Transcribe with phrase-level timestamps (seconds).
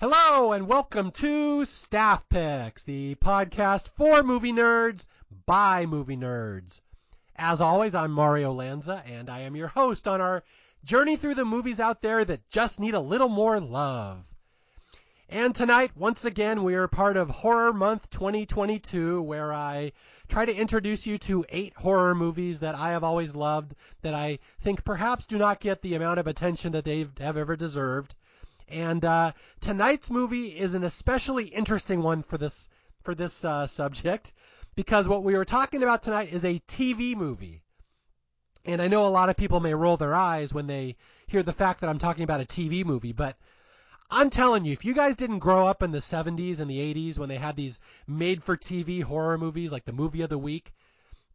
[0.00, 5.04] Hello and welcome to Staff Picks, the podcast for movie nerds
[5.44, 6.80] by movie nerds.
[7.36, 10.42] As always, I'm Mario Lanza and I am your host on our
[10.84, 14.24] journey through the movies out there that just need a little more love.
[15.28, 19.92] And tonight, once again, we are part of Horror Month 2022, where I
[20.28, 24.38] try to introduce you to eight horror movies that I have always loved, that I
[24.60, 28.14] think perhaps do not get the amount of attention that they have ever deserved.
[28.68, 32.68] And uh, tonight's movie is an especially interesting one for this
[33.02, 34.34] for this uh, subject
[34.74, 37.62] because what we were talking about tonight is a TV movie.
[38.64, 41.52] And I know a lot of people may roll their eyes when they hear the
[41.52, 43.36] fact that I'm talking about a TV movie, but
[44.10, 47.18] I'm telling you, if you guys didn't grow up in the 70s and the 80s
[47.18, 50.72] when they had these made for TV horror movies like the movie of the week,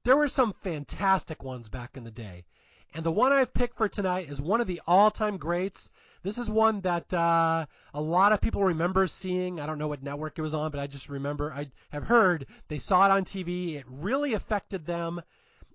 [0.03, 2.45] there were some fantastic ones back in the day.
[2.94, 5.89] And the one I've picked for tonight is one of the all time greats
[6.23, 9.59] this is one that uh, a lot of people remember seeing.
[9.59, 12.45] I don't know what network it was on, but I just remember I have heard
[12.69, 13.75] they saw it on TV.
[13.75, 15.22] It really affected them.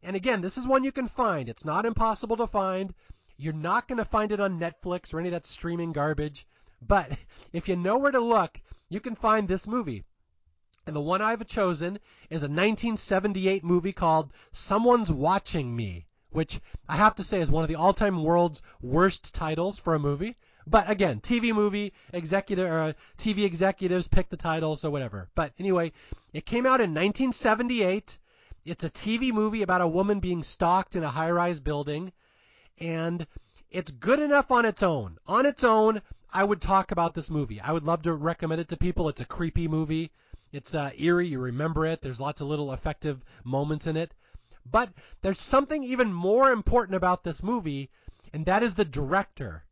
[0.03, 1.51] And again, this is one you can find.
[1.51, 2.95] It's not impossible to find.
[3.37, 6.47] You're not going to find it on Netflix or any of that streaming garbage.
[6.81, 7.19] But
[7.53, 10.05] if you know where to look, you can find this movie.
[10.87, 11.99] And the one I've chosen
[12.31, 17.65] is a 1978 movie called Someone's Watching Me which I have to say is one
[17.65, 20.37] of the all-time world's worst titles for a movie.
[20.67, 25.31] But again, TV movie executive or uh, TV executives pick the title, so whatever.
[25.35, 25.93] But anyway,
[26.35, 28.19] it came out in 1978.
[28.67, 32.13] It's a TV movie about a woman being stalked in a high-rise building,
[32.79, 33.27] and
[33.71, 35.19] it's good enough on its own.
[35.27, 37.61] On its own, I would talk about this movie.
[37.61, 39.09] I would love to recommend it to people.
[39.09, 40.11] It's a creepy movie.
[40.53, 41.29] It's uh, eerie.
[41.29, 42.03] You remember it.
[42.03, 44.13] There's lots of little effective moments in it.
[44.71, 44.91] But
[45.23, 47.91] there's something even more important about this movie,
[48.35, 49.65] and that is the director.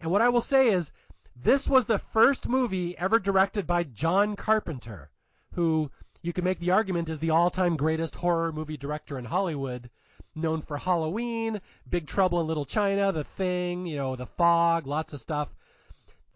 [0.00, 0.92] And what I will say is,
[1.36, 5.10] this was the first movie ever directed by John Carpenter,
[5.52, 5.90] who
[6.22, 9.90] you can make the argument is the all-time greatest horror movie director in Hollywood,
[10.34, 15.12] known for Halloween, Big Trouble in Little China, The Thing, you know, The Fog, lots
[15.12, 15.54] of stuff.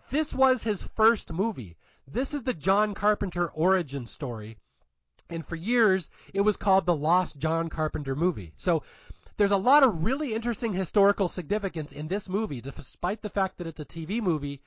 [0.09, 1.77] This was his first movie.
[2.06, 4.56] This is the John Carpenter origin story,
[5.28, 8.53] and for years, it was called the Lost John Carpenter movie.
[8.56, 8.84] So
[9.37, 13.66] there's a lot of really interesting historical significance in this movie, despite the fact that
[13.66, 14.62] it's a TV movie.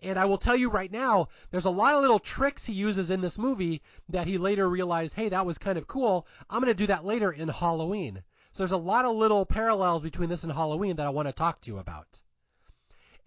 [0.00, 3.10] And I will tell you right now, there's a lot of little tricks he uses
[3.10, 6.24] in this movie that he later realized, hey, that was kind of cool.
[6.48, 8.22] I'm going to do that later in Halloween.
[8.52, 11.32] So there's a lot of little parallels between this and Halloween that I want to
[11.32, 12.20] talk to you about.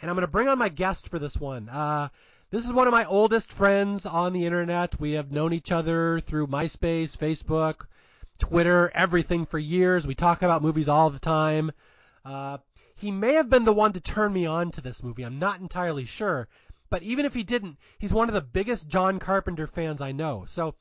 [0.01, 1.69] And I'm going to bring on my guest for this one.
[1.69, 2.09] Uh,
[2.49, 4.99] this is one of my oldest friends on the internet.
[4.99, 7.85] We have known each other through MySpace, Facebook,
[8.39, 10.07] Twitter, everything for years.
[10.07, 11.71] We talk about movies all the time.
[12.25, 12.57] Uh,
[12.95, 15.23] he may have been the one to turn me on to this movie.
[15.23, 16.47] I'm not entirely sure.
[16.89, 20.43] But even if he didn't, he's one of the biggest John Carpenter fans I know.
[20.47, 20.75] So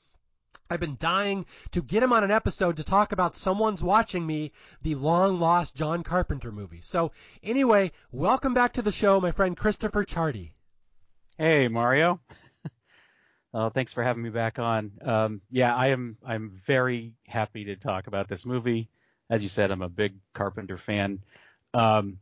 [0.72, 4.52] I've been dying to get him on an episode to talk about Someone's Watching Me,
[4.82, 6.80] the long lost John Carpenter movie.
[6.80, 7.10] So
[7.42, 10.52] anyway, welcome back to the show, my friend Christopher Chardy.
[11.36, 12.20] Hey, Mario.
[13.52, 14.92] uh, thanks for having me back on.
[15.04, 16.18] Um, yeah, I am.
[16.24, 18.88] I'm very happy to talk about this movie.
[19.28, 21.18] As you said, I'm a big Carpenter fan.
[21.74, 22.18] Um,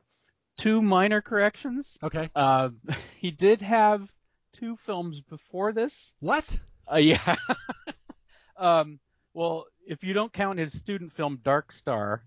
[0.56, 1.98] two minor corrections.
[2.02, 2.30] Okay.
[2.34, 2.70] Uh,
[3.18, 4.10] he did have
[4.52, 6.14] two films before this.
[6.20, 6.58] What?
[6.90, 7.36] Uh, yeah.
[8.58, 8.98] um,
[9.34, 12.22] well, if you don't count his student film Dark Star,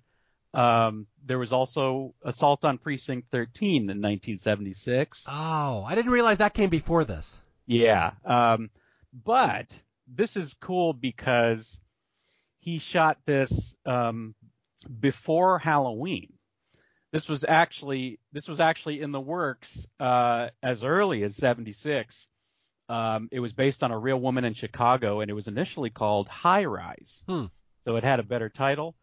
[0.54, 5.26] um, there was also Assault on Precinct 13 in 1976.
[5.28, 7.40] Oh, I didn't realize that came before this.
[7.66, 8.12] Yeah.
[8.26, 8.70] Um,
[9.14, 9.74] but
[10.08, 11.80] this is cool because
[12.60, 14.36] he shot this um,
[15.00, 16.34] before Halloween.
[17.12, 22.26] This was actually this was actually in the works uh, as early as '76.
[22.92, 26.28] Um, it was based on a real woman in Chicago, and it was initially called
[26.28, 27.24] High Rise.
[27.26, 27.46] Hmm.
[27.86, 28.96] So it had a better title.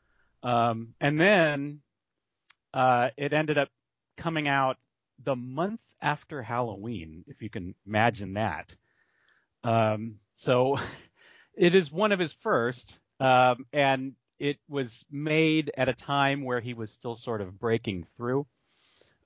[0.42, 1.80] Um, and then
[2.74, 3.70] uh, it ended up
[4.18, 4.76] coming out
[5.24, 8.76] the month after Halloween, if you can imagine that.
[9.64, 10.76] Um, so
[11.54, 16.60] it is one of his first, um, and it was made at a time where
[16.60, 18.46] he was still sort of breaking through.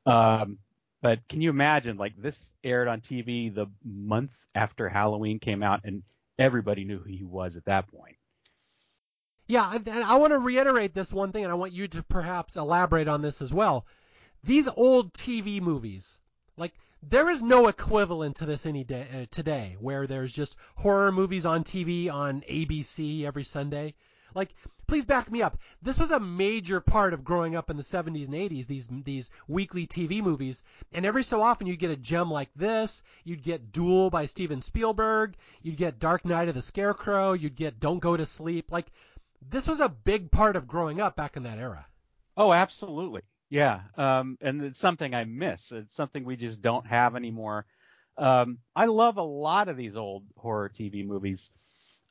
[0.06, 0.58] Um,
[1.02, 5.80] but can you imagine, like this aired on TV the month after Halloween came out,
[5.84, 6.02] and
[6.38, 8.16] everybody knew who he was at that point.
[9.48, 12.56] Yeah, and I want to reiterate this one thing, and I want you to perhaps
[12.56, 13.84] elaborate on this as well.
[14.44, 16.18] These old TV movies,
[16.56, 16.72] like
[17.02, 21.44] there is no equivalent to this any day uh, today, where there's just horror movies
[21.44, 23.94] on TV on ABC every Sunday.
[24.34, 24.54] Like,
[24.92, 25.56] please back me up.
[25.80, 28.66] This was a major part of growing up in the 70s and 80s.
[28.66, 30.62] These these weekly TV movies,
[30.92, 33.00] and every so often you'd get a gem like this.
[33.24, 35.34] You'd get Duel by Steven Spielberg.
[35.62, 37.32] You'd get Dark Night of the Scarecrow.
[37.32, 38.70] You'd get Don't Go to Sleep.
[38.70, 38.84] Like,
[39.40, 41.86] this was a big part of growing up back in that era.
[42.36, 43.22] Oh, absolutely.
[43.48, 43.80] Yeah.
[43.96, 45.72] Um, and it's something I miss.
[45.72, 47.64] It's something we just don't have anymore.
[48.18, 51.48] Um, I love a lot of these old horror TV movies.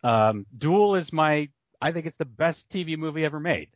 [0.04, 1.50] Um, Duel is my,
[1.82, 3.70] I think it's the best TV movie ever made.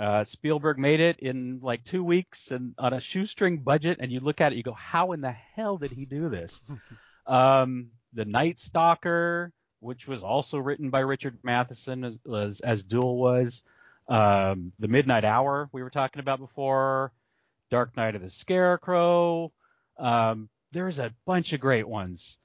[0.00, 4.20] Uh, Spielberg made it in like two weeks and on a shoestring budget, and you
[4.20, 6.60] look at it, you go, how in the hell did he do this?
[7.26, 13.16] um, the Night Stalker, which was also written by Richard Matheson as, as, as Duel
[13.16, 13.62] was.
[14.08, 17.12] Um, the Midnight Hour we were talking about before,
[17.70, 19.52] Dark Night of the Scarecrow.
[19.98, 22.36] Um, there's a bunch of great ones,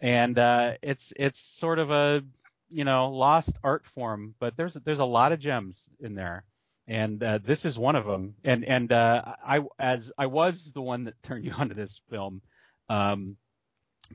[0.00, 2.22] and uh, it's it's sort of a
[2.70, 6.44] you know lost art form, but there's there's a lot of gems in there,
[6.86, 8.34] and uh, this is one of them.
[8.44, 12.42] And and uh, I as I was the one that turned you onto this film,
[12.88, 13.36] um,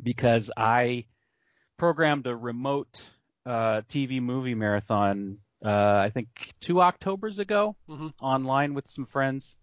[0.01, 1.05] because I
[1.77, 3.01] programmed a remote
[3.45, 5.37] uh, TV movie marathon.
[5.63, 6.27] Uh, I think
[6.59, 8.09] two October's ago, mm-hmm.
[8.21, 9.55] online with some friends,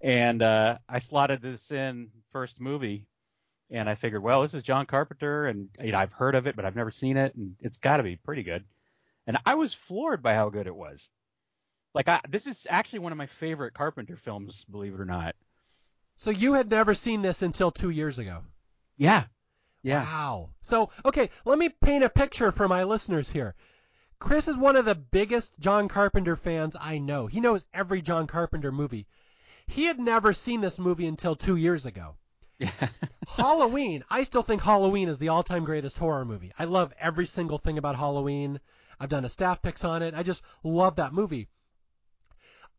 [0.00, 3.06] and uh, I slotted this in first movie,
[3.70, 6.56] and I figured, well, this is John Carpenter, and you know, I've heard of it,
[6.56, 8.64] but I've never seen it, and it's got to be pretty good.
[9.26, 11.08] And I was floored by how good it was.
[11.94, 15.36] Like, I, this is actually one of my favorite Carpenter films, believe it or not.
[16.16, 18.42] So you had never seen this until two years ago.
[18.96, 19.24] Yeah.
[19.82, 20.02] Yeah.
[20.04, 20.50] Wow.
[20.62, 23.54] So, okay, let me paint a picture for my listeners here.
[24.18, 27.26] Chris is one of the biggest John Carpenter fans I know.
[27.26, 29.08] He knows every John Carpenter movie.
[29.66, 32.16] He had never seen this movie until two years ago.
[33.28, 34.04] Halloween.
[34.10, 36.52] I still think Halloween is the all-time greatest horror movie.
[36.58, 38.60] I love every single thing about Halloween.
[39.00, 40.14] I've done a staff picks on it.
[40.14, 41.48] I just love that movie.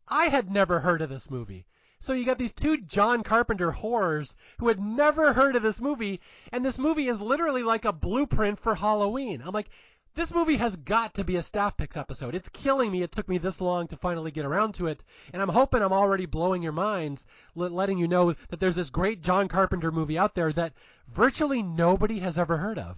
[0.08, 1.66] I had never heard of this movie.
[2.00, 6.20] So you got these two John Carpenter horrors who had never heard of this movie,
[6.52, 9.42] and this movie is literally like a blueprint for Halloween.
[9.44, 9.70] I'm like,
[10.14, 12.34] this movie has got to be a staff picks episode.
[12.34, 13.02] It's killing me.
[13.02, 15.02] It took me this long to finally get around to it,
[15.32, 19.22] and I'm hoping I'm already blowing your minds, letting you know that there's this great
[19.22, 20.74] John Carpenter movie out there that
[21.08, 22.96] virtually nobody has ever heard of.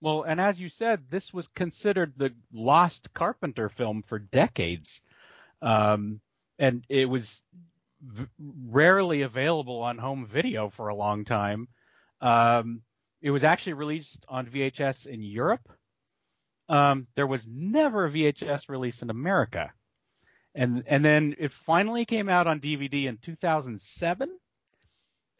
[0.00, 5.02] Well, and as you said, this was considered the lost Carpenter film for decades,
[5.60, 6.20] um,
[6.58, 7.42] and it was
[8.00, 11.68] v- rarely available on home video for a long time.
[12.20, 12.82] Um,
[13.20, 15.68] it was actually released on VHS in Europe
[16.68, 19.72] um, there was never a VHS release in America.
[20.54, 24.30] And and then it finally came out on DVD in 2007.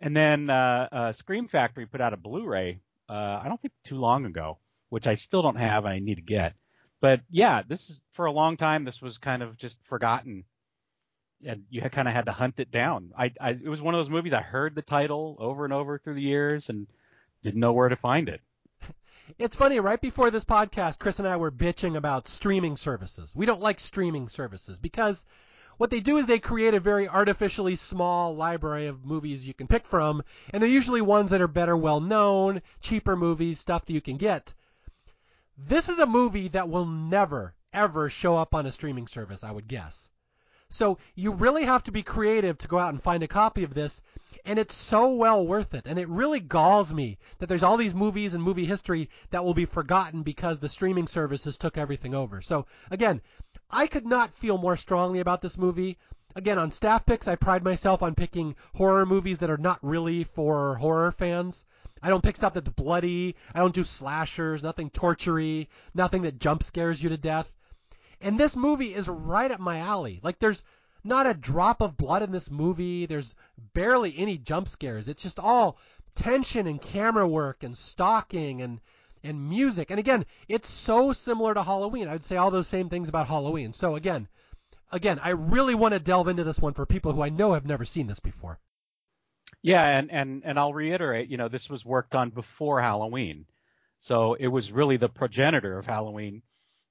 [0.01, 2.81] And then uh, uh, Scream Factory put out a Blu-ray.
[3.09, 4.59] Uh, I don't think too long ago,
[4.91, 6.55] which I still don't have and I need to get.
[7.01, 8.85] But yeah, this is for a long time.
[8.85, 10.45] This was kind of just forgotten,
[11.45, 13.13] and you kind of had to hunt it down.
[13.17, 15.99] I, I it was one of those movies I heard the title over and over
[15.99, 16.87] through the years and
[17.43, 18.41] didn't know where to find it.
[19.37, 23.37] It's funny, right before this podcast, Chris and I were bitching about streaming services.
[23.37, 25.27] We don't like streaming services because
[25.77, 29.67] what they do is they create a very artificially small library of movies you can
[29.67, 33.93] pick from, and they're usually ones that are better well known, cheaper movies, stuff that
[33.93, 34.55] you can get.
[35.59, 39.53] This is a movie that will never, ever show up on a streaming service, I
[39.53, 40.09] would guess.
[40.71, 43.75] So you really have to be creative to go out and find a copy of
[43.75, 44.03] this
[44.45, 45.87] and it's so well worth it.
[45.87, 49.55] And it really galls me that there's all these movies and movie history that will
[49.55, 52.41] be forgotten because the streaming services took everything over.
[52.41, 53.21] So again,
[53.71, 55.99] I could not feel more strongly about this movie.
[56.35, 60.25] Again, on staff picks, I pride myself on picking horror movies that are not really
[60.25, 61.65] for horror fans.
[62.03, 63.37] I don't pick stuff that's bloody.
[63.55, 67.51] I don't do slashers, nothing tortury, nothing that jump scares you to death.
[68.21, 70.21] And this movie is right up my alley.
[70.23, 70.65] Like there's
[71.05, 73.07] not a drop of blood in this movie.
[73.07, 73.35] There's
[73.75, 75.09] barely any jump scares.
[75.09, 75.79] It's just all
[76.15, 78.81] tension and camera work and stalking and
[79.23, 79.91] and music.
[79.91, 82.09] And again, it's so similar to Halloween.
[82.09, 83.73] I would say all those same things about Halloween.
[83.73, 84.29] So again,
[84.93, 87.67] again, I really want to delve into this one for people who I know have
[87.67, 88.59] never seen this before.
[89.63, 93.47] Yeah, and and and I'll reiterate, you know, this was worked on before Halloween.
[93.99, 96.43] So it was really the progenitor of Halloween.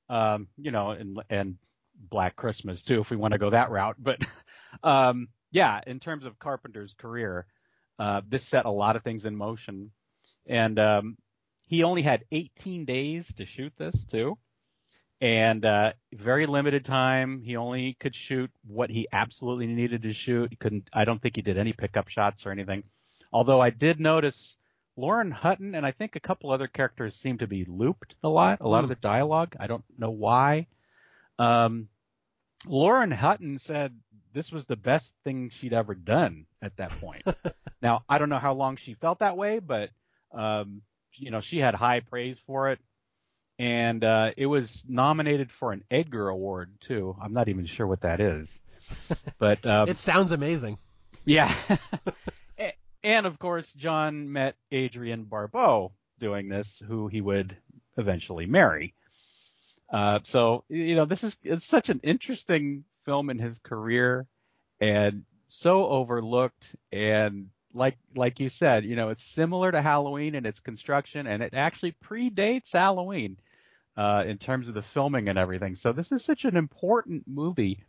[0.09, 1.57] Um, you know, and and
[1.95, 3.95] Black Christmas too, if we want to go that route.
[3.99, 4.19] But
[4.83, 7.45] um, yeah, in terms of Carpenter's career,
[7.99, 9.91] uh, this set a lot of things in motion,
[10.45, 11.17] and um,
[11.63, 14.37] he only had 18 days to shoot this too,
[15.19, 17.41] and uh, very limited time.
[17.41, 20.49] He only could shoot what he absolutely needed to shoot.
[20.51, 20.89] He couldn't.
[20.93, 22.83] I don't think he did any pickup shots or anything.
[23.31, 24.56] Although I did notice
[24.97, 28.59] Lauren Hutton and I think a couple other characters seem to be looped a lot.
[28.61, 28.83] A lot mm.
[28.83, 28.93] of hmm.
[28.93, 29.55] the dialogue.
[29.59, 30.67] I don't know why.
[31.39, 31.87] Um,
[32.65, 33.95] Lauren Hutton said
[34.33, 37.23] this was the best thing she'd ever done at that point.
[37.81, 39.91] now, I don't know how long she felt that way, but
[40.31, 40.81] um,
[41.13, 42.79] you know, she had high praise for it.
[43.59, 47.15] And uh, it was nominated for an Edgar Award too.
[47.21, 48.59] I'm not even sure what that is,
[49.39, 50.77] but um, it sounds amazing.
[51.25, 51.53] Yeah,
[53.07, 57.55] and of course, John met Adrienne Barbeau doing this, who he would
[57.95, 58.93] eventually marry.
[59.89, 64.27] Uh, so you know, this is it's such an interesting film in his career,
[64.81, 66.75] and so overlooked.
[66.91, 71.41] And like like you said, you know, it's similar to Halloween in its construction, and
[71.41, 73.37] it actually predates Halloween
[73.95, 75.77] uh, in terms of the filming and everything.
[75.77, 77.85] So this is such an important movie,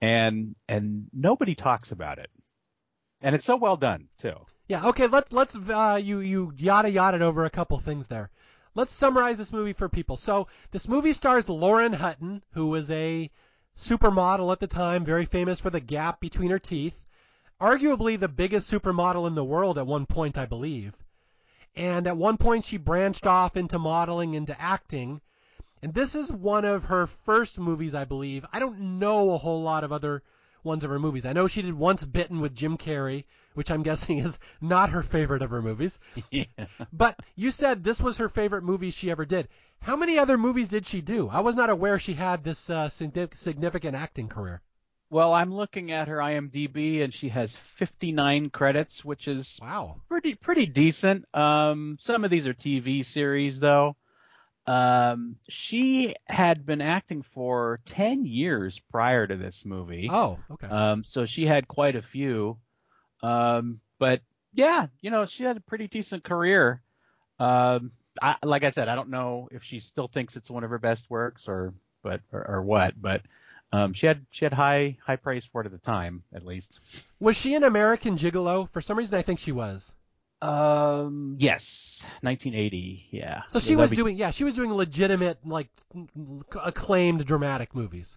[0.00, 2.30] and and nobody talks about it,
[3.22, 4.46] and it's so well done too.
[4.66, 4.86] Yeah.
[4.88, 5.06] Okay.
[5.06, 8.30] Let's let's uh, you you yada yada over a couple things there.
[8.74, 10.16] Let's summarize this movie for people.
[10.16, 13.30] So this movie stars Lauren Hutton, who was a
[13.76, 17.04] supermodel at the time, very famous for the gap between her teeth,
[17.60, 20.96] arguably the biggest supermodel in the world at one point, I believe.
[21.76, 25.20] And at one point, she branched off into modeling, into acting.
[25.82, 28.46] And this is one of her first movies, I believe.
[28.52, 30.22] I don't know a whole lot of other
[30.62, 31.24] ones of her movies.
[31.24, 35.02] I know she did Once Bitten with Jim Carrey, which I'm guessing is not her
[35.02, 35.98] favorite of her movies.
[36.30, 36.44] Yeah.
[36.92, 39.48] But you said this was her favorite movie she ever did.
[39.80, 41.28] How many other movies did she do?
[41.28, 44.62] I was not aware she had this uh, significant acting career.
[45.10, 50.34] Well, I'm looking at her IMDb, and she has 59 credits, which is wow, pretty
[50.34, 51.26] pretty decent.
[51.34, 53.96] Um, some of these are TV series, though.
[54.66, 60.08] Um, she had been acting for 10 years prior to this movie.
[60.10, 60.66] Oh, okay.
[60.66, 62.58] Um, so she had quite a few.
[63.24, 64.20] Um, but
[64.52, 66.82] yeah, you know, she had a pretty decent career.
[67.38, 70.70] Um, I, like I said, I don't know if she still thinks it's one of
[70.70, 73.22] her best works or, but, or, or what, but,
[73.72, 76.78] um, she had, she had high, high praise for it at the time, at least.
[77.18, 78.68] Was she an American Gigolo?
[78.70, 79.90] For some reason, I think she was.
[80.42, 83.08] Um, yes, 1980.
[83.10, 83.42] Yeah.
[83.48, 83.96] So she was be...
[83.96, 85.70] doing, yeah, she was doing legitimate, like,
[86.62, 88.16] acclaimed dramatic movies.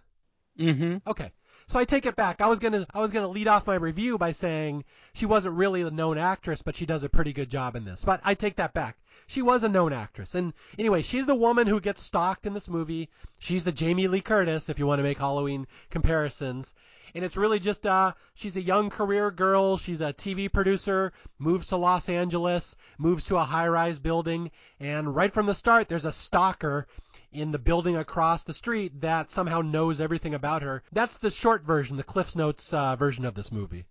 [0.60, 0.98] Mm-hmm.
[1.10, 1.32] Okay.
[1.68, 2.40] So I take it back.
[2.40, 5.82] I was gonna, I was gonna lead off my review by saying she wasn't really
[5.82, 8.04] a known actress, but she does a pretty good job in this.
[8.06, 8.96] But I take that back.
[9.26, 12.68] She was a known actress, and anyway, she's the woman who gets stalked in this
[12.68, 13.08] movie.
[13.38, 16.74] She's the Jamie Lee Curtis, if you want to make Halloween comparisons
[17.14, 21.68] and it's really just uh she's a young career girl, she's a TV producer, moves
[21.68, 26.12] to Los Angeles, moves to a high-rise building, and right from the start there's a
[26.12, 26.86] stalker
[27.32, 30.82] in the building across the street that somehow knows everything about her.
[30.92, 33.84] That's the short version, the Cliff's Notes uh, version of this movie.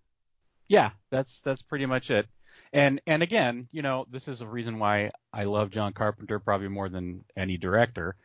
[0.68, 2.28] Yeah, that's that's pretty much it.
[2.74, 6.68] And and again, you know, this is a reason why I love John Carpenter probably
[6.68, 8.16] more than any director.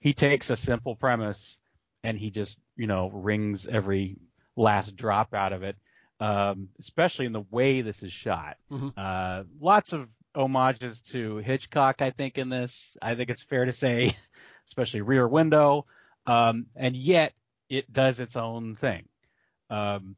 [0.00, 1.58] He takes a simple premise
[2.02, 4.16] and he just, you know, wrings every
[4.56, 5.76] last drop out of it,
[6.20, 8.56] um, especially in the way this is shot.
[8.70, 8.88] Mm-hmm.
[8.96, 12.96] Uh, lots of homages to Hitchcock, I think, in this.
[13.02, 14.16] I think it's fair to say,
[14.68, 15.86] especially Rear Window,
[16.26, 17.32] um, and yet
[17.68, 19.08] it does its own thing.
[19.68, 20.16] Um,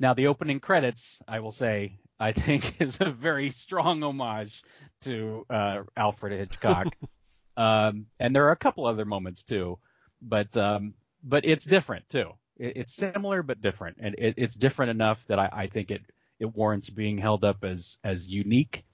[0.00, 4.62] now, the opening credits, I will say, I think is a very strong homage
[5.02, 6.96] to uh, Alfred Hitchcock.
[7.56, 9.78] um, and there are a couple other moments too,
[10.22, 12.30] but um, but it's different too.
[12.56, 16.02] It, it's similar but different, and it, it's different enough that I, I think it
[16.38, 18.84] it warrants being held up as as unique,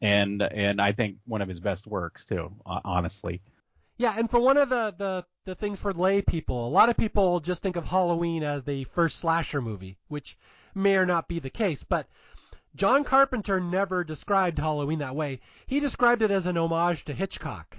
[0.00, 3.40] and and I think one of his best works too, honestly.
[3.98, 6.96] Yeah, and for one of the, the, the things for lay people, a lot of
[6.96, 10.36] people just think of Halloween as the first slasher movie, which
[10.74, 12.08] may or not be the case, but
[12.74, 15.40] John Carpenter never described Halloween that way.
[15.66, 17.76] He described it as an homage to Hitchcock.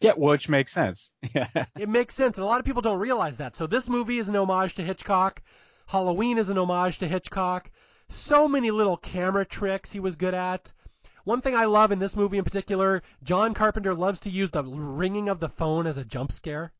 [0.00, 1.12] Yeah, which makes sense.
[1.34, 1.48] Yeah.
[1.78, 3.56] it makes sense, and a lot of people don't realize that.
[3.56, 5.40] So this movie is an homage to Hitchcock.
[5.86, 7.70] Halloween is an homage to Hitchcock.
[8.08, 10.72] So many little camera tricks he was good at.
[11.24, 14.62] One thing I love in this movie in particular, John Carpenter loves to use the
[14.64, 16.72] ringing of the phone as a jump scare.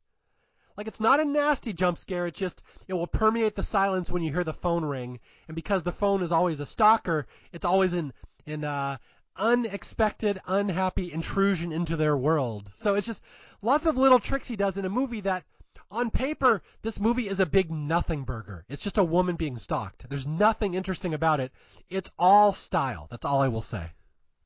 [0.77, 4.23] Like it's not a nasty jump scare, it's just it will permeate the silence when
[4.23, 5.21] you hear the phone ring.
[5.49, 8.13] And because the phone is always a stalker, it's always in
[8.47, 8.99] in uh,
[9.37, 12.71] unexpected, unhappy intrusion into their world.
[12.75, 13.23] So it's just
[13.63, 15.45] lots of little tricks he does in a movie that
[15.91, 18.65] on paper, this movie is a big nothing burger.
[18.69, 20.09] It's just a woman being stalked.
[20.09, 21.53] There's nothing interesting about it.
[21.89, 23.07] It's all style.
[23.11, 23.91] That's all I will say.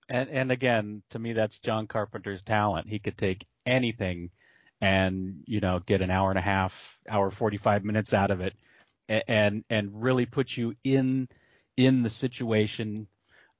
[0.08, 2.88] And and again, to me that's John Carpenter's talent.
[2.88, 4.30] He could take anything
[4.80, 8.54] and, you know, get an hour and a half, hour 45 minutes out of it
[9.08, 11.28] and and really put you in
[11.76, 13.06] in the situation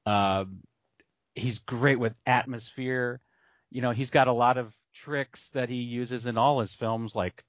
[0.07, 0.45] uh,
[1.35, 3.21] he's great with atmosphere.
[3.71, 7.15] You know, he's got a lot of tricks that he uses in all his films,
[7.15, 7.45] like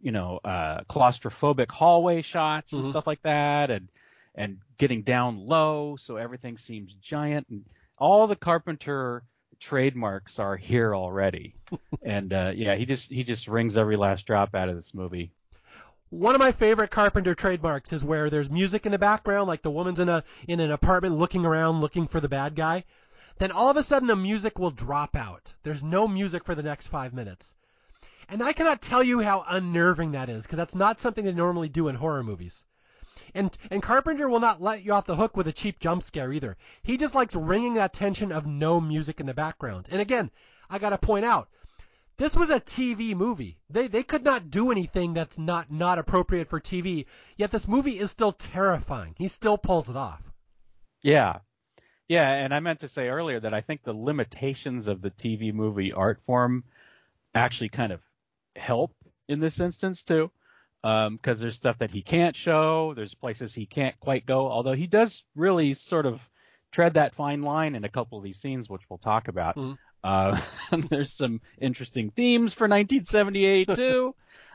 [0.00, 2.90] you know, uh, claustrophobic hallway shots and Mhm.
[2.90, 3.88] stuff like that, and
[4.34, 7.64] and getting down low so everything seems giant, and
[7.98, 9.24] all the Carpenter
[9.60, 11.54] trademarks are here already.
[12.02, 15.32] and uh, yeah, he just he just wrings every last drop out of this movie.
[16.10, 19.70] One of my favorite Carpenter trademarks is where there's music in the background, like the
[19.70, 22.84] woman's in a in an apartment looking around looking for the bad guy.
[23.38, 25.54] Then all of a sudden the music will drop out.
[25.62, 27.54] There's no music for the next five minutes.
[28.28, 31.68] And I cannot tell you how unnerving that is, because that's not something they normally
[31.68, 32.64] do in horror movies.
[33.34, 36.32] And and Carpenter will not let you off the hook with a cheap jump scare
[36.32, 36.56] either.
[36.82, 39.88] He just likes ringing that tension of no music in the background.
[39.90, 40.30] And again,
[40.70, 41.48] I gotta point out,
[42.16, 43.58] this was a TV movie.
[43.70, 47.06] They they could not do anything that's not not appropriate for TV.
[47.36, 49.14] Yet this movie is still terrifying.
[49.16, 50.22] He still pulls it off.
[51.02, 51.38] Yeah.
[52.08, 55.52] Yeah, and I meant to say earlier that I think the limitations of the TV
[55.52, 56.64] movie art form
[57.34, 58.00] actually kind of
[58.56, 58.94] help
[59.28, 60.30] in this instance too.
[60.82, 64.86] Because there's stuff that he can't show, there's places he can't quite go, although he
[64.86, 66.28] does really sort of
[66.70, 69.56] tread that fine line in a couple of these scenes, which we'll talk about.
[69.56, 69.78] Mhm.
[70.04, 70.40] Uh,
[70.90, 74.14] there's some interesting themes for 1978 too.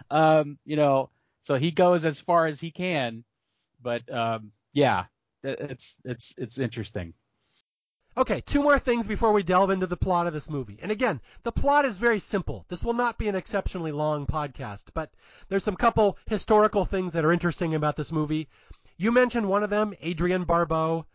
[0.10, 1.10] um, you know,
[1.44, 3.24] so he goes as far as he can,
[3.82, 5.06] but um, yeah,
[5.44, 7.14] it's it's it's interesting.
[8.16, 10.78] Okay, two more things before we delve into the plot of this movie.
[10.82, 12.64] And again, the plot is very simple.
[12.68, 15.12] This will not be an exceptionally long podcast, but
[15.50, 18.50] there's some couple historical things that are interesting about this movie.
[18.98, 21.06] You mentioned one of them, Adrienne Barbeau.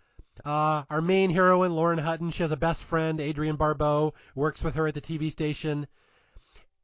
[0.44, 4.74] Uh, our main heroine, Lauren Hutton, she has a best friend, Adrienne Barbeau, works with
[4.74, 5.86] her at the TV station.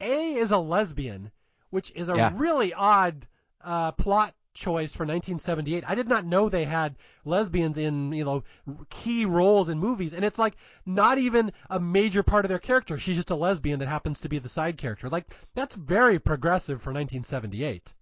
[0.00, 1.30] A is a lesbian,
[1.70, 2.32] which is a Yeah.
[2.34, 3.26] really odd
[3.60, 5.84] uh, plot choice for 1978.
[5.86, 8.44] I did not know they had lesbians in you know
[8.88, 10.56] key roles in movies, and it's like
[10.86, 12.98] not even a major part of their character.
[12.98, 15.08] She's just a lesbian that happens to be the side character.
[15.08, 17.94] Like that's very progressive for 1978.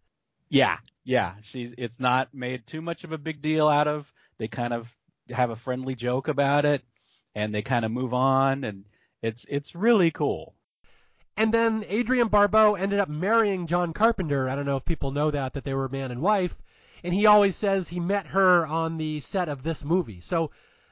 [0.49, 1.35] Yeah, yeah.
[1.43, 4.13] She's it's not made too much of a big deal out of.
[4.39, 4.95] They kind of
[5.31, 6.83] have a friendly joke about it,
[7.35, 8.85] and they kind of move on, and
[9.23, 10.55] it's it's really cool.
[11.37, 14.49] And then Adrienne Barbeau ended up marrying John Carpenter.
[14.49, 16.61] I don't know if people know that that they were man and wife.
[17.03, 20.21] And he always says he met her on the set of this movie.
[20.21, 20.51] So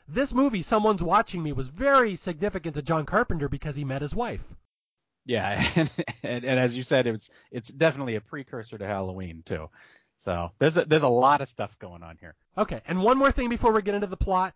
[0.08, 4.14] this movie, Someone's Watching Me, was very significant to John Carpenter because he met his
[4.14, 4.54] wife.
[5.24, 5.90] Yeah, and,
[6.22, 9.68] and, and as you said, it's it's definitely a precursor to Halloween too.
[10.24, 12.34] So there's a, there's a lot of stuff going on here.
[12.58, 14.54] Okay, and one more thing before we get into the plot.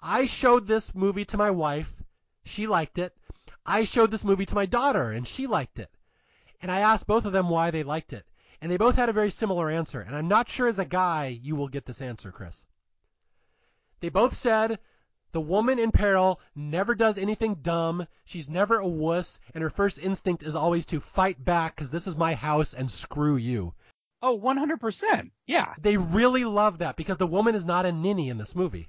[0.00, 1.92] I showed this movie to my wife.
[2.44, 3.16] She liked it.
[3.66, 5.90] I showed this movie to my daughter, and she liked it.
[6.60, 8.26] And I asked both of them why they liked it.
[8.60, 10.00] And they both had a very similar answer.
[10.00, 12.66] And I'm not sure as a guy you will get this answer, Chris.
[14.00, 14.78] They both said
[15.32, 18.06] the woman in peril never does anything dumb.
[18.24, 19.38] She's never a wuss.
[19.54, 22.90] And her first instinct is always to fight back because this is my house and
[22.90, 23.74] screw you.
[24.22, 25.30] Oh, 100%.
[25.46, 25.74] Yeah.
[25.78, 28.88] They really love that because the woman is not a ninny in this movie.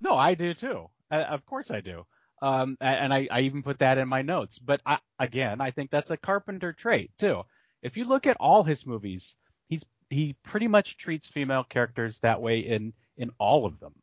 [0.00, 0.90] No, I do too.
[1.10, 2.06] Uh, of course I do.
[2.42, 4.58] Um, and I, I even put that in my notes.
[4.58, 7.42] But I, again, I think that's a Carpenter trait too.
[7.82, 9.34] If you look at all his movies,
[9.68, 13.94] he's he pretty much treats female characters that way in in all of them.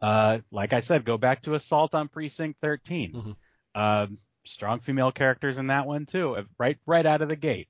[0.00, 3.12] Uh, like I said, go back to Assault on Precinct 13.
[3.12, 3.36] Mhm.
[3.74, 7.68] Um, strong female characters in that one too, right right out of the gate.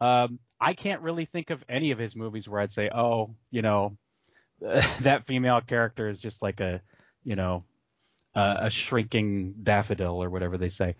[0.00, 3.62] Um, I can't really think of any of his movies where I'd say, oh, you
[3.62, 3.96] know,
[4.60, 6.80] that female character is just like a,
[7.24, 7.64] you know,
[8.36, 10.94] uh, a shrinking daffodil or whatever they say.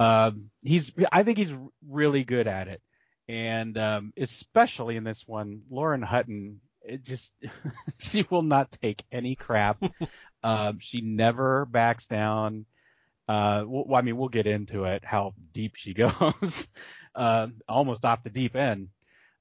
[0.00, 1.54] Um, he's, I think he's
[1.88, 2.82] really good at it,
[3.28, 6.60] and um, especially in this one, Lauren Hutton.
[6.84, 7.30] It just,
[7.98, 9.80] she will not take any crap.
[10.42, 12.66] um, she never backs down.
[13.28, 16.66] Uh, well, I mean, we'll get into it how deep she goes,
[17.14, 18.88] uh, almost off the deep end.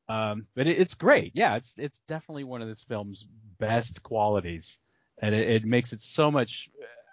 [0.08, 1.32] Um, but it, it's great.
[1.34, 3.26] Yeah, it's it's definitely one of this film's
[3.58, 4.78] best qualities,
[5.20, 6.70] and it, it makes it so much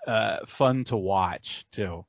[0.06, 2.04] uh, fun to watch too.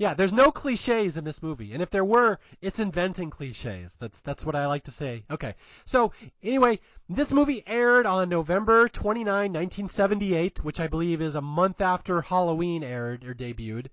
[0.00, 3.96] Yeah, there's no cliches in this movie, and if there were, it's inventing cliches.
[4.00, 5.24] That's that's what I like to say.
[5.30, 11.42] Okay, so anyway, this movie aired on November 29, 1978, which I believe is a
[11.42, 13.88] month after Halloween aired or debuted.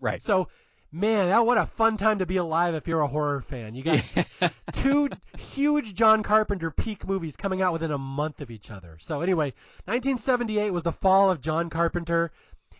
[0.00, 0.22] Right.
[0.22, 0.48] So,
[0.90, 3.74] man, that what a fun time to be alive if you're a horror fan.
[3.74, 8.70] You got two huge John Carpenter peak movies coming out within a month of each
[8.70, 8.96] other.
[8.98, 9.52] So anyway,
[9.84, 12.32] 1978 was the fall of John Carpenter,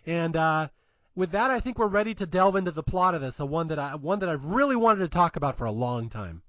[0.05, 0.67] and uh,
[1.15, 3.39] with that, I think we're ready to delve into the plot of this.
[3.39, 6.09] A one that I one that I've really wanted to talk about for a long
[6.09, 6.41] time.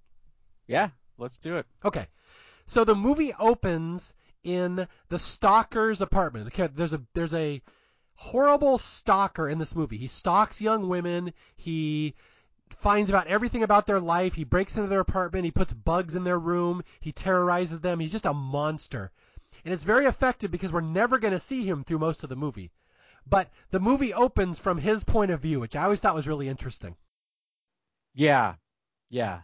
[0.67, 1.67] Yeah, let's do it.
[1.85, 2.07] Okay,
[2.67, 6.49] so the movie opens in the stalker's apartment.
[6.49, 7.63] Okay, there's a there's a
[8.15, 9.97] horrible stalker in this movie.
[9.97, 11.33] He stalks young women.
[11.57, 12.15] He
[12.71, 14.35] finds out everything about their life.
[14.35, 15.45] He breaks into their apartment.
[15.45, 16.83] He puts bugs in their room.
[17.01, 18.01] He terrorizes them.
[18.01, 19.11] He's just a monster.
[19.65, 22.37] And it's very effective because we're never going to see him through most of the
[22.37, 22.71] movie.
[23.27, 26.49] But the movie opens from his point of view, which I always thought was really
[26.49, 26.97] interesting.
[28.15, 28.55] Yeah,
[29.11, 29.41] yeah.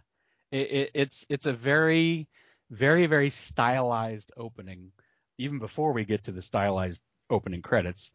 [0.51, 2.29] It, it, it's it's a very,
[2.71, 4.93] very, very stylized opening,
[5.39, 8.11] even before we get to the stylized opening credits.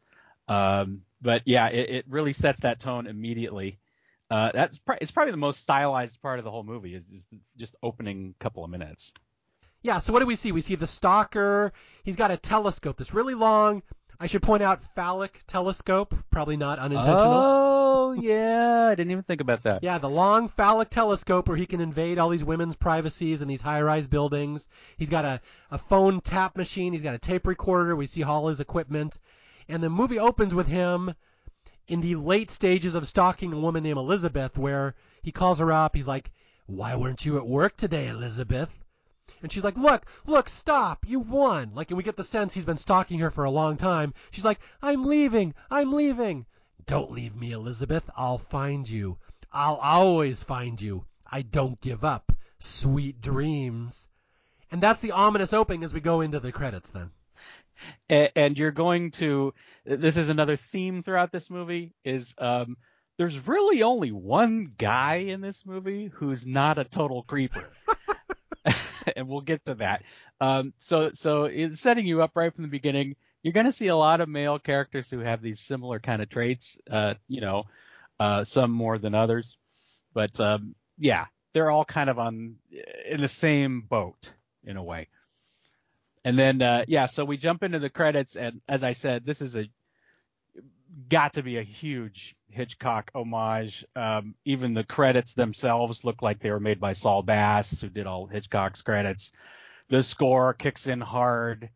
[0.47, 3.79] Um, but yeah, it, it really sets that tone immediately.
[4.29, 7.23] Uh, that's pr- it's probably the most stylized part of the whole movie is, is
[7.55, 9.13] just opening couple of minutes.
[9.83, 9.99] Yeah.
[9.99, 10.51] So what do we see?
[10.51, 11.71] We see the stalker.
[12.03, 13.83] He's got a telescope that's really long.
[14.19, 17.33] I should point out phallic telescope, probably not unintentional.
[17.33, 19.83] Oh yeah, I didn't even think about that.
[19.83, 23.61] Yeah, the long phallic telescope where he can invade all these women's privacies in these
[23.61, 24.67] high-rise buildings.
[24.97, 26.93] He's got a, a phone tap machine.
[26.93, 27.95] He's got a tape recorder.
[27.95, 29.17] We see all his equipment.
[29.67, 31.13] And the movie opens with him
[31.87, 35.95] in the late stages of stalking a woman named Elizabeth, where he calls her up.
[35.95, 36.31] He's like,
[36.65, 38.69] Why weren't you at work today, Elizabeth?
[39.41, 41.71] And she's like, Look, look, stop, you won.
[41.73, 44.13] Like, and we get the sense he's been stalking her for a long time.
[44.31, 46.45] She's like, I'm leaving, I'm leaving.
[46.85, 48.09] Don't leave me, Elizabeth.
[48.15, 49.17] I'll find you.
[49.51, 51.05] I'll always find you.
[51.29, 52.31] I don't give up.
[52.59, 54.07] Sweet dreams.
[54.71, 57.11] And that's the ominous opening as we go into the credits then.
[58.09, 59.53] And, and you're going to,
[59.85, 62.77] this is another theme throughout this movie, is um,
[63.17, 67.69] there's really only one guy in this movie who's not a total creeper.
[69.15, 70.03] and we'll get to that.
[70.41, 73.87] Um, so, so in setting you up right from the beginning, you're going to see
[73.87, 76.77] a lot of male characters who have these similar kind of traits.
[76.89, 77.63] Uh, you know,
[78.19, 79.57] uh, some more than others,
[80.13, 82.55] but um, yeah, they're all kind of on
[83.09, 84.31] in the same boat
[84.63, 85.07] in a way.
[86.25, 89.41] And then, uh, yeah, so we jump into the credits, and as I said, this
[89.41, 89.69] is a
[91.09, 93.85] got to be a huge Hitchcock homage.
[93.95, 98.07] Um, even the credits themselves look like they were made by Saul Bass, who did
[98.07, 99.31] all Hitchcock's credits.
[99.89, 101.69] The score kicks in hard.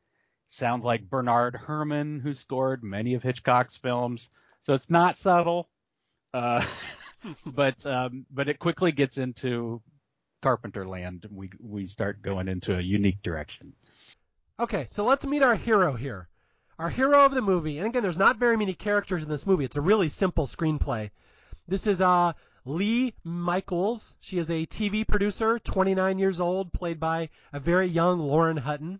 [0.49, 4.29] Sounds like Bernard Herrmann, who scored many of Hitchcock's films.
[4.65, 5.69] So it's not subtle,
[6.33, 6.65] uh,
[7.45, 9.81] but um, but it quickly gets into
[10.41, 11.27] Carpenter land.
[11.29, 13.73] We we start going into a unique direction.
[14.59, 16.29] Okay, so let's meet our hero here.
[16.79, 19.65] Our hero of the movie, and again, there's not very many characters in this movie.
[19.65, 21.09] It's a really simple screenplay.
[21.67, 22.33] This is uh,
[22.65, 24.15] Lee Michaels.
[24.19, 28.99] She is a TV producer, 29 years old, played by a very young Lauren Hutton.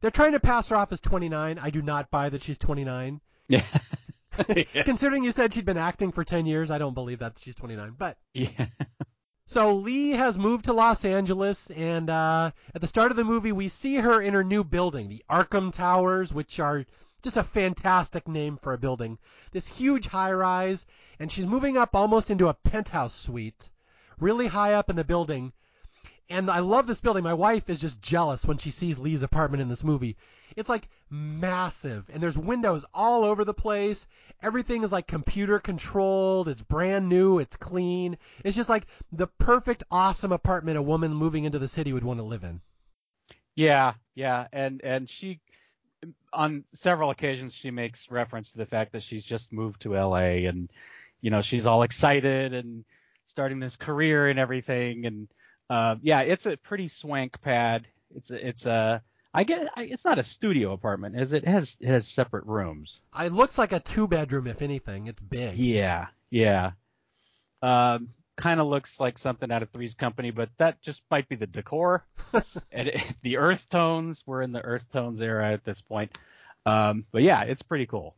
[0.00, 1.58] They're trying to pass her off as 29.
[1.58, 3.20] I do not buy that she's 29.
[4.48, 4.82] Yeah.
[4.82, 7.94] Considering you said she'd been acting for 10 years, I don't believe that she's 29.
[7.96, 8.66] But yeah.
[9.48, 13.52] So Lee has moved to Los Angeles, and uh, at the start of the movie,
[13.52, 16.84] we see her in her new building, the Arkham Towers, which are
[17.22, 19.18] just a fantastic name for a building.
[19.52, 20.84] This huge high rise,
[21.20, 23.70] and she's moving up almost into a penthouse suite,
[24.18, 25.52] really high up in the building.
[26.28, 27.22] And I love this building.
[27.22, 30.16] My wife is just jealous when she sees Lee's apartment in this movie.
[30.56, 34.06] It's like massive, and there's windows all over the place.
[34.42, 36.48] Everything is like computer controlled.
[36.48, 37.38] It's brand new.
[37.38, 38.16] It's clean.
[38.42, 42.20] It's just like the perfect, awesome apartment a woman moving into the city would want
[42.20, 42.60] to live in.
[43.54, 45.40] Yeah, yeah, and and she
[46.32, 50.46] on several occasions she makes reference to the fact that she's just moved to LA
[50.46, 50.70] and
[51.20, 52.84] you know she's all excited and
[53.26, 55.28] starting this career and everything and
[55.68, 57.86] uh, yeah, it's a pretty swank pad.
[58.14, 59.02] It's a, it's a
[59.36, 63.02] I get it's not a studio apartment, as it has it has separate rooms.
[63.18, 65.08] It looks like a two bedroom, if anything.
[65.08, 65.56] It's big.
[65.58, 66.72] Yeah, yeah.
[67.60, 71.36] Um, kind of looks like something out of Three's Company, but that just might be
[71.36, 72.04] the decor.
[72.72, 76.16] and it, the earth tones, we're in the earth tones era at this point.
[76.64, 78.16] Um, but yeah, it's pretty cool.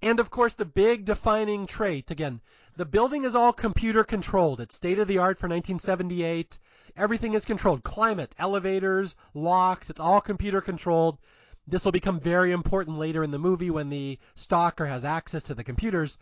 [0.00, 2.40] And of course, the big defining trait again,
[2.78, 4.60] the building is all computer controlled.
[4.60, 6.60] It's state of the art for 1978.
[6.96, 7.82] Everything is controlled.
[7.82, 11.18] Climate, elevators, locks, it's all computer controlled.
[11.66, 15.56] This will become very important later in the movie when the stalker has access to
[15.56, 16.18] the computers.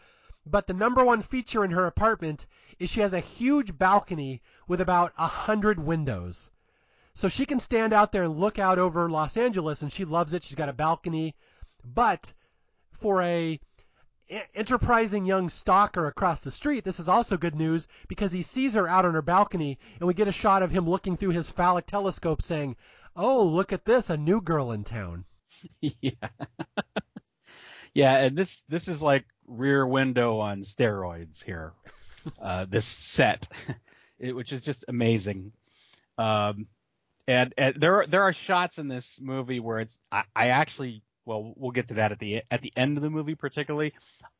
[0.46, 2.46] But the number one feature in her apartment
[2.78, 6.50] is she has a huge balcony with about a hundred windows.
[7.12, 10.32] So she can stand out there and look out over Los Angeles and she loves
[10.32, 10.42] it.
[10.42, 11.34] She's got a balcony.
[11.84, 12.32] But
[12.92, 13.60] for a
[14.54, 18.88] enterprising young stalker across the street, this is also good news because he sees her
[18.88, 21.86] out on her balcony and we get a shot of him looking through his phallic
[21.86, 22.76] telescope saying,
[23.14, 25.24] "Oh, look at this, a new girl in town."
[25.80, 26.28] yeah.
[27.94, 31.72] yeah, and this this is like Rear Window on steroids here.
[32.40, 33.48] Uh, this set,
[34.18, 35.52] it, which is just amazing.
[36.18, 36.66] Um,
[37.28, 41.02] and, and there are, there are shots in this movie where it's I, I actually
[41.26, 43.92] well we'll get to that at the at the end of the movie particularly.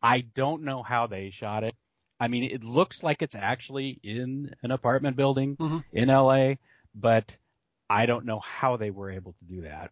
[0.03, 1.75] I don't know how they shot it.
[2.18, 5.85] I mean, it looks like it's actually in an apartment building Mhm.
[5.92, 6.55] in LA,
[6.94, 7.37] but
[7.90, 9.90] I don't know how they were able to do that.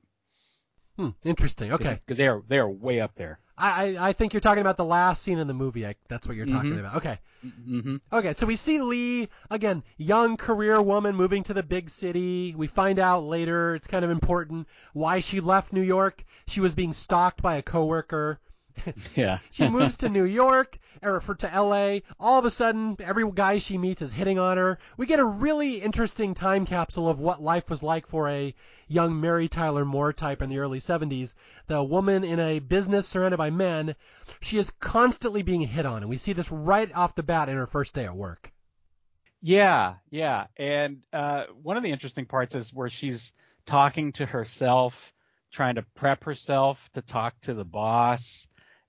[0.96, 1.72] Hmm, interesting.
[1.72, 1.98] Okay.
[2.06, 3.38] Because they are they are way up there.
[3.58, 5.86] I, I I think you're talking about the last scene in the movie.
[5.86, 6.80] I, that's what you're talking Mhm.
[6.80, 6.96] about.
[6.96, 7.18] Okay.
[7.44, 7.96] Mm-hmm.
[8.12, 12.54] Okay, so we see Lee again, young career woman moving to the big city.
[12.56, 16.24] We find out later, it's kind of important why she left New York.
[16.46, 18.40] She was being stalked by a coworker.
[19.14, 19.38] Yeah.
[19.50, 22.00] She moves to New York or for to LA.
[22.18, 24.78] All of a sudden, every guy she meets is hitting on her.
[24.96, 28.54] We get a really interesting time capsule of what life was like for a
[28.88, 31.34] young Mary Tyler Moore type in the early 70s.
[31.66, 33.94] The woman in a business surrounded by men.
[34.40, 37.56] She is constantly being hit on, and we see this right off the bat in
[37.56, 38.52] her first day at work.
[39.40, 40.46] Yeah, yeah.
[40.56, 43.32] And uh, one of the interesting parts is where she's
[43.66, 45.12] talking to herself,
[45.52, 48.46] trying to prep herself to talk to the boss,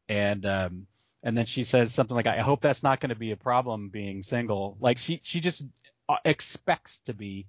[0.10, 0.88] and um,
[1.24, 3.89] and then she says something like, "I hope that's not going to be a problem
[3.89, 5.65] being single." Like she she just
[6.08, 7.48] uh, expects to be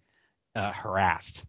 [0.54, 1.44] uh, harassed,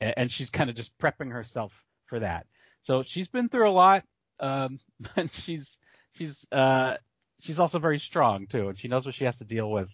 [0.00, 1.72] and she's kind of just prepping herself
[2.06, 2.46] for that.
[2.82, 4.04] So she's been through a lot,
[4.40, 4.80] um,
[5.16, 5.78] and she's
[6.12, 6.96] she's uh,
[7.40, 9.90] she's also very strong too, and she knows what she has to deal with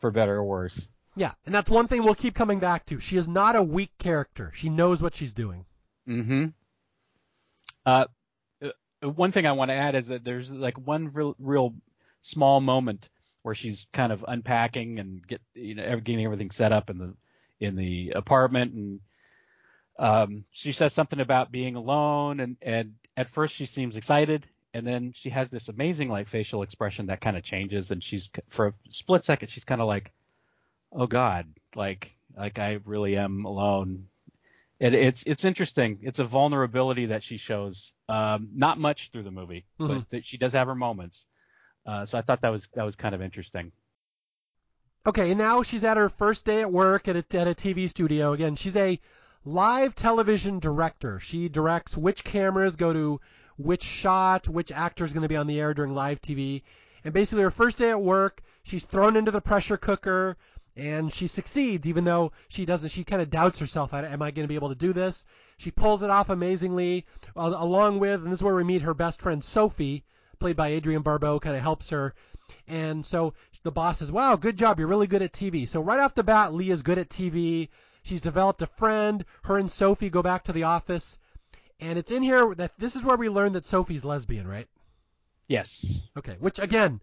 [0.00, 0.88] for better or worse.
[1.14, 3.00] Yeah, and that's one thing we'll keep coming back to.
[3.00, 4.52] She is not a weak character.
[4.54, 5.64] She knows what she's doing.
[6.06, 6.48] Mm-hmm.
[7.86, 8.06] Uh, uh,
[9.02, 11.74] one thing I want to add is that there's like one real, real
[12.20, 13.08] small moment
[13.42, 17.14] where she's kind of unpacking and get you know getting everything set up in the
[17.60, 19.00] in the apartment and
[19.98, 24.86] um, she says something about being alone and and at first she seems excited and
[24.86, 28.66] then she has this amazing like facial expression that kind of changes and she's for
[28.66, 30.12] a split second she's kind of like
[30.92, 34.08] oh god like like I really am alone
[34.78, 35.98] it, it's it's interesting.
[36.02, 37.92] It's a vulnerability that she shows.
[38.08, 39.88] Um, not much through the movie, Mhm.
[39.88, 41.26] but that she does have her moments.
[41.84, 43.72] Uh, so I thought that was that was kind of interesting.
[45.06, 47.88] Okay, and now she's at her first day at work at a, at a TV
[47.88, 48.32] studio.
[48.32, 48.98] Again, she's a
[49.44, 51.20] live television director.
[51.20, 53.20] She directs which cameras go to
[53.56, 56.62] which shot, which actor is going to be on the air during live TV.
[57.04, 60.36] And basically, her first day at work, she's thrown into the pressure cooker
[60.76, 62.90] and she succeeds, even though she doesn't.
[62.90, 63.94] She kind of doubts herself.
[63.94, 65.24] Am I going to be able to do this?
[65.56, 69.22] She pulls it off amazingly, along with, and this is where we meet her best
[69.22, 70.04] friend Sophie,
[70.38, 72.14] played by Adrienne Barbeau, kind of helps her.
[72.68, 74.78] And so the boss says, "Wow, good job.
[74.78, 77.70] You're really good at TV." So right off the bat, Lee is good at TV.
[78.02, 79.24] She's developed a friend.
[79.44, 81.18] Her and Sophie go back to the office,
[81.80, 84.68] and it's in here that this is where we learn that Sophie's lesbian, right?
[85.48, 86.02] Yes.
[86.16, 87.00] Okay, which again,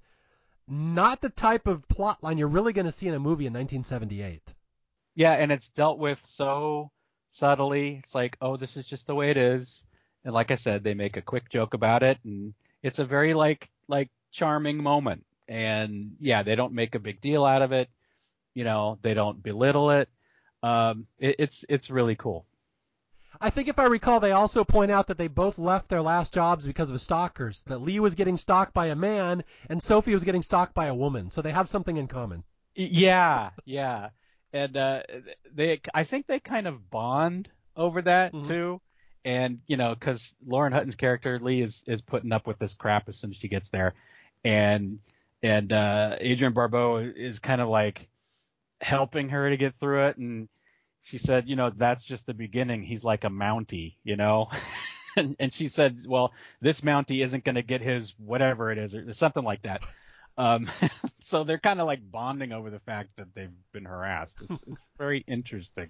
[0.68, 3.54] not the type of plot line you're really going to see in a movie in
[3.54, 4.42] 1978.
[5.16, 6.92] Yeah, and it's dealt with so
[7.30, 8.02] subtly.
[8.04, 9.84] It's like, oh, this is just the way it is.
[10.26, 13.34] And like I said, they make a quick joke about it, and it's a very
[13.34, 15.26] like like charming moment.
[15.48, 17.90] And yeah, they don't make a big deal out of it.
[18.54, 20.10] You know, they don't belittle it.
[20.62, 22.46] Um, it it's it's really cool.
[23.42, 26.34] I think if I recall, they also point out that they both left their last
[26.34, 27.64] jobs because of stalkers.
[27.64, 30.96] That Lee was getting stalked by a man and Sophie was getting stalked by a
[30.96, 31.32] woman.
[31.32, 32.44] So they have something in common.
[32.76, 34.10] Yeah, yeah,
[34.52, 35.04] and uh,
[35.54, 38.48] they, I think they kind of bond over that Mhm.
[38.48, 38.82] too,
[39.24, 43.10] and you know, because Lauren Hutton's character Lee is is putting up with this crap
[43.10, 43.94] as soon as she gets there,
[44.44, 45.00] and
[45.44, 48.08] and uh, Adrienne Barbeau is kind of like
[48.82, 50.50] helping her to get through it, and
[51.04, 52.82] she said, you know, that's just the beginning.
[52.84, 54.50] He's like a Mountie, you know.
[55.18, 58.96] and, and she said, well, this Mountie isn't going to get his whatever it is,
[58.96, 59.82] or something like that.
[60.38, 60.68] Um,
[61.24, 64.42] so they're kind of like bonding over the fact that they've been harassed.
[64.50, 65.90] It's, it's very interesting.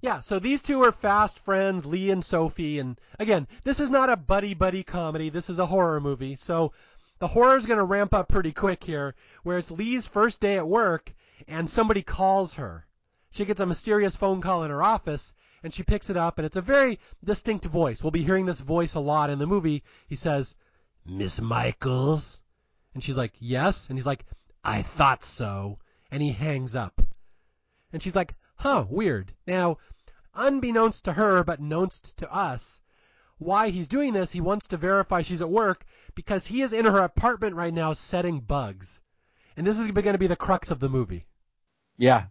[0.00, 4.10] Yeah, so these two are fast friends, Lee and Sophie, and again, this is not
[4.10, 5.30] a buddy buddy comedy.
[5.30, 6.36] This is a horror movie.
[6.36, 6.72] So
[7.18, 10.58] the horror is going to ramp up pretty quick here, where it's Lee's first day
[10.58, 11.14] at work
[11.48, 12.85] and somebody calls her.
[13.36, 16.46] She gets a mysterious phone call in her office and she picks it up and
[16.46, 18.02] it's a very distinct voice.
[18.02, 19.84] We'll be hearing this voice a lot in the movie.
[20.08, 20.54] He says,
[21.04, 22.40] "Miss Michaels?"
[22.94, 24.24] And she's like, "Yes." And he's like,
[24.64, 25.78] "I thought so."
[26.10, 27.02] And he hangs up.
[27.92, 29.76] And she's like, "Huh, weird." Now,
[30.32, 32.80] unbeknownst to her, but knownst to us,
[33.36, 36.86] why he's doing this, he wants to verify she's at work because he is in
[36.86, 38.98] her apartment right now setting bugs.
[39.58, 41.26] And this is going to be the crux of the movie.
[41.98, 42.28] Yeah,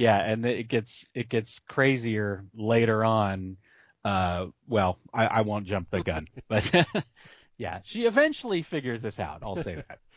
[0.00, 3.58] yeah, and it gets it gets crazier later on.
[4.02, 6.72] Uh, well, I, I won't jump the gun, but
[7.58, 9.40] yeah, she eventually figures this out.
[9.42, 9.98] I'll say that.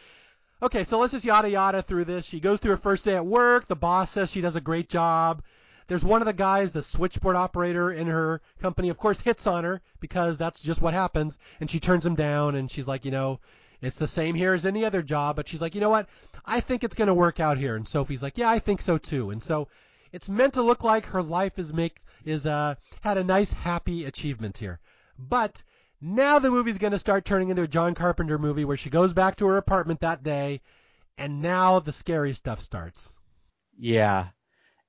[0.61, 2.25] Okay, so let's just yada yada through this.
[2.25, 3.67] She goes through her first day at work.
[3.67, 5.43] The boss says she does a great job.
[5.87, 9.65] There's one of the guys, the switchboard operator in her company, of course, hits on
[9.65, 11.37] her because that's just what happens.
[11.59, 13.41] And she turns him down and she's like, you know,
[13.83, 16.07] It's the same here as any other job, but she's like, you know what?
[16.45, 17.75] I think it's going to work out here.
[17.75, 19.31] And Sophie's like, yeah, I think so too.
[19.31, 19.67] And so
[20.11, 24.05] it's meant to look like her life is make is uh had a nice happy
[24.05, 24.79] achievement here.
[25.19, 25.61] But
[25.99, 29.11] now the movie's going to start turning into a John Carpenter movie where she goes
[29.13, 30.61] back to her apartment that day
[31.17, 33.13] and now the scary stuff starts.
[33.77, 34.27] Yeah.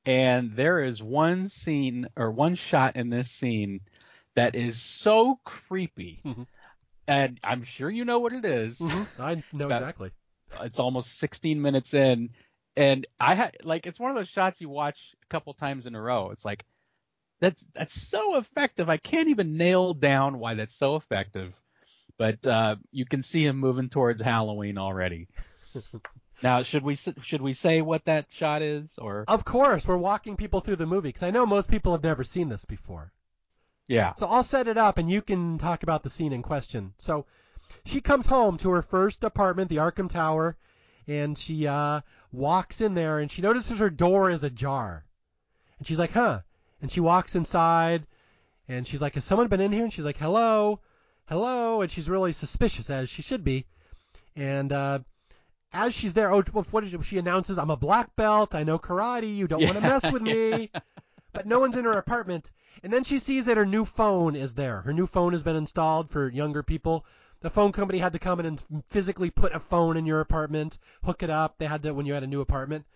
[0.07, 3.80] And there is one scene or one shot in this scene
[4.35, 6.20] that is so creepy.
[6.24, 6.46] Mhm.
[7.06, 8.78] And I'm sure you know what it is.
[8.78, 9.22] Mm-hmm.
[9.22, 10.10] I know About- exactly.
[10.60, 12.30] It's almost 16 minutes in
[12.76, 15.94] and I had like it's one of those shots you watch a couple times in
[15.94, 16.30] a row.
[16.30, 16.64] It's like
[17.40, 18.88] that's that's so effective.
[18.88, 21.52] I can't even nail down why that's so effective.
[22.18, 25.28] But uh you can see him moving towards Halloween already.
[26.42, 30.36] now, should we should we say what that shot is or Of course, we're walking
[30.36, 33.12] people through the movie because I know most people have never seen this before.
[33.87, 34.14] Yeah.
[34.14, 36.94] So I'll set it up and you can talk about the scene in question.
[36.99, 37.27] So
[37.85, 40.57] she comes home to her first apartment, the Arkham Tower,
[41.07, 42.01] and she uh,
[42.33, 45.05] walks in there and she notices her door is ajar.
[45.79, 46.40] And she's like, huh.
[46.81, 48.07] And she walks inside
[48.68, 49.85] and she's like, has someone been in here?
[49.85, 50.81] And she's like, hello,
[51.27, 51.83] hello.
[51.83, 53.66] And she's really suspicious, as she should be.
[54.37, 55.01] And uh,
[55.73, 58.55] as she's there, oh, what is she, she announces, I'm a black belt.
[58.55, 59.35] I know karate.
[59.35, 60.70] You don't want to mess with me.
[61.33, 62.51] But no one's in her apartment.
[62.82, 64.82] And then she sees that her new phone is there.
[64.82, 67.06] Her new phone has been installed for younger people.
[67.40, 70.78] The phone company had to come in and physically put a phone in your apartment,
[71.04, 71.58] hook it up.
[71.58, 72.87] They had to when you had a new apartment.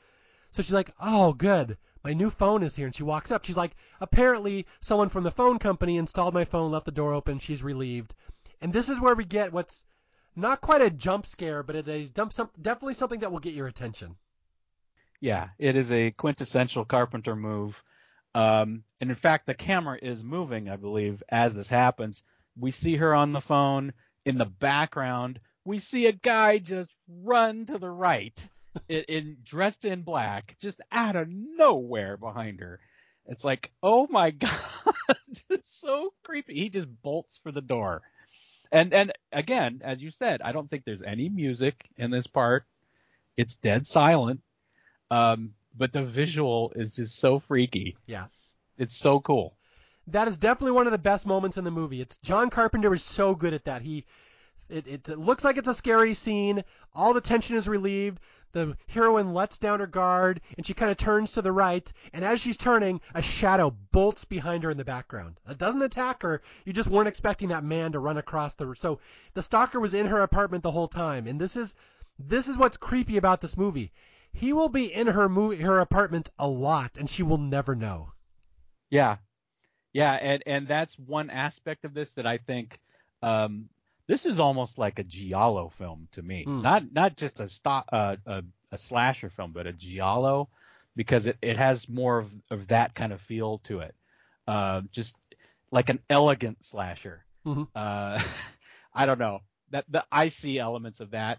[0.51, 1.77] So she's like, "Oh, good.
[2.03, 3.45] My new phone is here." And she walks up.
[3.45, 7.39] She's like, "Apparently, someone from the phone company installed my phone, left the door open.
[7.39, 8.15] She's relieved."
[8.61, 9.85] And this is where we get what's
[10.35, 14.17] not quite a jump scare, but it is definitely something that will get your attention.
[15.21, 17.83] Yeah, it is a quintessential Carpenter move.
[18.35, 22.23] Um, and in fact, the camera is moving, I believe, as this happens.
[22.59, 23.93] We see her on the phone.
[24.25, 28.39] In the background, we see a guy just run to the right,
[28.89, 32.81] in, in dressed in black, just out of nowhere behind her.
[33.27, 34.51] It's like, oh my god,
[35.51, 36.55] it's so creepy.
[36.55, 38.03] He just bolts for the door.
[38.71, 42.65] And and again, as you said, I don't think there's any music in this part.
[43.37, 44.43] It's dead silent.
[45.11, 47.97] Um, but the visual is just so freaky.
[48.07, 48.27] Yeah.
[48.77, 49.55] It's so cool.
[50.09, 52.01] that is definitely one of the best moments in the movie.
[52.01, 53.83] It's John Carpenter is so good at that.
[53.83, 54.05] He
[54.69, 56.63] it, it looks like it's a scary scene.
[56.95, 58.21] All the tension is relieved.
[58.53, 61.91] The heroine lets down her guard and she kind of turns to the right.
[62.15, 65.39] And as she's turning, a shadow bolts behind her in the background.
[65.49, 66.41] It doesn't attack her.
[66.65, 68.75] You just weren't expecting that man to run across the.
[68.77, 69.01] So
[69.35, 71.27] the stalker was in her apartment the whole time.
[71.27, 71.75] And this is
[72.19, 73.93] this is what's creepy about this movie.
[74.39, 78.13] He will be in her movie, her apartment a lot, and she will never know.
[78.91, 79.17] Yeah.
[79.93, 82.79] Yeah, and and that's one aspect of this that I think
[83.23, 83.69] um
[84.07, 86.45] this is almost like a giallo film to me.
[86.45, 86.63] Hmm.
[86.63, 90.49] Not not just a sto- uh, a a slasher film, but a giallo
[90.95, 93.95] because it it has more of of that kind of feel to it.
[94.47, 95.17] Uh just
[95.71, 97.25] like an elegant slasher.
[97.47, 97.67] Mhm.
[97.75, 98.23] Uh
[98.95, 99.41] I don't know.
[99.71, 101.39] That the I see elements of that.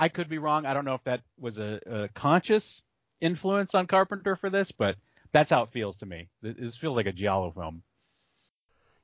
[0.00, 0.64] I could be wrong.
[0.64, 2.80] I don't know if that was a, a conscious
[3.20, 4.96] influence on Carpenter for this, but
[5.30, 6.30] that's how it feels to me.
[6.40, 7.82] This feels like a giallo film.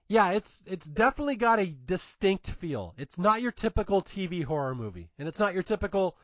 [0.08, 2.94] Yeah, it's it's definitely got a distinct feel.
[2.96, 6.16] It's not your typical TV horror movie, and it's not your typical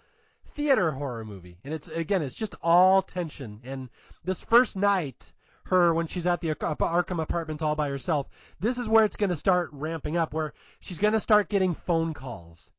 [0.55, 1.59] theater horror movie.
[1.65, 3.61] And it's again, it's just all tension.
[3.65, 3.91] And
[4.25, 8.27] this first night, her when she's at the Arkham apartment all by herself,
[8.59, 11.75] this is where it's going to start ramping up, where she's going to start getting
[11.75, 12.71] phone calls,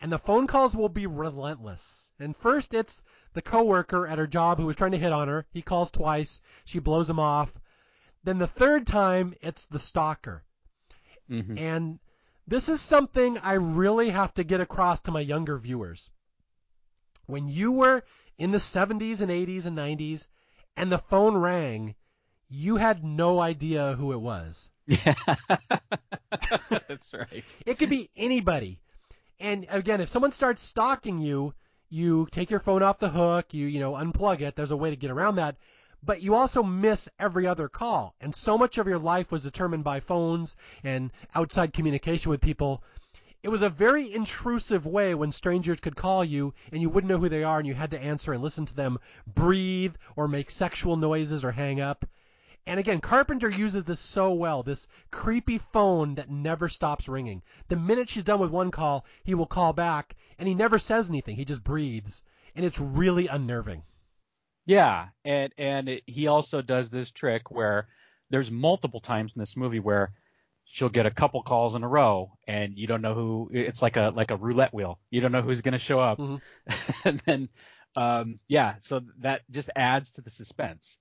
[0.00, 2.10] and the phone calls will be relentless.
[2.18, 3.02] And first, it's
[3.34, 5.46] the coworker at her job who was trying to hit on her.
[5.52, 6.40] He calls twice.
[6.64, 7.52] She blows him off.
[8.24, 10.44] Then the third time, it's the stalker.
[11.30, 11.58] Mm-hmm.
[11.58, 11.98] And
[12.46, 16.10] this is something I really have to get across to my younger viewers.
[17.26, 18.02] When you were
[18.38, 20.26] in the 70s and 80s and 90s
[20.76, 21.94] and the phone rang,
[22.48, 24.68] you had no idea who it was.
[24.86, 25.14] Yeah,
[26.88, 27.56] that's right.
[27.64, 28.80] It could be anybody.
[29.40, 31.54] And again, if someone starts stalking you,
[31.88, 34.54] you take your phone off the hook, you you know, unplug it.
[34.54, 35.56] There's a way to get around that.
[36.02, 38.14] But you also miss every other call.
[38.20, 42.84] And so much of your life was determined by phones and outside communication with people.
[43.42, 47.18] It was a very intrusive way when strangers could call you and you wouldn't know
[47.18, 50.50] who they are and you had to answer and listen to them breathe or make
[50.50, 52.04] sexual noises or hang up.
[52.70, 57.42] And again, Carpenter uses this so well, this creepy phone that never stops ringing.
[57.66, 61.08] The minute she's done with one call, he will call back and he never says
[61.08, 61.34] anything.
[61.34, 62.22] He just breathes.
[62.54, 63.82] And it's really unnerving.
[64.66, 67.88] Yeah, and and it, he also does this trick where
[68.30, 70.12] there's multiple times in this movie where
[70.64, 73.96] she'll get a couple calls in a row and you don't know who it's like
[73.96, 76.40] a like a roulette wheel you don't know who's going to show up Mhm.
[77.04, 77.48] and then
[77.96, 80.98] um yeah so that just adds to the suspense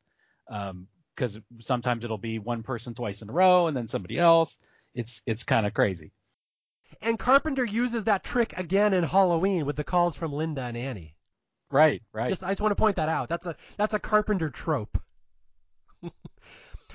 [0.49, 0.87] um
[1.19, 4.57] because sometimes it'll be one person twice in a row and then somebody else
[4.93, 6.11] it's it's kind of crazy
[7.01, 11.15] And Carpenter uses that trick again in Halloween with the calls from Linda and Annie.
[11.69, 13.29] right right Just I just want to point that out.
[13.29, 14.97] That's a that's a Carpenter trope.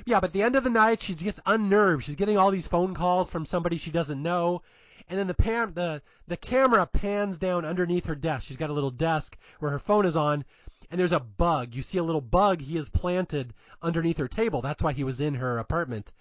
[0.06, 2.04] yeah, but at the end of the night, she gets unnerved.
[2.04, 4.62] She's getting all these phone calls from somebody she doesn't know,
[5.08, 8.46] and then the pan the the camera pans down underneath her desk.
[8.46, 10.44] She's got a little desk where her phone is on,
[10.90, 11.74] and there's a bug.
[11.74, 14.62] You see a little bug he has planted underneath her table.
[14.62, 16.12] That's why he was in her apartment.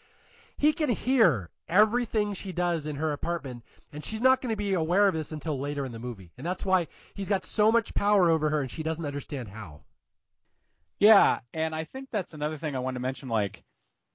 [0.57, 4.73] He can hear everything she does in her apartment, and she's not going to be
[4.73, 6.31] aware of this until later in the movie.
[6.37, 9.81] And that's why he's got so much power over her, and she doesn't understand how.
[10.99, 13.29] Yeah, and I think that's another thing I want to mention.
[13.29, 13.63] Like,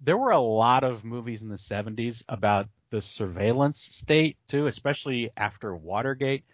[0.00, 5.30] there were a lot of movies in the 70s about the surveillance state too, especially
[5.36, 6.44] after Watergate.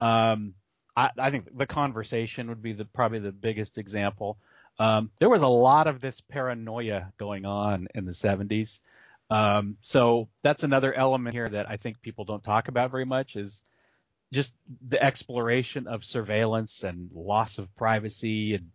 [0.00, 0.54] Um,
[0.96, 4.38] I, I think the conversation would be the probably the biggest example.
[4.78, 8.78] Um, there was a lot of this paranoia going on in the 70s.
[9.28, 13.36] Um, so that's another element here that I think people don't talk about very much
[13.36, 13.62] is
[14.32, 14.54] just
[14.88, 18.70] the exploration of surveillance and loss of privacy and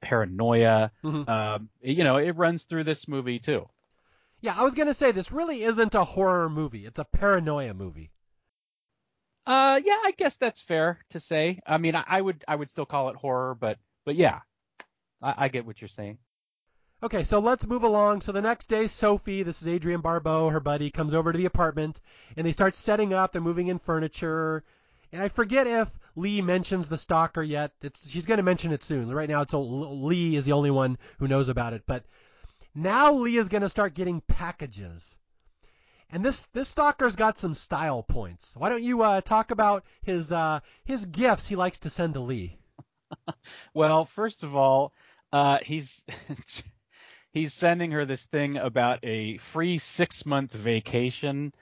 [0.00, 0.90] paranoia.
[1.02, 1.28] Mhm.
[1.28, 3.68] Um, you know, it runs through this movie too.
[4.40, 6.86] Yeah, I was going to say this really isn't a horror movie.
[6.86, 8.10] It's a paranoia movie.
[9.48, 11.58] Uh, yeah, I guess that's fair to say.
[11.66, 14.40] I mean, I, I would I would still call it horror, but but yeah,
[15.22, 16.18] I, I get what you're saying.
[17.02, 18.20] Okay, so let's move along.
[18.20, 21.46] So the next day, Sophie, this is Adrienne Barbeau, her buddy, comes over to the
[21.46, 21.98] apartment
[22.36, 23.32] and they start setting up.
[23.32, 24.64] They're moving in furniture.
[25.12, 27.72] And I forget if Lee mentions the stalker yet.
[27.80, 29.10] It's she's going to mention it soon.
[29.10, 31.84] Right now, it's Lee is the only one who knows about it.
[31.86, 32.04] But
[32.74, 35.16] now Lee is going to start getting packages.
[36.10, 38.54] And this this stalker's got some style points.
[38.56, 42.20] Why don't you uh, talk about his uh, his gifts he likes to send to
[42.20, 42.58] Lee?
[43.74, 44.92] Well, first of all,
[45.32, 46.02] uh, he's
[47.32, 51.54] he's sending her this thing about a free six month vacation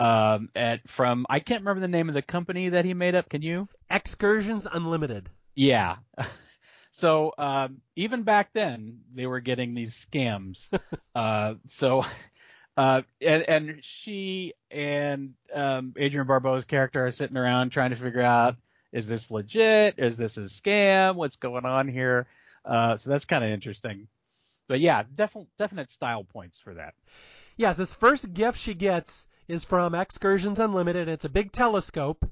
[0.00, 3.28] um, at from I can't remember the name of the company that he made up.
[3.28, 3.68] Can you?
[3.90, 5.28] Excursions Unlimited.
[5.54, 5.96] Yeah.
[6.96, 10.68] So um, even back then, they were getting these scams.
[11.16, 12.04] uh, so,
[12.76, 18.22] uh, and, and she and um, Adrienne Barbeau's character are sitting around trying to figure
[18.22, 18.56] out:
[18.92, 19.94] is this legit?
[19.98, 21.14] Is this a scam?
[21.16, 22.26] What's going on here?
[22.64, 24.08] Uh, so that's kind of interesting.
[24.68, 26.94] But yeah, definite definite style points for that.
[27.56, 31.08] Yes, this first gift she gets is from Excursions Unlimited.
[31.08, 32.28] It's a big telescope.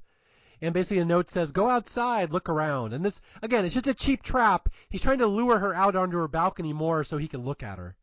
[0.61, 2.93] And basically the note says, go outside, look around.
[2.93, 4.69] And this, again, it's just a cheap trap.
[4.89, 7.79] He's trying to lure her out onto her balcony more so he can look at
[7.79, 7.97] her.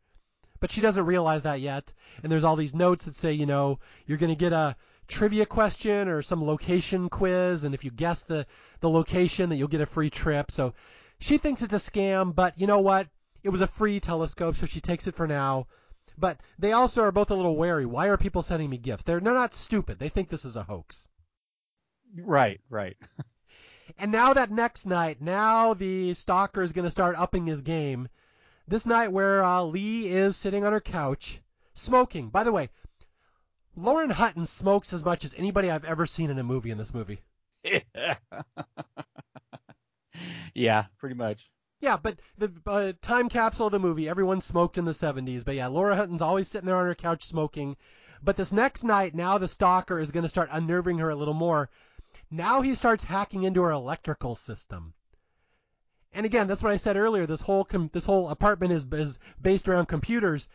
[0.59, 1.91] But she doesn't realize that yet.
[2.21, 4.75] And there's all these notes that say, you know, you're going to get a
[5.07, 7.63] trivia question or some location quiz.
[7.63, 8.45] And if you guess the,
[8.79, 10.51] the location, that you'll get a free trip.
[10.51, 10.73] So
[11.19, 13.07] she thinks it's a scam, but you know what?
[13.41, 15.67] It was a free telescope, so she takes it for now.
[16.17, 17.85] But they also are both a little wary.
[17.85, 19.03] Why are people sending me gifts?
[19.03, 19.99] They're, they're not stupid.
[19.99, 21.07] They think this is a hoax.
[22.15, 22.97] Right, right.
[23.97, 28.07] And now that next night, now the stalker is going to start upping his game.
[28.69, 31.41] This night where uh, Lee is sitting on her couch,
[31.73, 32.29] smoking.
[32.29, 32.69] By the way,
[33.75, 36.93] Lauren Hutton smokes as much as anybody I've ever seen in a movie in this
[36.93, 37.23] movie.
[40.53, 41.49] yeah, pretty much.
[41.81, 45.43] Yeah, but the uh, time capsule of the movie, everyone smoked in the 70s.
[45.43, 47.75] But yeah, Laura Hutton's always sitting there on her couch smoking.
[48.21, 51.33] But this next night, now the stalker is going to start unnerving her a little
[51.33, 51.71] more.
[52.29, 54.93] Now he starts hacking into her electrical system.
[56.13, 57.25] And again, that's what I said earlier.
[57.25, 60.47] This whole com- this whole apartment is is based around computers.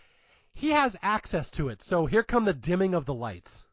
[0.53, 1.83] He has access to it.
[1.83, 3.65] So here come the dimming of the lights.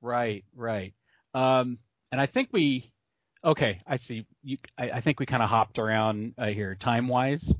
[0.00, 0.94] Right, right.
[1.32, 1.78] Um,
[2.12, 2.92] and I think we,
[3.44, 4.26] okay, I see.
[4.42, 7.52] You, I, I think we kind of hopped around uh, here time wise,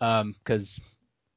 [0.00, 0.80] because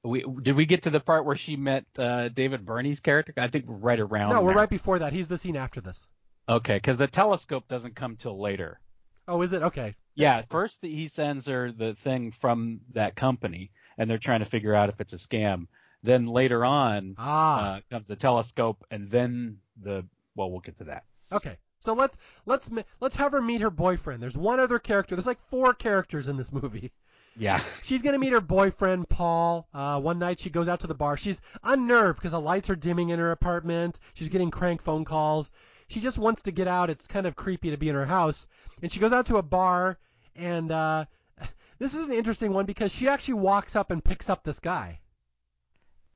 [0.04, 3.34] we did we get to the part where she met uh, David Birney's character?
[3.38, 4.32] I think we're right around.
[4.32, 4.60] No, we're now.
[4.60, 5.14] right before that.
[5.14, 6.06] He's the scene after this.
[6.50, 8.80] Okay, because the telescope doesn't come till later.
[9.28, 9.62] Oh, is it?
[9.62, 9.96] Okay.
[10.18, 14.74] Yeah, first he sends her the thing from that company, and they're trying to figure
[14.74, 15.68] out if it's a scam.
[16.04, 17.76] Then later on Ah.
[17.76, 20.06] uh, comes the telescope, and then the
[20.36, 21.04] well, we'll get to that.
[21.32, 21.58] Okay.
[21.80, 24.22] So let's let's let's have her meet her boyfriend.
[24.22, 25.16] There's one other character.
[25.16, 26.92] There's like four characters in this movie.
[27.40, 27.62] Yeah.
[27.84, 29.68] She's gonna meet her boyfriend Paul.
[29.74, 31.16] Uh, one night she goes out to the bar.
[31.18, 34.00] She's unnerved because the lights are dimming in her apartment.
[34.16, 35.52] She's getting crank phone calls.
[35.88, 36.90] She just wants to get out.
[36.90, 38.48] It's kind of creepy to be in her house.
[38.82, 39.98] And she goes out to a bar.
[40.38, 41.06] And uh,
[41.80, 45.00] this is an interesting one because she actually walks up and picks up this guy.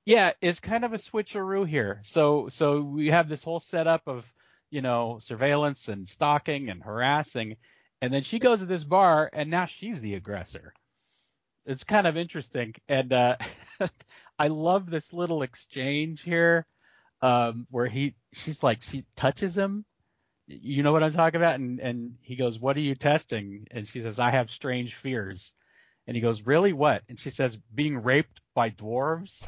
[0.06, 2.02] Yeah, it's kind of a switcheroo here.
[2.04, 4.26] So so we have this whole setup of
[4.70, 7.58] you know surveillance and stalking and harassing,
[8.02, 10.74] and then she goes to this bar and now she's the aggressor.
[11.66, 13.38] It's kind of interesting, and uh,
[14.40, 16.66] I love this little exchange here
[17.22, 19.86] um, where he she's like she touches him.
[20.62, 21.60] You know what I'm talking about?
[21.60, 25.54] And and he goes, "What are you testing?" And she says, "I have strange fears."
[26.08, 26.74] And he goes, "Really?
[26.74, 29.46] What?" And she says, "Being raped by dwarves."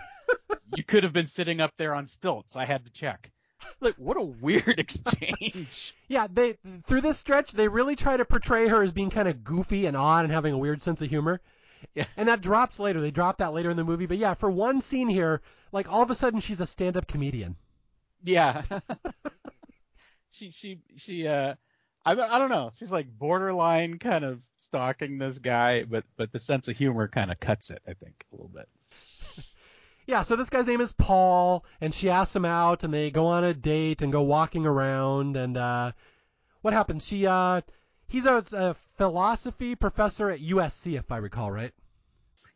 [0.76, 2.56] you could have been sitting up there on stilts.
[2.56, 3.32] I had to check.
[3.80, 5.96] Like what a weird exchange.
[6.10, 9.44] Yeah, they through this stretch they really try to portray her as being kind of
[9.44, 11.40] goofy and odd and having a weird sense of humor.
[11.96, 12.06] Yeah.
[12.18, 13.02] And that drops later.
[13.02, 14.06] They drop that later in the movie.
[14.06, 15.42] But yeah, for one scene here,
[15.72, 17.56] like all of a sudden she's a stand-up comedian.
[18.24, 18.64] Yeah.
[20.34, 21.56] she she she uh
[22.06, 22.72] I I don't know.
[22.78, 27.32] She's like borderline kind of stalking this guy, but but the sense of humor kind
[27.32, 28.68] of cuts it, I think, a little bit.
[30.06, 33.28] Yeah, so this guy's name is Paul, and she asks him out, and they go
[33.28, 35.94] on a date and go walking around, and uh,
[36.62, 37.08] what happens?
[37.08, 37.62] She uh,
[38.10, 41.74] he's a, a philosophy professor at USC, if I recall right.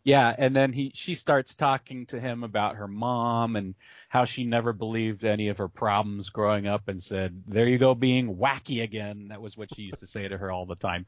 [0.08, 3.76] Yeah, and then he she starts talking to him about her mom and
[4.08, 7.93] how she never believed any of her problems growing up and said, "There you go
[7.93, 11.08] being wacky again." That was what she used to say to her all the time.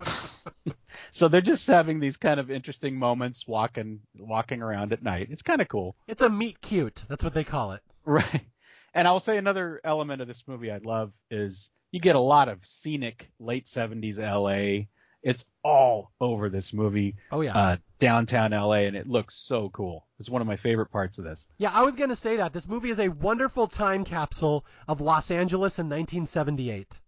[1.10, 5.26] so they're just having these kind of interesting moments walking walking around at night.
[5.32, 5.96] It's kind of cool.
[6.06, 7.02] It's a meet cute.
[7.08, 7.82] That's what they call it.
[8.04, 8.46] Right.
[8.94, 12.20] And I will say another element of this movie I love is you get a
[12.20, 14.86] lot of scenic late 70s LA.
[15.22, 17.16] It's all over this movie.
[17.30, 17.54] Oh yeah.
[17.56, 20.06] Uh, downtown LA and it looks so cool.
[20.18, 21.46] It's one of my favorite parts of this.
[21.58, 22.52] Yeah, I was going to say that.
[22.54, 26.98] This movie is a wonderful time capsule of Los Angeles in 1978.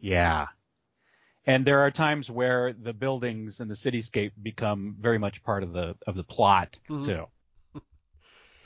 [0.00, 0.46] Yeah.
[1.46, 5.72] And there are times where the buildings and the cityscape become very much part of
[5.72, 7.04] the of the plot Mhm.
[7.04, 7.24] too.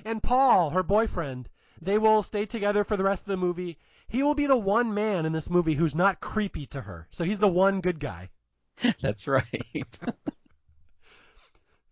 [0.04, 1.48] And Paul, her boyfriend,
[1.82, 3.76] they will stay together for the rest of the movie.
[4.08, 7.08] He will be the one man in this movie who's not creepy to her.
[7.10, 8.30] So he's the one good guy.
[9.00, 9.98] That's right.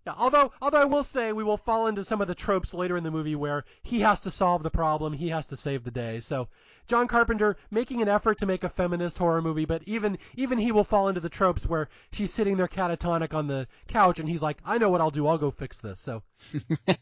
[0.06, 2.94] Yeah, although although I will say we will fall into some of the tropes later
[2.96, 5.90] in the movie where he has to solve the problem, he has to save the
[5.90, 6.20] day.
[6.20, 6.48] So
[6.88, 10.72] John Carpenter making an effort to make a feminist horror movie, but even even he
[10.72, 14.42] will fall into the tropes where she's sitting there catatonic on the couch and he's
[14.42, 15.26] like, "I know what I'll do.
[15.26, 16.22] I'll go fix this." So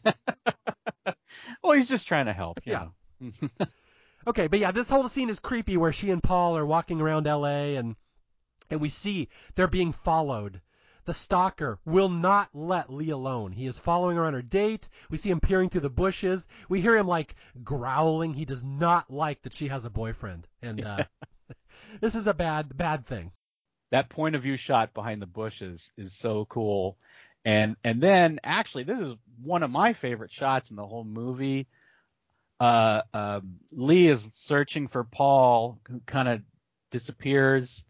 [1.61, 2.61] well, he's just trying to help.
[2.63, 2.87] Yeah.
[4.25, 7.25] Okay, but yeah, this whole scene is creepy where she and Paul are walking around
[7.25, 7.97] LA and
[8.69, 10.61] and we see they're being followed.
[11.05, 13.51] The stalker will not let Lee alone.
[13.51, 14.87] He is following her on her date.
[15.09, 16.47] We see him peering through the bushes.
[16.69, 18.33] We hear him like growling.
[18.33, 20.47] He does not like that she has a boyfriend.
[20.61, 21.03] And uh
[22.01, 23.31] this is a bad bad thing.
[23.91, 26.97] that point of view shot behind the bushes is so cool.
[27.43, 31.67] And and then actually this is one of my favorite shots in the whole movie.
[32.61, 33.41] Uh, uh,
[33.73, 36.41] Lee is searching for Paul, who kind of
[36.91, 37.83] disappears,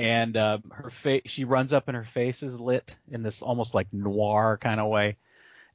[0.00, 3.74] and uh, her face she runs up and her face is lit in this almost
[3.74, 5.18] like noir kind of way.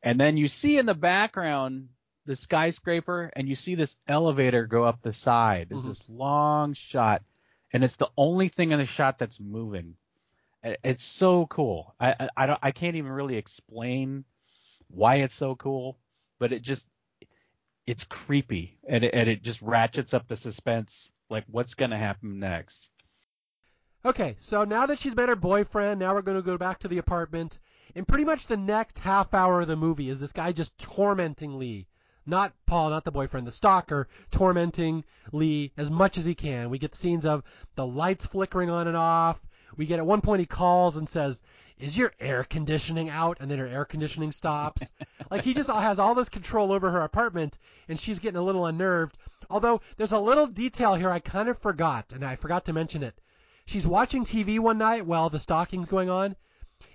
[0.02, 1.90] And then you see in the background
[2.26, 5.68] the skyscraper, and you see this elevator go up the side.
[5.70, 5.90] It's Mhm.
[5.90, 7.22] this long shot,
[7.72, 9.96] and it's the only thing in the shot that's moving.
[10.64, 11.94] It's so cool.
[12.00, 14.26] I, I I don't I can't even really explain
[14.88, 16.00] why it's so cool,
[16.40, 16.88] but it just
[17.86, 21.12] it's creepy and it, and it just ratchets up the suspense.
[21.30, 22.90] Like what's gonna happen next?
[24.06, 26.88] Okay, so now that she's met her boyfriend, now we're going to go back to
[26.88, 27.58] the apartment.
[27.96, 31.58] And pretty much the next half hour of the movie is this guy just tormenting
[31.58, 31.88] Lee.
[32.24, 36.70] Not Paul, not the boyfriend, the stalker, tormenting Lee as much as he can.
[36.70, 37.42] We get scenes of
[37.74, 39.40] the lights flickering on and off.
[39.76, 41.42] We get at one point he calls and says,
[41.80, 43.38] Is your air conditioning out?
[43.40, 44.92] And then her air conditioning stops.
[45.32, 47.58] like he just has all this control over her apartment,
[47.90, 49.18] and she's getting a little unnerved.
[49.50, 53.02] Although there's a little detail here I kind of forgot, and I forgot to mention
[53.02, 53.20] it
[53.66, 56.36] she's watching TV one night while the stalking's going on,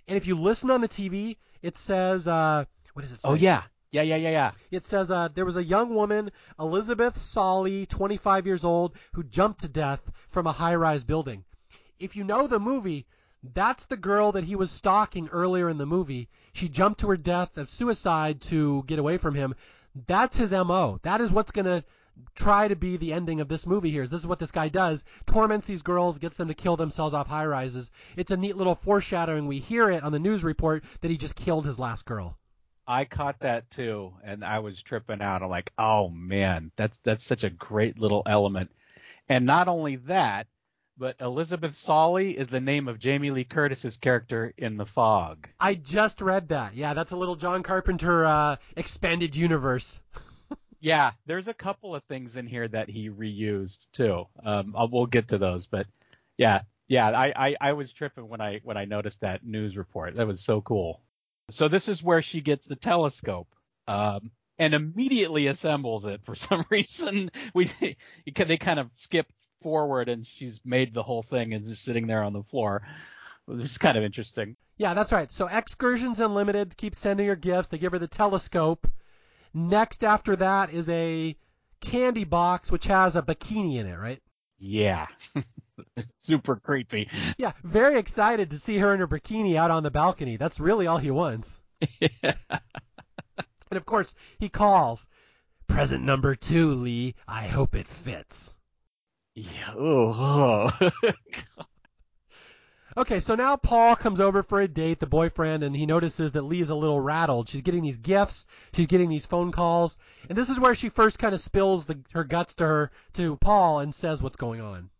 [0.09, 2.65] and if you listen on the TV, it says, uh,
[2.95, 3.29] what does it say?
[3.29, 4.51] Oh yeah, yeah, yeah, yeah, yeah.
[4.71, 9.61] It says uh, there was a young woman, Elizabeth Solley, 25 years old, who jumped
[9.61, 11.45] to death from a high-rise building.
[11.99, 13.07] If you know the movie,
[13.43, 16.29] that's the girl that he was stalking earlier in the movie.
[16.53, 19.55] She jumped to her death of suicide to get away from him.
[20.07, 21.01] That's his MO.
[21.03, 21.85] That is what's going to
[22.35, 24.07] try to be the ending of this movie here.
[24.07, 25.05] This is what this guy does.
[25.27, 27.91] Torments these girls, gets them to kill themselves off high rises.
[28.17, 29.47] It's a neat little foreshadowing.
[29.47, 32.39] We hear it on the news report that he just killed his last girl.
[32.87, 35.43] I caught that too, and I was tripping out.
[35.43, 38.71] I'm like, oh man, that's that's such a great little element.
[39.29, 40.49] And not only that,
[41.01, 45.49] but Elizabeth Solley is the name of Jamie Lee Curtis's character in The Fog.
[45.59, 46.75] I just read that.
[46.75, 50.01] Yeah, that's a little John Carpenter uh, expanded universe.
[50.81, 54.25] yeah, there's a couple of things in here that he reused too.
[54.45, 55.87] Um, I'll, we'll get to those, but
[56.37, 60.17] yeah, yeah, I, I, I was tripping when I when I noticed that news report.
[60.17, 61.03] That was so cool.
[61.51, 63.49] So this is where she gets the telescope.
[63.87, 67.31] Um, and immediately assembles it for some reason.
[67.55, 67.71] We
[68.35, 69.27] they kind of skip
[69.63, 72.83] forward and she's made the whole thing and just sitting there on the floor.
[73.49, 74.57] It's kind of interesting.
[74.77, 75.31] Yeah, that's right.
[75.31, 77.69] So Excursions Unlimited keeps sending her gifts.
[77.69, 78.87] They give her the telescope.
[79.53, 81.37] Next after that is a
[81.81, 84.23] candy box which has a bikini in it, right?
[84.59, 85.07] Yeah.
[86.09, 87.09] Super creepy.
[87.39, 90.37] Yeah, very excited to see her in her bikini out on the balcony.
[90.37, 91.61] That's really all he wants.
[92.01, 92.35] yeah.
[93.71, 95.07] And of course, he calls.
[95.69, 97.15] Present number two, Lee.
[97.29, 98.53] I hope it fits.
[99.37, 99.75] Yeah.
[99.79, 100.71] Oh.
[102.97, 106.43] okay, so now Paul comes over for a date, the boyfriend, and he notices that
[106.43, 107.49] Lee's a little rattled.
[107.49, 109.97] She's getting these gifts, she's getting these phone calls,
[110.29, 113.37] and this is where she first kind of spills the, her guts to her to
[113.37, 114.91] Paul and says what's going on.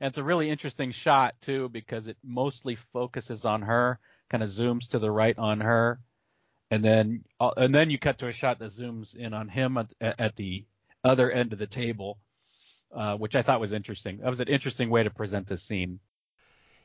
[0.00, 4.50] And it's a really interesting shot too because it mostly focuses on her, kind of
[4.50, 6.00] zooms to the right on her,
[6.70, 9.78] and then uh, and then you cut to a shot that zooms in on him
[9.78, 10.64] at, at the
[11.04, 12.18] other end of the table,
[12.94, 14.18] uh, which I thought was interesting.
[14.18, 16.00] That was an interesting way to present this scene.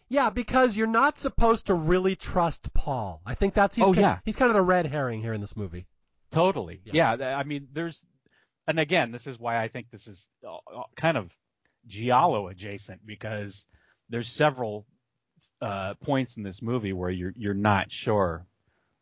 [0.10, 3.22] Yeah, because you're not supposed to really trust Paul.
[3.26, 4.20] I think that's he's oh, kind, yeah.
[4.24, 5.86] he's kind of the red herring here in this movie.
[6.32, 6.82] Totally.
[6.86, 7.16] Yeah.
[7.18, 7.38] yeah.
[7.38, 8.06] I mean, there's,
[8.68, 11.36] and again, this is why I think this is uh, kind of
[11.88, 13.66] giallo adjacent because
[14.10, 14.86] there's several
[15.62, 18.46] uh, points in this movie where you're you're not sure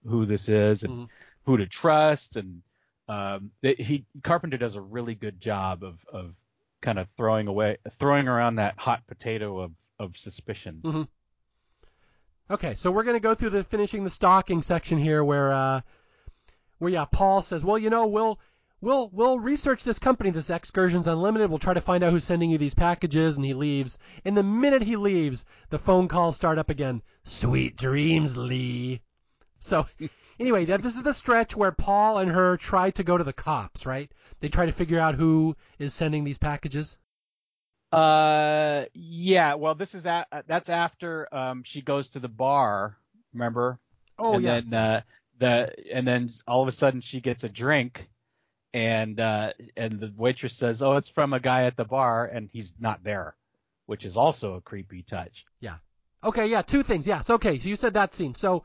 [0.08, 1.04] who this is and mm-hmm.
[1.46, 2.38] who to trust.
[2.38, 2.62] And
[3.08, 6.34] um, he Carpenter does a really good job of of
[6.82, 10.82] kind of throwing away throwing around that hot potato of of suspicion.
[10.84, 11.04] Mm-hmm.
[12.54, 15.82] Okay, so we're gonna go through the finishing the stocking section here, where uh,
[16.78, 18.40] where yeah, Paul says, well, you know, we'll
[18.82, 21.50] we'll we'll research this company, this Excursions Unlimited.
[21.50, 23.38] We'll try to find out who's sending you these packages.
[23.38, 23.98] And he leaves.
[24.24, 27.02] And the minute he leaves, the phone calls start up again.
[27.24, 29.02] Sweet dreams, Lee.
[29.60, 29.88] So
[30.40, 33.86] anyway, this is the stretch where Paul and her try to go to the cops,
[33.86, 34.12] right?
[34.40, 36.98] They try to figure out who is sending these packages.
[37.96, 39.56] Uh, yeah.
[39.56, 42.98] Well, this is a, that's after um she goes to the bar.
[43.34, 43.80] Remember?
[44.18, 44.62] Oh and yeah.
[44.62, 45.02] Then, uh,
[45.38, 48.10] the and then all of a sudden she gets a drink,
[48.74, 52.50] and uh, and the waitress says, "Oh, it's from a guy at the bar," and
[52.52, 53.36] he's not there,
[53.86, 55.46] which is also a creepy touch.
[55.60, 55.78] Yeah.
[56.24, 56.48] Okay.
[56.48, 56.62] Yeah.
[56.62, 57.08] Two things.
[57.08, 57.30] Yes.
[57.30, 57.60] Okay.
[57.60, 58.36] So you said that scene.
[58.36, 58.64] So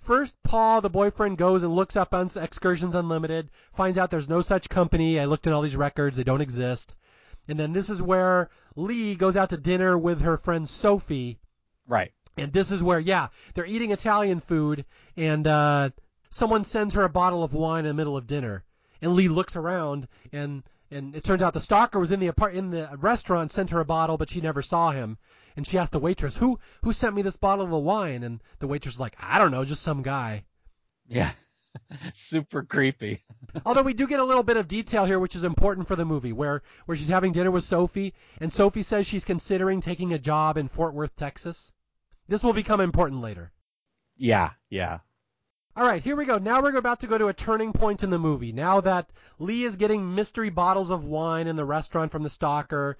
[0.00, 4.42] First, Paul, the boyfriend, goes and looks up on Excursions Unlimited, finds out there's no
[4.42, 5.18] such company.
[5.18, 6.96] I looked at all these records, they don't exist.
[7.48, 11.38] And then this is where Lee goes out to dinner with her friend Sophie.
[11.86, 12.12] Right.
[12.36, 14.84] And this is where, yeah, they're eating Italian food,
[15.16, 15.90] and uh,
[16.30, 18.64] someone sends her a bottle of wine in the middle of dinner.
[19.02, 22.54] And Lee looks around, and and it turns out the stalker was in the apart
[22.54, 25.18] in the restaurant, sent her a bottle, but she never saw him
[25.58, 28.68] and she asked the waitress, "Who who sent me this bottle of wine?" And the
[28.68, 30.44] waitress was like, "I don't know, just some guy."
[31.08, 31.32] Yeah.
[32.14, 33.24] Super creepy.
[33.66, 36.04] Although we do get a little bit of detail here, which is important for the
[36.04, 40.18] movie, where where she's having dinner with Sophie, and Sophie says she's considering taking a
[40.18, 41.72] job in Fort Worth, Texas.
[42.28, 43.52] This will become important later.
[44.16, 44.98] Yeah, yeah.
[45.76, 46.38] All right, here we go.
[46.38, 48.52] Now we're about to go to a turning point in the movie.
[48.52, 52.98] Now that Lee is getting mystery bottles of wine in the restaurant from the stalker,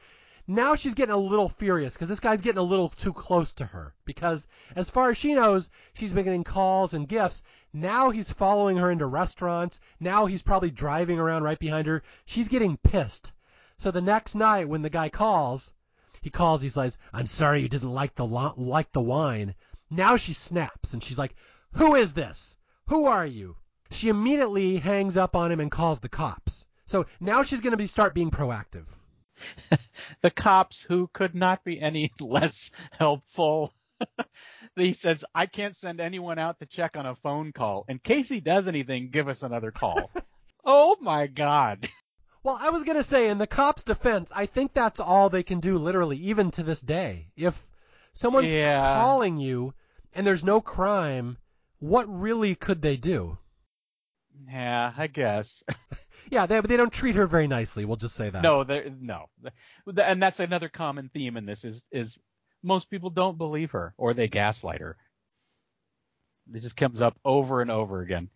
[0.50, 3.66] now she's getting a little furious because this guy's getting a little too close to
[3.66, 3.94] her.
[4.06, 7.42] Because as far as she knows, she's been getting calls and gifts.
[7.74, 9.78] Now he's following her into restaurants.
[10.00, 12.02] Now he's probably driving around right behind her.
[12.24, 13.30] She's getting pissed.
[13.76, 15.70] So the next night when the guy calls,
[16.22, 16.62] he calls.
[16.62, 19.54] he says, "I'm sorry you didn't like the like the wine."
[19.90, 21.36] Now she snaps and she's like,
[21.72, 22.56] "Who is this?
[22.86, 23.56] Who are you?"
[23.90, 26.64] She immediately hangs up on him and calls the cops.
[26.86, 28.86] So now she's going to be start being proactive.
[30.20, 33.72] the cops who could not be any less helpful.
[34.76, 37.84] he says, I can't send anyone out to check on a phone call.
[37.88, 40.10] In case he does anything, give us another call.
[40.64, 41.88] oh my God.
[42.42, 45.42] Well, I was going to say, in the cops' defense, I think that's all they
[45.42, 47.26] can do, literally, even to this day.
[47.36, 47.60] If
[48.12, 49.00] someone's yeah.
[49.00, 49.74] calling you
[50.14, 51.36] and there's no crime,
[51.80, 53.38] what really could they do?
[54.46, 55.62] Yeah, I guess.
[56.30, 57.84] Yeah, they they don't treat her very nicely.
[57.84, 58.42] We'll just say that.
[58.42, 58.64] No,
[59.00, 59.26] no,
[59.96, 62.18] and that's another common theme in this is is
[62.62, 64.96] most people don't believe her or they gaslight her.
[66.52, 68.30] It just comes up over and over again.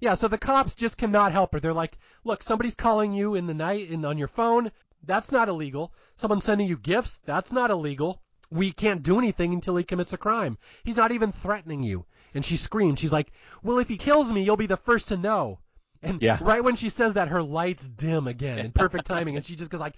[0.00, 1.60] Yeah, so the cops just cannot help her.
[1.60, 4.72] They're like, look, somebody's calling you in the night in, on your phone.
[5.04, 5.92] That's not illegal.
[6.16, 8.22] Someone's sending you gifts, that's not illegal.
[8.50, 10.58] We can't do anything until he commits a crime.
[10.84, 12.06] He's not even threatening you.
[12.34, 13.00] And she screams.
[13.00, 15.60] She's like, "Well, if he kills me, you'll be the first to know."
[16.02, 16.38] And Yeah.
[16.40, 19.70] right when she says that, her lights dim again in perfect timing, and she just
[19.70, 19.96] goes like,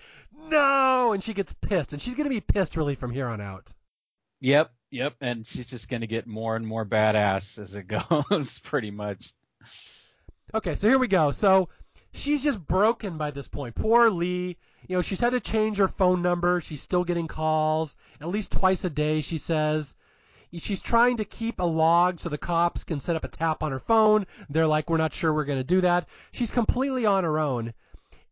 [0.49, 3.73] "No!" and she gets pissed, and she's gonna be pissed really from here on out.
[4.41, 7.87] Yep, yep, and she's just gonna get more and more badass as it
[8.31, 9.33] goes, pretty much.
[10.55, 11.31] Okay, so here we go.
[11.31, 11.69] So
[12.13, 13.75] she's just broken by this point.
[13.75, 14.57] Poor Lee.
[14.89, 16.61] You know, she's had to change her phone number.
[16.61, 19.95] She's still getting calls, at least twice a day, she says.
[20.59, 23.73] She's trying to keep a log so the cops can set up a tap on
[23.73, 24.27] her phone.
[24.51, 26.09] They're like, we're not sure we're going to do that.
[26.33, 27.73] She's completely on her own.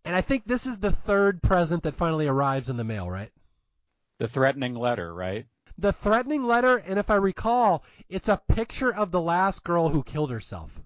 [0.04, 3.30] And I think this is the third present that finally arrives in the mail, right?
[4.18, 5.46] The threatening letter, right?
[5.78, 10.02] The threatening letter, and if I recall, it's a picture of the last girl who
[10.02, 10.78] killed herself.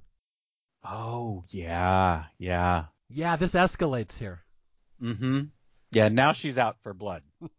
[0.85, 2.85] Oh, yeah, yeah.
[3.09, 4.45] Yeah, this escalates here.
[5.03, 5.43] Mm-hmm.
[5.91, 7.23] Yeah, now she's out for blood.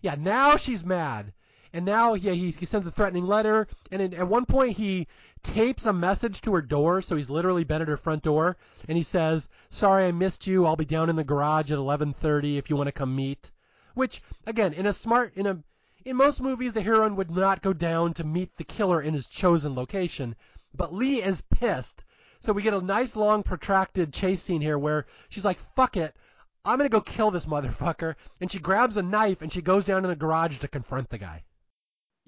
[0.00, 1.32] Yeah, now she's mad.
[1.70, 5.06] And now he, he sends a threatening letter, and at one point he
[5.42, 8.56] tapes a message to her door, so he's literally been at her front door,
[8.88, 10.64] and he says, "Sorry, I missed you.
[10.64, 13.50] I'll be down in the garage at 11:30 if you want to come meet."
[13.92, 15.62] Which, again, in a smart, in a,
[16.06, 19.26] in most movies, the heroine would not go down to meet the killer in his
[19.26, 20.36] chosen location,
[20.74, 22.02] but Lee is pissed,
[22.40, 26.16] so we get a nice long protracted chase scene here where she's like, "Fuck it."
[26.64, 30.04] I'm gonna go kill this motherfucker, and she grabs a knife and she goes down
[30.04, 31.44] in the garage to confront the guy.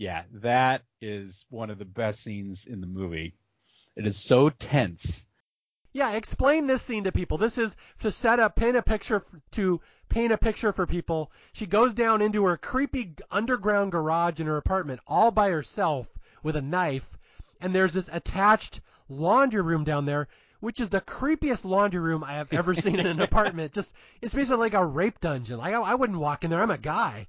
[0.01, 3.34] Yeah, that is one of the best scenes in the movie.
[3.94, 5.26] It is so tense.
[5.92, 7.36] Yeah, explain this scene to people.
[7.36, 9.78] This is to set up, paint a picture to
[10.09, 11.30] paint a picture for people.
[11.53, 16.09] She goes down into her creepy underground garage in her apartment all by herself
[16.42, 17.18] with a knife,
[17.61, 18.80] and there's this attached
[19.11, 20.28] laundry room down there,
[20.61, 23.74] which is the creepiest laundry room I have ever seen in an apartment.
[23.74, 25.59] Just it's basically like a rape dungeon.
[25.59, 26.62] Like I, I wouldn't walk in there.
[26.62, 27.26] I'm a guy.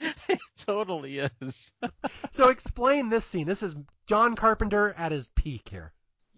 [0.00, 1.72] It totally is.
[2.30, 3.46] So explain this scene.
[3.46, 3.74] This is
[4.06, 5.92] John Carpenter at his peak here.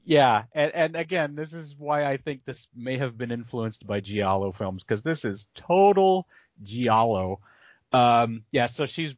[0.04, 4.00] Yeah, and, and again, this is why I think this may have been influenced by
[4.00, 6.26] Giallo films because this is total
[6.62, 7.40] Giallo.
[7.92, 9.14] Um, yeah, so she's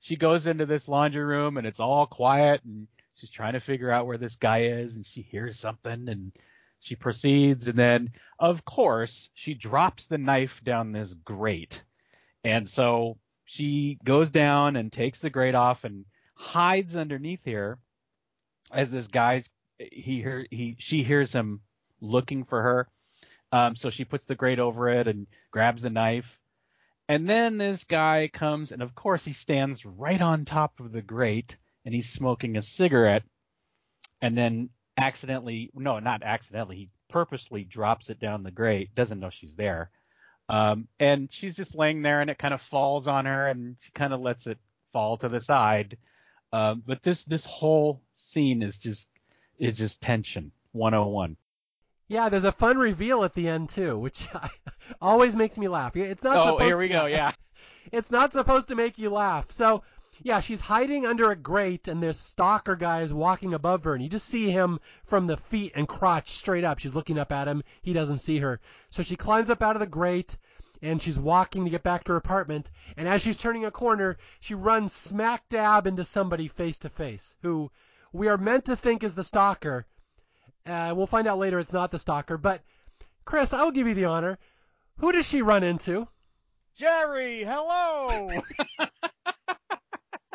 [0.00, 3.90] she goes into this laundry room and it's all quiet and she's trying to figure
[3.90, 6.32] out where this guy is and she hears something and
[6.80, 11.84] she proceeds and then of course she drops the knife down this grate
[12.44, 13.18] and so
[13.50, 16.04] she goes down and takes the grate off and
[16.36, 17.78] hides underneath here
[18.70, 21.60] as this guy's he he she hears him
[22.00, 22.88] looking for her.
[23.50, 26.38] Um, so she puts the grate over it and grabs the knife.
[27.08, 31.02] And then this guy comes and of course he stands right on top of the
[31.02, 33.24] grate and he's smoking a cigarette
[34.22, 39.30] and then accidentally no, not accidentally, he purposely drops it down the grate, doesn't know
[39.30, 39.90] she's there.
[40.50, 43.92] Um, and she's just laying there and it kind of falls on her and she
[43.92, 44.58] kind of lets it
[44.92, 45.96] fall to the side.
[46.52, 49.06] Um, but this this whole scene is just
[49.58, 51.36] is just tension 101.
[52.08, 54.26] Yeah, there's a fun reveal at the end too, which
[55.00, 55.94] always makes me laugh.
[55.96, 56.38] It's not.
[56.38, 57.06] Oh, supposed here we to, go.
[57.06, 57.32] Yeah.
[57.92, 59.50] It's not supposed to make you laugh.
[59.50, 59.82] So
[60.22, 64.02] yeah, she's hiding under a grate, and this stalker guy is walking above her, and
[64.02, 66.78] you just see him from the feet and crotch straight up.
[66.78, 67.62] She's looking up at him.
[67.80, 68.60] He doesn't see her.
[68.90, 70.36] So she climbs up out of the grate,
[70.82, 72.70] and she's walking to get back to her apartment.
[72.98, 77.34] And as she's turning a corner, she runs smack dab into somebody face to face,
[77.40, 77.70] who
[78.12, 79.86] we are meant to think is the stalker.
[80.66, 82.36] Uh, we'll find out later it's not the stalker.
[82.36, 82.62] But
[83.24, 84.38] Chris, I will give you the honor.
[84.98, 86.06] Who does she run into?
[86.76, 88.30] Jerry, hello.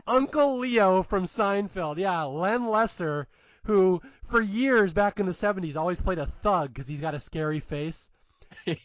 [0.08, 1.97] Uncle Leo from Seinfeld.
[1.97, 3.28] Yeah, Len Lesser,
[3.64, 7.20] who for years back in the 70s always played a thug because he's got a
[7.20, 8.10] scary face.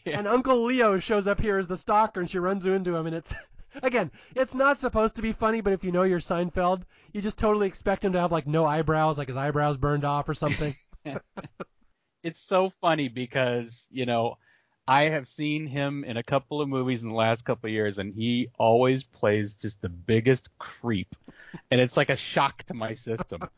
[0.05, 3.15] And Uncle Leo shows up here as the stalker and she runs into him and
[3.15, 3.33] it's
[3.83, 7.37] again, it's not supposed to be funny, but if you know your Seinfeld, you just
[7.37, 10.75] totally expect him to have like no eyebrows, like his eyebrows burned off or something.
[12.23, 14.37] it's so funny because, you know,
[14.91, 17.97] I have seen him in a couple of movies in the last couple of years
[17.97, 21.15] and he always plays just the biggest creep.
[21.71, 23.41] And it's like a shock to my system.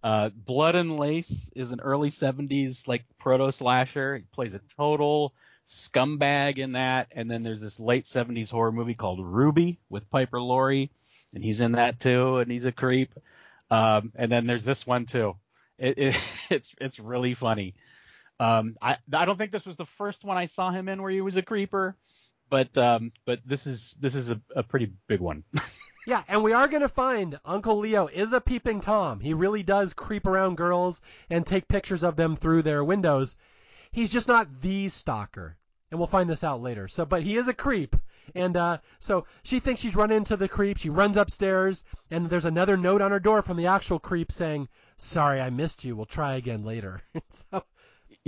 [0.00, 4.18] Uh, Blood and Lace is an early 70s like proto slasher.
[4.18, 5.34] He plays a total
[5.68, 7.08] scumbag in that.
[7.10, 10.92] And then there's this late 70s horror movie called Ruby with Piper Laurie
[11.34, 13.12] and he's in that too and he's a creep.
[13.72, 15.34] Um, and then there's this one too.
[15.78, 17.74] It, it, it's, it's really funny.
[18.40, 21.10] Um, I I don't think this was the first one I saw him in where
[21.10, 21.96] he was a creeper,
[22.48, 25.42] but um, but this is this is a, a pretty big one.
[26.06, 29.20] yeah, and we are gonna find Uncle Leo is a peeping tom.
[29.20, 33.34] He really does creep around girls and take pictures of them through their windows.
[33.90, 35.56] He's just not the stalker,
[35.90, 36.86] and we'll find this out later.
[36.86, 37.96] So, but he is a creep,
[38.34, 40.78] And uh, so she thinks she's run into the creep.
[40.78, 44.68] She runs upstairs, and there's another note on her door from the actual creep saying,
[44.96, 45.96] "Sorry, I missed you.
[45.96, 47.64] We'll try again later." so,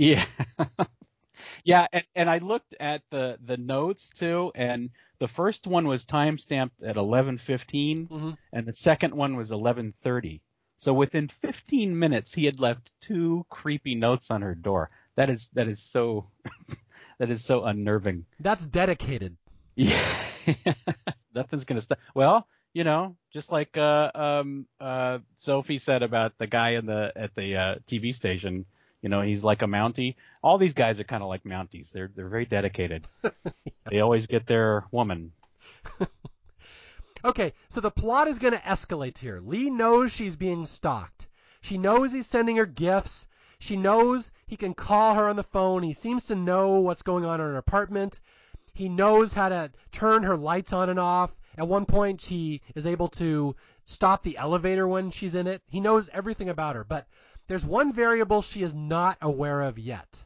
[0.01, 0.25] Yeah.
[1.63, 4.89] yeah, and, and I looked at the the notes too, and
[5.19, 8.37] the first one was time stamped at 11:15, mhm.
[8.51, 10.41] and the second one was 11:30.
[10.77, 14.89] So within 15 minutes, he had left two creepy notes on her door.
[15.15, 16.25] That is that is so
[17.19, 18.25] that is so unnerving.
[18.39, 19.37] that's dedicated.
[19.75, 20.73] Yeah,
[21.35, 21.99] nothing's gonna stop.
[22.15, 27.13] Well, you know, just like uh, um, uh, Sophie said about the guy in the
[27.15, 28.65] at the uh, TV station.
[29.01, 30.15] You know, he's like a Mountie.
[30.43, 31.91] All these guys are kind of like Mounties.
[31.91, 33.07] They're they're very dedicated.
[33.89, 35.33] They always get their woman.
[37.23, 39.39] Okay, so the plot is going to escalate here.
[39.41, 41.27] Lee knows she's being stalked.
[41.61, 43.27] She knows he's sending her gifts.
[43.59, 45.83] She knows he can call her on the phone.
[45.83, 48.19] He seems to know what's going on in her apartment.
[48.73, 51.35] He knows how to turn her lights on and off.
[51.59, 55.61] At one point, he is able to stop the elevator when she's in it.
[55.69, 57.05] He knows everything about her, but
[57.51, 60.23] there's one variable she is not aware of yet.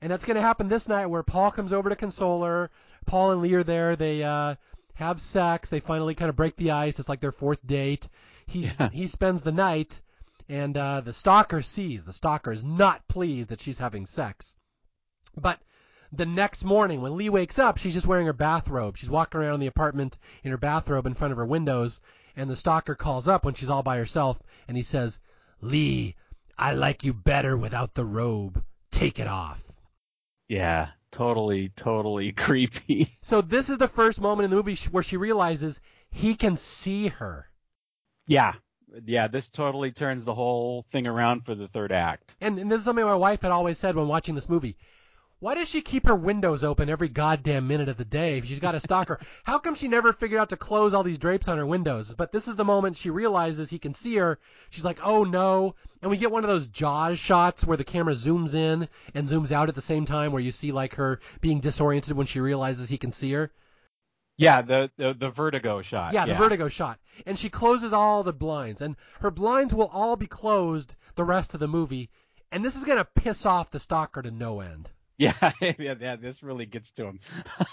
[0.00, 2.68] And that's going to happen this night where Paul comes over to console her.
[3.06, 3.94] Paul and Lee are there.
[3.94, 4.56] They uh,
[4.94, 5.70] have sex.
[5.70, 6.98] They finally kind of break the ice.
[6.98, 8.08] It's like their fourth date.
[8.44, 8.88] He Yeah.
[8.92, 10.00] he spends the night,
[10.48, 12.04] and uh, the stalker sees.
[12.04, 14.56] The stalker is not pleased that she's having sex.
[15.36, 15.60] But
[16.10, 18.96] the next morning, when Lee wakes up, she's just wearing her bathrobe.
[18.96, 22.00] She's walking around in the apartment in her bathrobe in front of her windows,
[22.34, 25.20] and the stalker calls up when she's all by herself, and he says,
[25.60, 26.16] "Lee,
[26.58, 28.62] I like you better without the robe.
[28.90, 29.62] Take it off."
[30.48, 33.14] Yeah, totally, totally creepy.
[33.22, 35.80] So this is the first moment in the movie where she realizes
[36.10, 37.48] he can see her.
[38.26, 38.54] Yeah,
[39.04, 39.28] yeah.
[39.28, 42.36] This totally turns the whole thing around for the third act.
[42.40, 44.76] And, and this is something my wife had always said when watching this movie.
[45.42, 48.60] Why does she keep her windows open every goddamn minute of the day if she's
[48.60, 49.18] got a stalker?
[49.42, 52.14] How come she never figured out to close all these drapes on her windows?
[52.14, 54.38] But this is the moment she realizes he can see her.
[54.70, 55.74] She's like, oh no.
[56.00, 59.50] And we get one of those Jaws shots where the camera zooms in and zooms
[59.50, 62.88] out at the same time where you see like her being disoriented when she realizes
[62.88, 63.50] he can see her.
[64.36, 66.12] Yeah, the the, the vertigo shot.
[66.12, 67.00] Yeah, the vertigo shot.
[67.26, 71.52] And she closes all the blinds, and her blinds will all be closed the rest
[71.52, 72.10] of the movie.
[72.52, 74.88] And this is going to piss off the stalker to no end.
[75.18, 76.16] Yeah, yeah, yeah.
[76.16, 77.20] This really gets to him.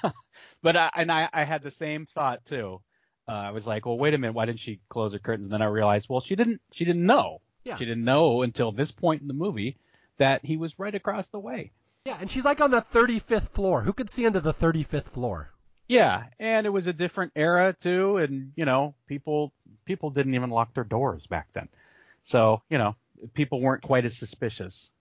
[0.62, 2.82] but I, and I, I had the same thought too.
[3.28, 5.52] Uh, I was like, well, wait a minute, why didn't she close her curtains?
[5.52, 6.62] And then I realized, well, she didn't.
[6.74, 7.42] She didn't know.
[7.64, 7.78] Yeah.
[7.78, 9.78] She didn't know until this point in the movie
[10.18, 11.72] that he was right across the way.
[12.06, 13.82] Yeah, and she's like on the 35th floor.
[13.82, 15.52] Who could see into the 35th floor?
[15.88, 19.52] Yeah, and it was a different era too, and you know, people
[19.86, 21.68] people didn't even lock their doors back then.
[22.24, 22.96] So you know,
[23.34, 24.92] people weren't quite as suspicious.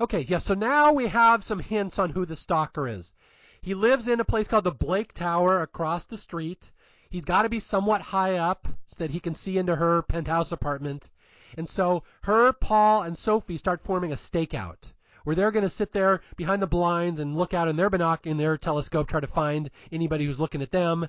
[0.00, 3.14] Okay, yeah, so now we have some hints on who the stalker is.
[3.60, 6.72] He lives in a place called the Blake Tower across the street.
[7.08, 10.50] He's got to be somewhat high up so that he can see into her penthouse
[10.50, 11.10] apartment.
[11.56, 14.90] And so her, Paul, and Sophie start forming a stakeout
[15.22, 18.26] where they're going to sit there behind the blinds and look out in their binoc
[18.26, 21.08] in their telescope, try to find anybody who's looking at them.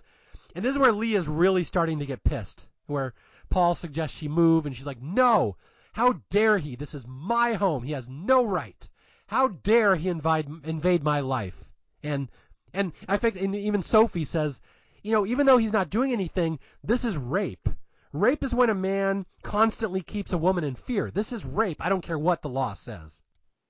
[0.53, 3.15] And this is where Lee is really starting to get pissed, where
[3.49, 5.57] Paul suggests she move, and she's like, "No,
[5.95, 6.75] how dare he?
[6.75, 7.83] This is my home.
[7.83, 8.89] He has no right.
[9.27, 11.71] How dare he invade invade my life?"
[12.03, 12.29] And
[12.73, 14.59] and I think even Sophie says,
[15.03, 17.69] you know, even though he's not doing anything, this is rape.
[18.11, 21.11] Rape is when a man constantly keeps a woman in fear.
[21.11, 21.77] This is rape.
[21.79, 23.21] I don't care what the law says.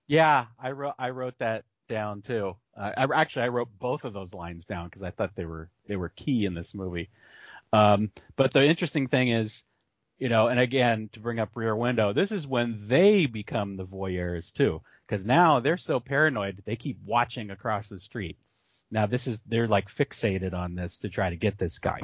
[0.08, 2.56] Yeah, I wrote I wrote that down too.
[2.76, 5.70] Uh, I actually I wrote both of those lines down because I thought they were
[5.88, 7.10] they were key in this movie.
[7.72, 9.62] Um, but the interesting thing is,
[10.18, 13.86] you know, and again to bring up Rear Window, this is when they become the
[13.86, 18.38] voyeurs too, because now they're so paranoid they keep watching across the street.
[18.92, 22.02] Now this is they're like fixated on this to try to get this guy.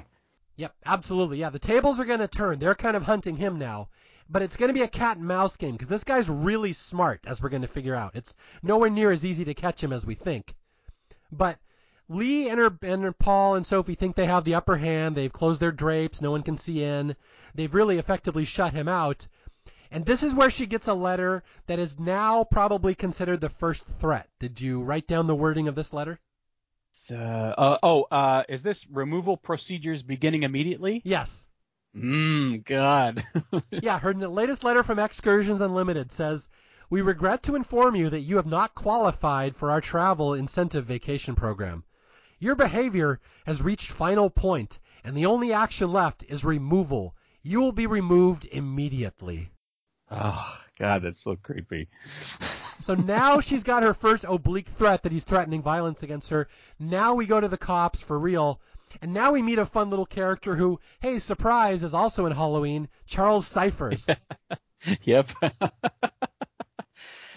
[0.58, 1.40] Yep, absolutely.
[1.40, 2.60] Yeah, the tables are going to turn.
[2.60, 3.90] They're kind of hunting him now.
[4.30, 7.22] But it's going to be a cat and mouse game because this guy's really smart,
[7.26, 8.16] as we're going to figure out.
[8.16, 8.34] It's
[8.64, 10.56] nowhere near as easy to catch him as we think.
[11.32, 11.58] But
[12.12, 15.16] Lee and her, and her Paul and Sophie think they have the upper hand.
[15.16, 16.22] They've closed their drapes.
[16.22, 17.16] No one can see in.
[17.56, 19.28] They've really effectively shut him out.
[19.90, 23.86] And this is where she gets a letter that is now probably considered the first
[23.86, 24.30] threat.
[24.40, 26.20] Did you write down the wording of this letter?
[27.10, 31.02] Uh, uh, oh, uh, is this removal procedures beginning immediately?
[31.04, 31.48] Yes.
[31.96, 33.24] Mmm, God.
[33.72, 36.48] yeah, her latest letter from Excursions Unlimited says,
[36.90, 41.36] "We regret to inform you that you have not qualified for our travel incentive vacation
[41.36, 41.84] program.
[42.42, 47.16] Your behavior has reached final point, and the only action left is removal.
[47.44, 49.52] You will be removed immediately."
[50.10, 51.88] oh, God, that's so creepy.
[52.82, 56.48] So now she's got her first oblique threat that he's threatening violence against her.
[56.80, 58.60] Now we go to the cops for real.
[59.04, 62.90] And now we meet a fun little character who, hey, surprise, is also in Halloween,
[63.06, 64.10] Charles Cyphers.
[65.04, 65.30] yep.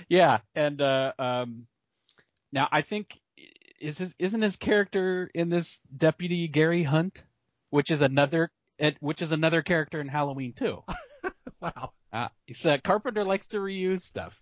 [0.08, 1.66] yeah, and uh, um,
[2.50, 3.20] now I think
[3.80, 7.22] is his, isn't his character in this Deputy Gary Hunt,
[7.70, 8.50] which is another
[9.00, 10.82] which is another character in Halloween too.
[11.60, 11.92] wow.
[12.12, 14.40] Uh, so Carpenter likes to reuse stuff.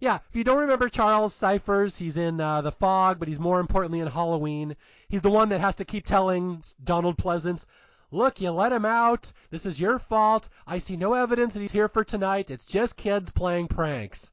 [0.00, 3.60] Yeah, if you don't remember Charles Cyphers, he's in uh, The Fog, but he's more
[3.60, 4.76] importantly in Halloween.
[5.08, 7.64] He's the one that has to keep telling Donald Pleasence,
[8.10, 9.30] Look, you let him out.
[9.50, 10.48] This is your fault.
[10.66, 12.50] I see no evidence that he's here for tonight.
[12.50, 14.30] It's just kids playing pranks.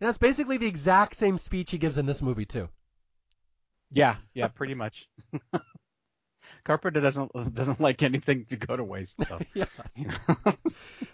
[0.00, 2.68] And that's basically the exact same speech he gives in this movie, too.
[3.94, 5.08] Yeah, yeah, pretty much.
[6.64, 9.16] Carpenter doesn't doesn't like anything to go to waste.
[9.26, 9.38] So.
[9.54, 9.66] yeah.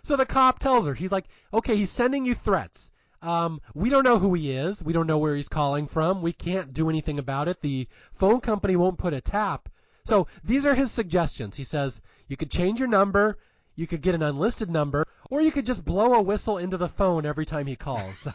[0.02, 2.90] so the cop tells her, he's like, okay, he's sending you threats.
[3.22, 4.82] Um, we don't know who he is.
[4.82, 6.22] We don't know where he's calling from.
[6.22, 7.60] We can't do anything about it.
[7.60, 9.68] The phone company won't put a tap.
[10.04, 11.54] So these are his suggestions.
[11.54, 13.38] He says you could change your number,
[13.76, 16.88] you could get an unlisted number, or you could just blow a whistle into the
[16.88, 18.26] phone every time he calls.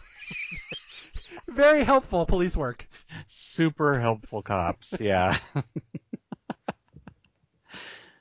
[1.48, 2.88] Very helpful police work.
[3.28, 5.38] Super helpful cops, yeah.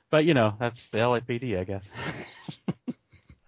[0.09, 1.83] but you know, that's the LAPD, I guess.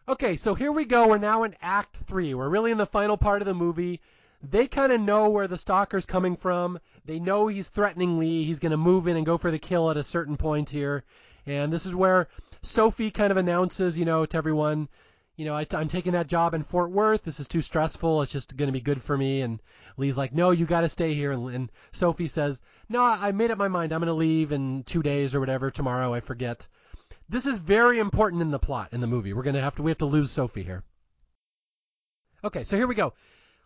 [0.09, 1.07] okay, so here we go.
[1.07, 2.33] We're now in Act Three.
[2.33, 4.01] We're really in the final part of the movie.
[4.43, 6.79] They kind of know where the stalker's coming from.
[7.05, 8.43] They know he's threatening Lee.
[8.43, 11.03] He's going to move in and go for the kill at a certain point here.
[11.47, 12.27] And this is where
[12.61, 14.89] Sophie kind of announces, you know, to everyone,
[15.37, 17.23] you know, I, am taking that job in Fort Worth.
[17.23, 18.21] This is too stressful.
[18.21, 19.41] It's just going to be good for me.
[19.41, 19.61] And
[19.97, 21.31] Lee's like, no, you got to stay here.
[21.31, 23.91] And, and Sophie says, no, I made up my mind.
[23.91, 25.71] I'm going to leave in two days or whatever.
[25.71, 26.67] Tomorrow, I forget.
[27.27, 29.33] This is very important in the plot in the movie.
[29.33, 30.83] We're going to have to, we have to lose Sophie here.
[32.43, 33.13] Okay, so here we go.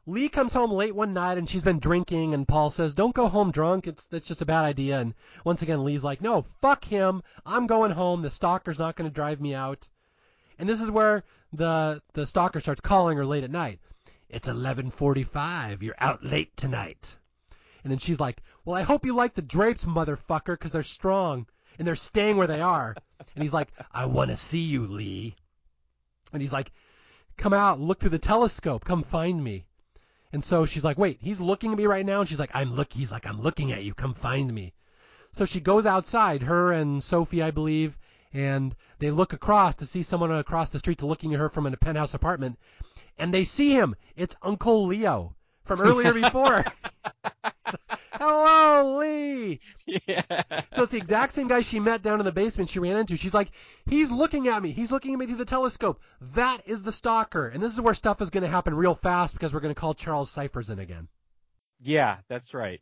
[0.07, 3.27] Lee comes home late one night and she's been drinking and Paul says, "Don't go
[3.27, 3.85] home drunk.
[3.85, 5.13] It's that's just a bad idea." And
[5.45, 7.21] once again Lee's like, "No, fuck him.
[7.45, 8.23] I'm going home.
[8.23, 9.89] The stalker's not going to drive me out."
[10.57, 11.23] And this is where
[11.53, 13.79] the the stalker starts calling her late at night.
[14.31, 15.83] "It's 11:45.
[15.83, 17.17] You're out late tonight."
[17.83, 21.47] And then she's like, "Well, I hope you like the drapes, motherfucker, cuz they're strong
[21.77, 22.95] and they're staying where they are."
[23.35, 25.35] And he's like, "I want to see you, Lee."
[26.31, 26.71] And he's like,
[27.37, 28.85] "Come out, look through the telescope.
[28.85, 29.65] Come find me."
[30.33, 32.21] And so she's like, wait, he's looking at me right now?
[32.21, 32.93] And she's like, I'm look.
[32.93, 33.93] He's like, I'm looking at you.
[33.93, 34.73] Come find me.
[35.33, 37.97] So she goes outside, her and Sophie, I believe,
[38.33, 41.75] and they look across to see someone across the street looking at her from a
[41.75, 42.57] penthouse apartment,
[43.21, 43.95] and they see him.
[44.15, 46.65] It's Uncle Leo from earlier before.
[48.13, 49.59] Hello, Lee.
[49.85, 50.23] Yeah.
[50.73, 53.17] So it's the exact same guy she met down in the basement she ran into.
[53.17, 53.51] She's like,
[53.85, 54.71] he's looking at me.
[54.71, 56.01] He's looking at me through the telescope.
[56.33, 57.47] That is the stalker.
[57.47, 59.79] And this is where stuff is going to happen real fast because we're going to
[59.79, 61.07] call Charles Cyphers in again.
[61.79, 62.81] Yeah, that's right.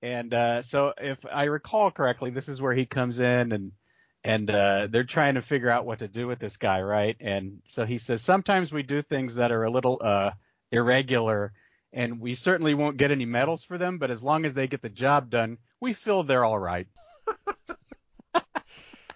[0.00, 3.72] And uh, so if I recall correctly, this is where he comes in and
[4.24, 7.16] and uh, they're trying to figure out what to do with this guy, right?
[7.20, 10.30] And so he says sometimes we do things that are a little uh,
[10.72, 11.52] irregular
[11.92, 14.82] and we certainly won't get any medals for them, but as long as they get
[14.82, 16.88] the job done, we feel they're all right.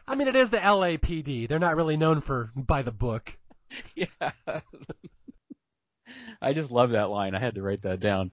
[0.07, 1.49] I mean, it is the LAPD.
[1.49, 3.37] They're not really known for by the book.
[3.95, 4.07] Yeah.
[6.41, 7.35] I just love that line.
[7.35, 8.31] I had to write that down.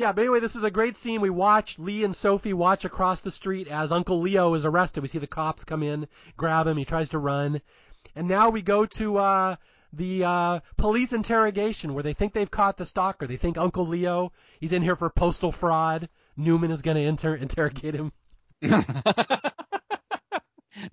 [0.00, 1.20] Yeah, but anyway, this is a great scene.
[1.20, 5.02] We watch Lee and Sophie watch across the street as Uncle Leo is arrested.
[5.02, 6.78] We see the cops come in, grab him.
[6.78, 7.60] He tries to run.
[8.16, 9.56] And now we go to uh,
[9.92, 13.26] the uh, police interrogation where they think they've caught the stalker.
[13.26, 16.08] They think Uncle Leo, he's in here for postal fraud.
[16.34, 18.10] Newman is going to inter- interrogate him.
[18.62, 19.52] that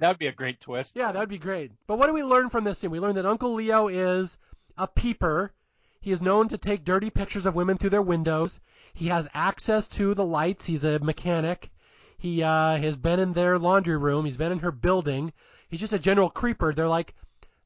[0.01, 0.97] would be a great twist.
[0.97, 1.71] Yeah, that would be great.
[1.87, 2.91] But what do we learn from this scene?
[2.91, 4.35] We learn that Uncle Leo is
[4.77, 5.53] a peeper.
[5.99, 8.59] He is known to take dirty pictures of women through their windows.
[8.93, 10.65] He has access to the lights.
[10.65, 11.69] He's a mechanic.
[12.17, 14.25] He uh, has been in their laundry room.
[14.25, 15.33] He's been in her building.
[15.69, 16.73] He's just a general creeper.
[16.73, 17.13] They're like,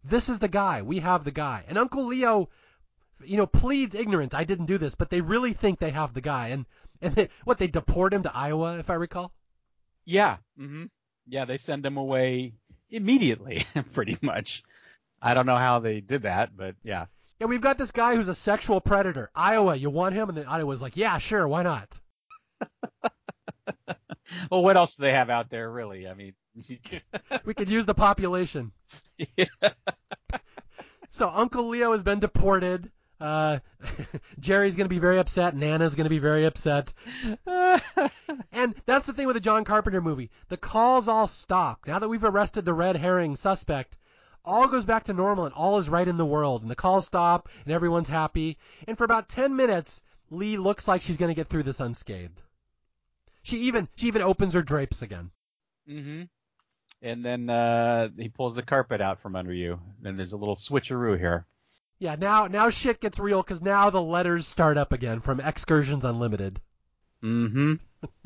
[0.03, 0.82] this is the guy.
[0.82, 1.63] We have the guy.
[1.67, 2.49] And Uncle Leo,
[3.23, 4.34] you know, pleads ignorance.
[4.34, 6.49] I didn't do this, but they really think they have the guy.
[6.49, 6.65] And
[7.01, 9.32] and they, what they deport him to Iowa, if I recall.
[10.05, 10.38] Yeah.
[10.57, 10.86] hmm
[11.27, 12.53] Yeah, they send him away
[12.89, 14.63] immediately, pretty much.
[15.21, 17.05] I don't know how they did that, but yeah.
[17.42, 19.32] Yeah, we've got this guy who's a sexual predator.
[19.34, 20.30] Iowa, you want him?
[20.30, 22.00] And then Iowa's like, yeah, sure, why not?
[24.52, 26.08] well, what else do they have out there, really?
[26.08, 26.34] I mean,
[27.46, 28.74] we could use the population.
[29.18, 29.46] Yeah.
[31.10, 32.92] so Uncle Leo has been deported.
[33.20, 33.58] Uh,
[34.39, 35.56] Jerry's going to be very upset.
[35.56, 36.94] Nana's going to be very upset.
[38.52, 40.30] and that's the thing with the John Carpenter movie.
[40.50, 41.88] The calls all stop.
[41.88, 43.98] Now that we've arrested the red herring suspect,
[44.44, 46.62] all goes back to normal and all is right in the world.
[46.62, 48.58] And the calls stop and everyone's happy.
[48.88, 52.42] And for about 10 minutes, Lee looks like she's going to get through this unscathed.
[53.44, 55.32] She even she even opens her drapes again.
[55.89, 56.24] Mm-hmm.
[57.02, 59.80] And then uh, he pulls the carpet out from under you.
[60.02, 61.46] Then there's a little switcheroo here.
[61.98, 66.04] Yeah, now now shit gets real because now the letters start up again from Excursions
[66.04, 66.60] Unlimited.
[67.24, 67.76] Mm-hmm.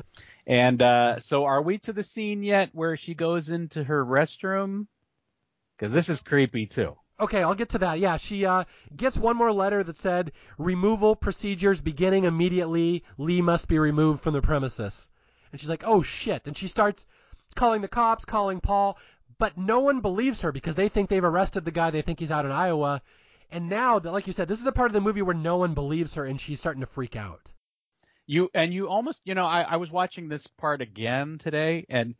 [0.46, 4.86] and uh, so, are we to the scene yet where she goes into her restroom?
[5.78, 6.96] Because this is creepy too.
[7.18, 7.98] Okay, I'll get to that.
[7.98, 8.64] Yeah, she uh,
[8.94, 13.04] gets one more letter that said removal procedures beginning immediately.
[13.16, 15.08] Lee must be removed from the premises.
[15.50, 16.46] And she's like, oh shit.
[16.46, 17.06] And she starts
[17.54, 18.98] calling the cops, calling Paul,
[19.38, 21.90] but no one believes her because they think they've arrested the guy.
[21.90, 23.02] They think he's out in Iowa.
[23.50, 25.56] And now, that, like you said, this is the part of the movie where no
[25.56, 27.52] one believes her and she's starting to freak out.
[28.26, 32.16] You and you almost, you know, I, I was watching this part again today, and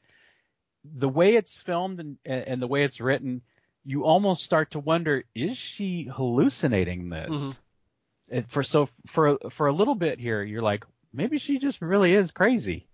[0.94, 3.42] the way it's filmed and, and the way it's written,
[3.84, 7.56] you almost start to wonder: is she hallucinating this?
[8.30, 8.40] Mm-hmm.
[8.48, 12.30] for so for for a little bit here, you're like, maybe she just really is
[12.30, 12.86] crazy.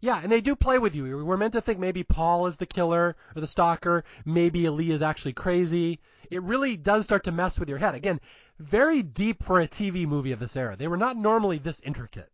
[0.00, 1.24] Yeah, and they do play with you.
[1.24, 4.04] We're meant to think maybe Paul is the killer or the stalker.
[4.24, 6.00] Maybe Ali is actually crazy.
[6.30, 7.94] It really does start to mess with your head.
[7.94, 8.20] Again,
[8.58, 10.74] very deep for a TV movie of this era.
[10.76, 12.30] They were not normally this intricate.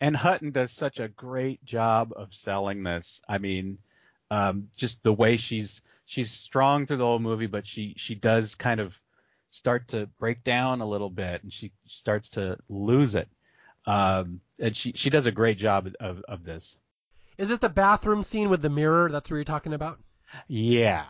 [0.00, 3.20] And Hutton does such a great job of selling this.
[3.28, 3.78] I mean,
[4.30, 8.54] um, just the way she's she's strong through the whole movie, but she she does
[8.54, 8.94] kind of
[9.50, 13.28] start to break down a little bit, and she starts to lose it.
[13.86, 16.78] Um, and she she does a great job of of this.
[17.38, 19.08] Is this the bathroom scene with the mirror?
[19.10, 19.98] That's what you're talking about?
[20.46, 21.06] Yeah,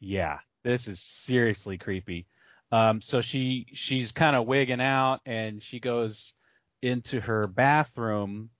[0.00, 0.38] yeah.
[0.62, 2.26] This is seriously creepy.
[2.72, 6.32] Um, so she she's kind of wigging out, and she goes
[6.82, 8.50] into her bathroom,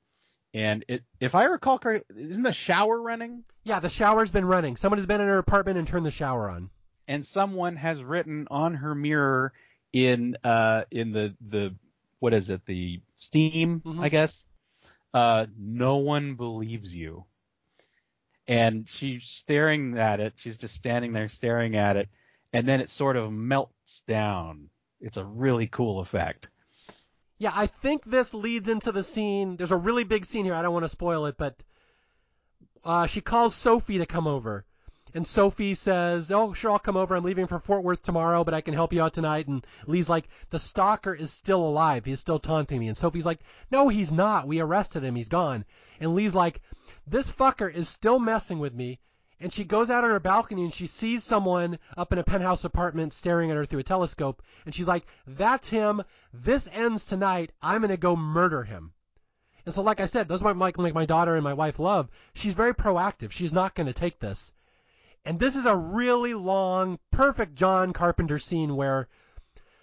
[0.55, 3.45] and it if I recall correctly, isn't the shower running?
[3.65, 4.77] Yeah, the shower's been running.
[4.77, 6.71] Someone has been in her apartment and turned the shower on.
[7.07, 9.53] And someone has written on her mirror
[9.93, 11.75] in uh in the the
[12.21, 14.01] what is it the steam mm-hmm.
[14.01, 14.43] I guess
[15.15, 17.25] uh, no one believes you.
[18.49, 20.35] And she's staring at it.
[20.37, 22.09] She's just standing there staring at it.
[22.53, 24.69] And then it sort of melts down.
[25.01, 26.51] It's a really cool effect.
[27.37, 29.57] Yeah, I think this leads into the scene.
[29.57, 30.55] There's a really big scene here.
[30.55, 31.63] I don't want to spoil it, but
[32.85, 34.65] uh, she calls Sophie to come over.
[35.17, 37.15] And Sophie says, "Oh, sure, I'll come over.
[37.15, 40.09] I'm leaving for Fort Worth tomorrow, but I can help you out tonight." And Lee's
[40.09, 42.05] like, "The stalker is still alive.
[42.05, 44.47] He's still taunting me." And Sophie's like, "No, he's not.
[44.47, 45.15] We arrested him.
[45.15, 45.65] He's gone."
[46.01, 46.63] And Lee's like,
[47.07, 49.01] "This fucker is still messing with me."
[49.45, 52.65] And she goes out on her balcony and she sees someone up in a penthouse
[52.65, 54.43] apartment staring at her through a telescope.
[54.65, 56.03] And she's like, "That's him.
[56.33, 57.53] This ends tonight.
[57.61, 58.95] I'm gonna go murder him."
[59.67, 62.09] And so, like I said, those are my, like my daughter and my wife love.
[62.33, 63.33] She's very proactive.
[63.33, 64.51] She's not going to take this.
[65.27, 69.09] And this is a really long, perfect John Carpenter scene where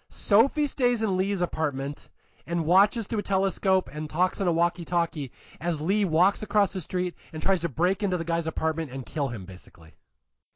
[0.10, 2.10] Sophie stays in Lee's apartment
[2.46, 6.82] and watches through a telescope and talks on a walkie-talkie as Lee walks across the
[6.82, 9.94] street and tries to break into the guy's apartment and kill him, basically.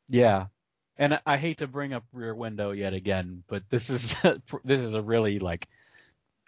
[0.07, 0.47] Yeah,
[0.97, 4.15] and I hate to bring up Rear Window yet again, but this is
[4.63, 5.67] this is a really like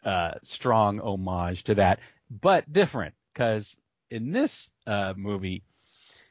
[0.04, 3.76] uh, strong homage to that, but different because
[4.10, 5.64] in this uh, movie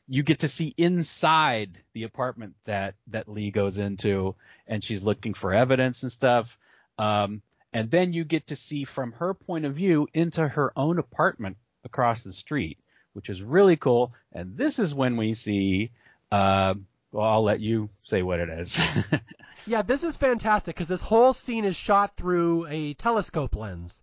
[0.09, 4.37] you get to see inside the apartment that that Lee goes into,
[4.67, 6.57] and she's looking for evidence and stuff.
[6.99, 7.43] Um,
[7.77, 11.59] and then you get to see from her point of view into her own apartment
[11.85, 12.79] across the street,
[13.13, 14.15] which is really cool.
[14.33, 15.91] And this is when we see.
[16.33, 16.73] Uh,
[17.13, 18.81] well, I'll let you say what it is.
[19.67, 24.03] yeah, this is fantastic because this whole scene is shot through a telescope lens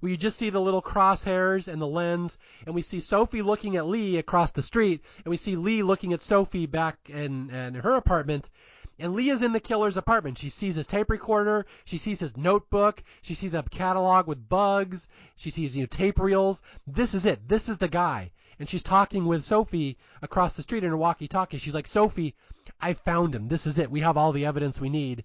[0.00, 2.36] We just see the little crosshairs and the lens,
[2.66, 6.12] and we see Sophie looking at Lee across the street, and we see Lee looking
[6.12, 8.50] at Sophie back in, in her apartment.
[8.98, 10.38] And Lee is in the killer's apartment.
[10.38, 11.66] She sees his tape recorder.
[11.84, 13.02] She sees his notebook.
[13.22, 15.08] She sees a catalog with bugs.
[15.36, 16.62] She sees you know, tape reels.
[16.86, 17.48] This is it.
[17.48, 18.32] This is the guy.
[18.58, 21.58] And she's talking with Sophie across the street in her walkie-talkie.
[21.58, 22.34] She's like, Sophie,
[22.80, 23.48] I found him.
[23.48, 23.90] This is it.
[23.90, 25.24] We have all the evidence we need.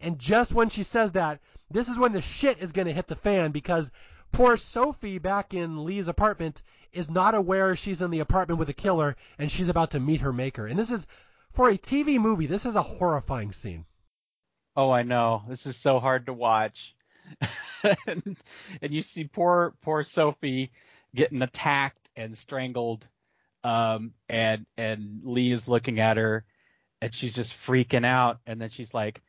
[0.00, 3.06] And just when she says that, this is when the shit is going to hit
[3.06, 3.90] the fan because
[4.32, 6.62] poor Sophie back in Lee's apartment
[6.92, 10.22] is not aware she's in the apartment with a killer and she's about to meet
[10.22, 10.66] her maker.
[10.66, 11.06] And this is,
[11.52, 13.84] for a TV movie, this is a horrifying scene.
[14.76, 15.42] Oh, I know.
[15.48, 16.94] This is so hard to watch.
[18.06, 18.36] and,
[18.82, 20.72] and you see poor, poor Sophie
[21.14, 23.06] getting attacked and strangled.
[23.62, 26.44] Um, and, and Lee is looking at her
[27.00, 28.38] and she's just freaking out.
[28.46, 29.22] And then she's like,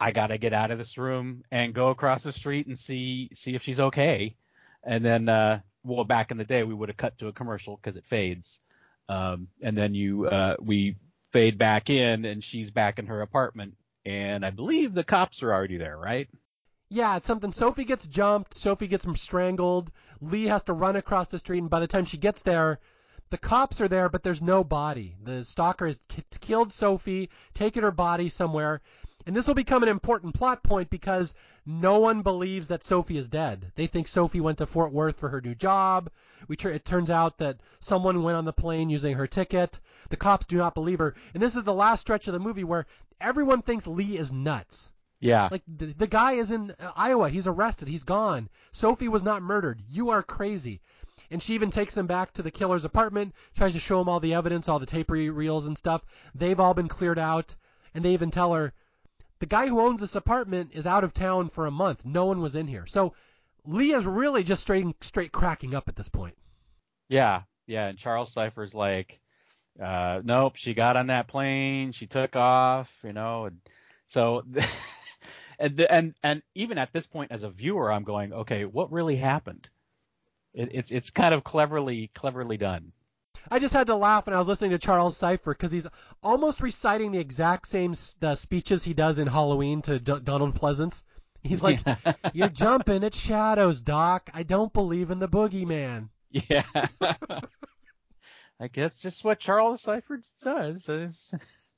[0.00, 3.54] I gotta get out of this room and go across the street and see see
[3.54, 4.36] if she's okay.
[4.84, 7.76] And then, uh, well, back in the day, we would have cut to a commercial
[7.76, 8.60] because it fades.
[9.08, 10.96] Um, and then you, uh, we
[11.30, 15.52] fade back in, and she's back in her apartment, and I believe the cops are
[15.52, 16.28] already there, right?
[16.90, 17.52] Yeah, it's something.
[17.52, 18.54] Sophie gets jumped.
[18.54, 19.90] Sophie gets strangled.
[20.20, 22.78] Lee has to run across the street, and by the time she gets there,
[23.30, 25.14] the cops are there, but there's no body.
[25.22, 28.80] The stalker has k- killed Sophie, taken her body somewhere,
[29.26, 31.34] and this will become an important plot point because
[31.70, 33.72] no one believes that Sophie is dead.
[33.74, 36.10] They think Sophie went to Fort Worth for her new job.
[36.48, 39.78] We tr- it turns out that someone went on the plane using her ticket.
[40.08, 42.64] The cops do not believe her, and this is the last stretch of the movie
[42.64, 42.86] where
[43.20, 44.90] everyone thinks Lee is nuts.
[45.20, 45.48] Yeah.
[45.50, 47.28] Like the, the guy is in Iowa.
[47.28, 47.86] He's arrested.
[47.86, 48.48] He's gone.
[48.72, 49.82] Sophie was not murdered.
[49.90, 50.80] You are crazy.
[51.30, 54.20] And she even takes them back to the killer's apartment, tries to show him all
[54.20, 56.02] the evidence, all the tape re- reels and stuff.
[56.34, 57.56] They've all been cleared out,
[57.92, 58.72] and they even tell her
[59.38, 62.04] the guy who owns this apartment is out of town for a month.
[62.04, 62.86] No one was in here.
[62.86, 63.14] So
[63.64, 66.36] Leah's really just straight straight cracking up at this point.
[67.08, 69.20] Yeah, yeah, and Charles Cypher's like,
[69.82, 73.60] uh, nope, she got on that plane, she took off, you know, and
[74.08, 74.42] so,
[75.58, 79.16] and and and even at this point as a viewer, I'm going, okay, what really
[79.16, 79.68] happened?
[80.54, 82.92] It, it's it's kind of cleverly cleverly done.
[83.50, 85.86] I just had to laugh when I was listening to Charles Cyphers because he's
[86.22, 91.02] almost reciting the exact same the speeches he does in Halloween to D- Donald Pleasence.
[91.42, 91.80] He's like,
[92.32, 94.30] "You're jumping at shadows, Doc.
[94.34, 96.64] I don't believe in the boogeyman." Yeah.
[98.60, 100.88] I guess just what Charles Cyphers does.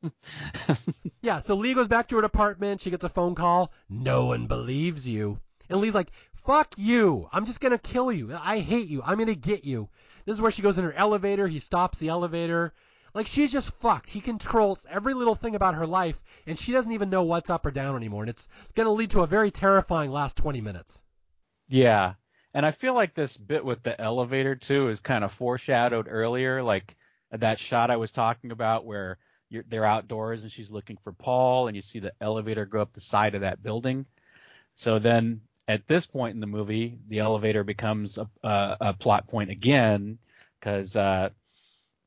[1.22, 2.80] yeah, so Lee goes back to her apartment.
[2.80, 3.70] She gets a phone call.
[3.88, 5.38] No one believes you.
[5.68, 6.10] And Lee's like,
[6.46, 7.28] fuck you.
[7.32, 8.34] I'm just going to kill you.
[8.34, 9.02] I hate you.
[9.04, 9.88] I'm going to get you.
[10.30, 11.48] This is where she goes in her elevator.
[11.48, 12.72] He stops the elevator.
[13.14, 14.10] Like, she's just fucked.
[14.10, 17.66] He controls every little thing about her life, and she doesn't even know what's up
[17.66, 18.22] or down anymore.
[18.22, 18.46] And it's
[18.76, 21.02] going to lead to a very terrifying last 20 minutes.
[21.68, 22.14] Yeah.
[22.54, 26.62] And I feel like this bit with the elevator too is kind of foreshadowed earlier,
[26.62, 26.94] like
[27.32, 29.18] that shot I was talking about where
[29.50, 33.00] they're outdoors and she's looking for Paul, and you see the elevator go up the
[33.00, 34.06] side of that building.
[34.76, 35.40] So then
[35.70, 40.18] at this point in the movie, the elevator becomes a, a, a plot point again
[40.58, 41.30] because, uh,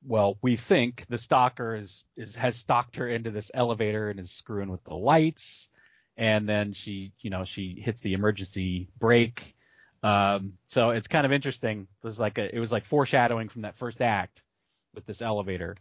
[0.05, 4.31] well, we think the stalker is, is has stalked her into this elevator and is
[4.31, 5.69] screwing with the lights,
[6.17, 9.55] and then she, you know, she hits the emergency brake
[10.03, 11.87] um, so it's kind of interesting.
[12.03, 14.43] It was like a, it was like foreshadowing from that first act
[14.93, 15.75] with this elevator.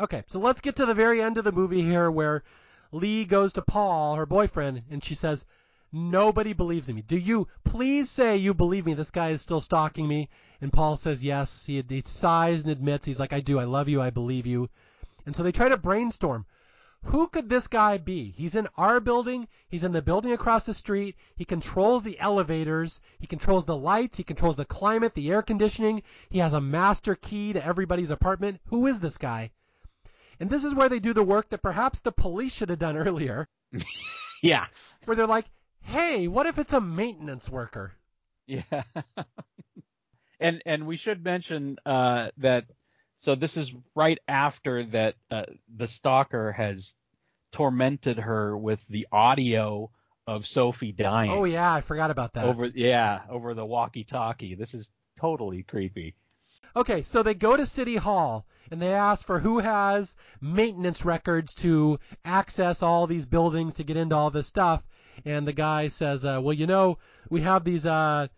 [0.00, 2.42] Okay, so let's get to the very end of the movie here where
[2.90, 5.44] Lee goes to Paul, her boyfriend, and she says,
[5.96, 7.02] Nobody believes in me.
[7.02, 8.94] Do you please say you believe me?
[8.94, 10.28] This guy is still stalking me.
[10.60, 11.66] And Paul says yes.
[11.66, 13.06] He, he sighs and admits.
[13.06, 13.60] He's like, I do.
[13.60, 14.02] I love you.
[14.02, 14.68] I believe you.
[15.24, 16.46] And so they try to brainstorm.
[17.04, 18.32] Who could this guy be?
[18.32, 19.46] He's in our building.
[19.68, 21.14] He's in the building across the street.
[21.36, 22.98] He controls the elevators.
[23.20, 24.16] He controls the lights.
[24.16, 26.02] He controls the climate, the air conditioning.
[26.28, 28.60] He has a master key to everybody's apartment.
[28.66, 29.52] Who is this guy?
[30.40, 32.96] And this is where they do the work that perhaps the police should have done
[33.06, 33.48] earlier.
[34.42, 34.66] yeah.
[35.04, 35.46] Where they're like,
[35.84, 37.92] hey, what if it's a maintenance worker?
[38.46, 38.62] Yeah.
[40.40, 42.64] and and we should mention uh, that
[43.18, 45.44] so this is right after that uh,
[45.74, 46.94] the stalker has
[47.52, 49.90] tormented her with the audio
[50.26, 51.30] of Sophie dying.
[51.30, 52.44] Oh yeah, I forgot about that.
[52.44, 54.54] Over yeah, over the walkie-talkie.
[54.54, 56.14] This is totally creepy.
[56.76, 61.54] Okay, so they go to City Hall and they ask for who has maintenance records
[61.54, 64.82] to access all these buildings to get into all this stuff.
[65.24, 66.98] And the guy says, uh, "Well, you know,
[67.30, 68.28] we have these uh,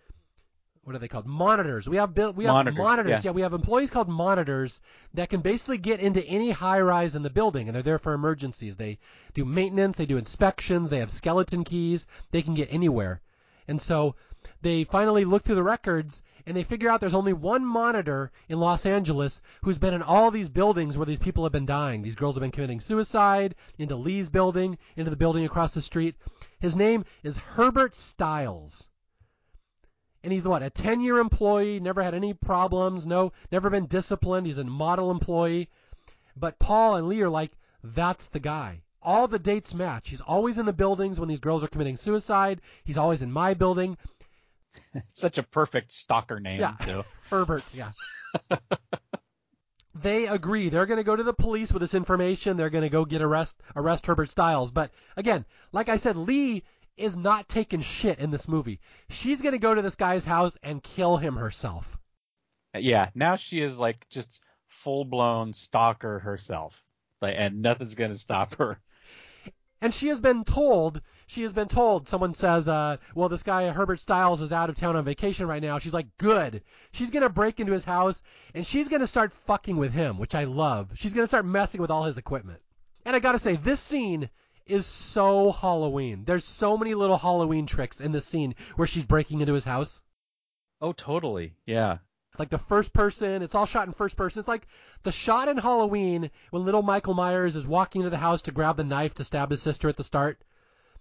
[0.86, 1.27] what are they called?
[1.27, 1.89] Monitors.
[1.89, 2.78] We have built we have monitors.
[2.78, 3.11] monitors.
[3.11, 3.20] Yeah.
[3.24, 3.31] yeah.
[3.32, 4.81] we have employees called monitors
[5.15, 8.15] that can basically get into any high rise in the building, and they're there for
[8.15, 8.77] emergencies.
[8.77, 8.98] They
[9.35, 12.07] do maintenance, they do inspections, they have skeleton keys.
[12.31, 13.20] They can get anywhere,
[13.66, 14.15] and so
[14.62, 18.60] they finally look through the records and they figure out there's only one monitor in
[18.60, 22.02] Los Angeles who's been in all these buildings where these people have been dying.
[22.02, 26.14] These girls have been committing suicide, into Lee's building, into the building across the street.
[26.60, 28.86] His name is Herbert Stiles.
[30.23, 34.47] And he's what, a 10 year employee, never had any problems, no, never been disciplined.
[34.47, 35.68] He's a model employee.
[36.36, 37.52] But Paul and Lee are like,
[37.82, 38.82] that's the guy.
[39.02, 40.10] All the dates match.
[40.10, 42.60] He's always in the buildings when these girls are committing suicide.
[42.85, 43.97] He's always in my building.
[45.15, 46.74] Such a perfect stalker name, yeah.
[46.81, 47.05] too.
[47.31, 47.93] Herbert, yeah.
[49.94, 50.69] they agree.
[50.69, 52.57] They're going to go to the police with this information.
[52.57, 54.70] They're going to go get arrest arrest Herbert Stiles.
[54.70, 56.62] But again, like I said, Lee
[56.97, 58.81] is not taking shit in this movie.
[59.11, 61.98] She's going to go to this guy's house and kill him herself.
[62.74, 66.82] Uh, yeah, now she is like just full blown stalker herself.
[67.20, 68.81] Like, and nothing's going to stop her.
[69.81, 73.69] And she has been told, she has been told, someone says, uh, well, this guy,
[73.69, 75.78] Herbert Stiles, is out of town on vacation right now.
[75.78, 76.62] She's like, good.
[76.93, 78.23] She's going to break into his house
[78.55, 80.90] and she's going to start fucking with him, which I love.
[80.94, 82.61] She's going to start messing with all his equipment.
[83.05, 84.31] And I got to say, this scene
[84.66, 86.24] is so Halloween.
[86.24, 90.03] There's so many little Halloween tricks in this scene where she's breaking into his house.
[90.81, 91.55] Oh, totally.
[91.66, 91.98] Yeah.
[92.39, 94.40] Like the first person, it's all shot in first person.
[94.40, 94.69] It's like
[95.03, 98.77] the shot in Halloween when little Michael Myers is walking into the house to grab
[98.77, 100.40] the knife to stab his sister at the start.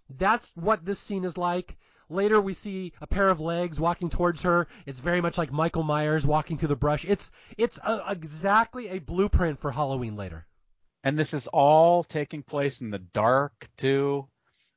[0.09, 1.77] That's what this scene is like.
[2.09, 4.67] Later we see a pair of legs walking towards her.
[4.85, 7.03] It's very much like Michael Myers walking through the brush.
[7.05, 10.45] It's it's a, exactly a blueprint for Halloween later.
[11.03, 14.27] And this is all taking place in the dark too.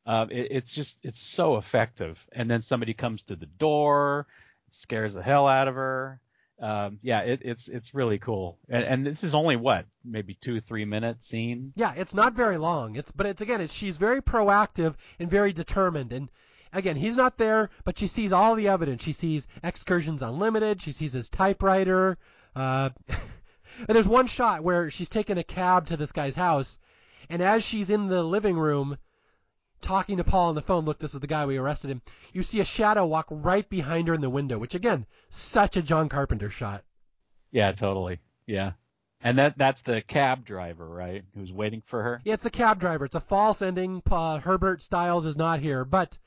[0.06, 2.24] Uh, it, it's just it's so effective.
[2.32, 4.26] And then somebody comes to the door,
[4.70, 6.20] scares the hell out of her.
[6.60, 8.58] Um, yeah, it, it's it's really cool.
[8.68, 11.72] And, and this is only what maybe two three minute scene.
[11.76, 12.96] Yeah, it's not very long.
[12.96, 16.12] It's but it's again, it's she's very proactive and very determined.
[16.12, 16.28] And
[16.72, 19.04] again, he's not there, but she sees all the evidence.
[19.04, 20.82] She sees Excursions Unlimited.
[20.82, 22.18] She sees his typewriter.
[22.56, 26.76] Uh, and there's one shot where she's taking a cab to this guy's house,
[27.30, 28.98] and as she's in the living room
[29.80, 32.02] talking to Paul on the phone, look, this is the guy we arrested him.
[32.32, 35.82] You see a shadow walk right behind her in the window, which again, such a
[35.82, 36.84] John Carpenter shot.
[37.50, 38.20] Yeah, totally.
[38.46, 38.72] Yeah.
[39.20, 41.24] And that that's the cab driver, right?
[41.34, 42.20] Who's waiting for her?
[42.24, 43.04] Yeah, it's the cab driver.
[43.04, 44.02] It's a false ending.
[44.08, 46.18] Uh, Herbert Stiles is not here, but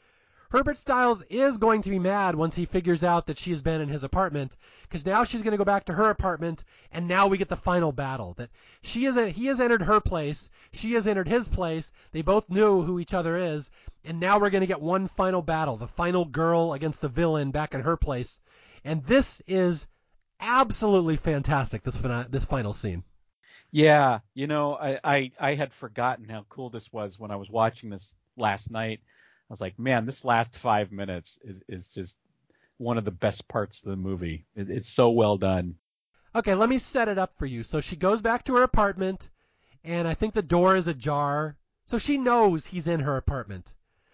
[0.51, 3.87] Herbert Stiles is going to be mad once he figures out that she's been in
[3.87, 7.37] his apartment, because now she's going to go back to her apartment, and now we
[7.37, 8.33] get the final battle.
[8.33, 8.49] That
[8.81, 11.93] she is, he has entered her place, she has entered his place.
[12.11, 13.69] They both knew who each other is,
[14.03, 17.51] and now we're going to get one final battle, the final girl against the villain
[17.51, 18.37] back in her place,
[18.83, 19.87] and this is
[20.41, 21.81] absolutely fantastic.
[21.83, 21.95] This
[22.29, 23.05] this final scene.
[23.71, 27.49] Yeah, you know, I, I I had forgotten how cool this was when I was
[27.49, 28.99] watching this last night
[29.51, 32.15] I was like, man, this last five minutes is, is just
[32.77, 34.45] one of the best parts of the movie.
[34.55, 35.75] It, it's so well done.
[36.33, 37.61] Okay, let me set it up for you.
[37.61, 39.29] So she goes back to her apartment,
[39.83, 41.57] and I think the door is ajar.
[41.85, 43.73] So she knows he's in her apartment.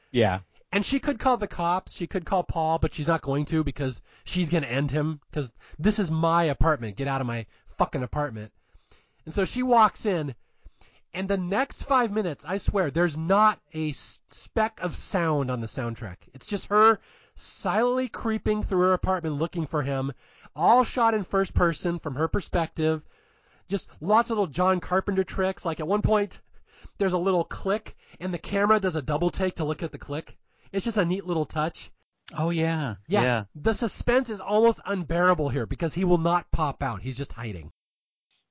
[0.09, 0.39] Yeah.
[0.71, 1.93] And she could call the cops.
[1.93, 5.21] She could call Paul, but she's not going to because she's going to end him.
[5.29, 6.97] Because this is my apartment.
[6.97, 8.51] Get out of my fucking apartment.
[9.25, 10.33] And so she walks in,
[11.13, 15.67] and the next five minutes, I swear, there's not a speck of sound on the
[15.67, 16.17] soundtrack.
[16.33, 16.99] It's just her
[17.35, 20.11] silently creeping through her apartment looking for him,
[20.55, 23.03] all shot in first person from her perspective.
[23.67, 25.65] Just lots of little John Carpenter tricks.
[25.65, 26.41] Like at one point,
[26.97, 29.97] there's a little click, and the camera does a double take to look at the
[29.97, 30.37] click.
[30.71, 31.91] It's just a neat little touch.
[32.35, 32.95] Oh yeah.
[33.07, 33.21] Yeah.
[33.21, 33.43] yeah.
[33.55, 37.01] The suspense is almost unbearable here because he will not pop out.
[37.01, 37.71] He's just hiding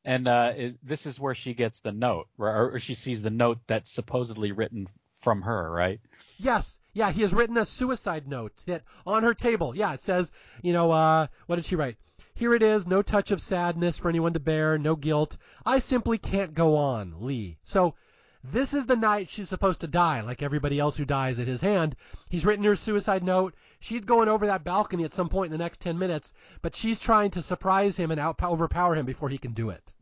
[0.07, 3.31] and uh, is, this is where she gets the note, or, or she sees the
[3.31, 4.89] note that's supposedly written
[5.21, 6.01] from her, right?
[6.39, 6.79] Yes.
[6.93, 9.77] Yeah, he has written a suicide note that on her table.
[9.77, 10.31] Yeah, it says,
[10.63, 11.97] you know, uh, what did she write?
[12.35, 15.37] Here it is, no touch of sadness for anyone to bear, no guilt.
[15.67, 17.59] I simply can't go on, Lee.
[17.65, 17.97] So
[18.45, 21.61] this is the night she's supposed to die, like everybody else who dies at his
[21.61, 21.97] hand.
[22.31, 23.57] He's written her suicide note.
[23.81, 27.01] She's going over that balcony at some point in the next 10 minutes, but she's
[27.01, 29.93] trying to surprise him and out- overpower him before he can do it.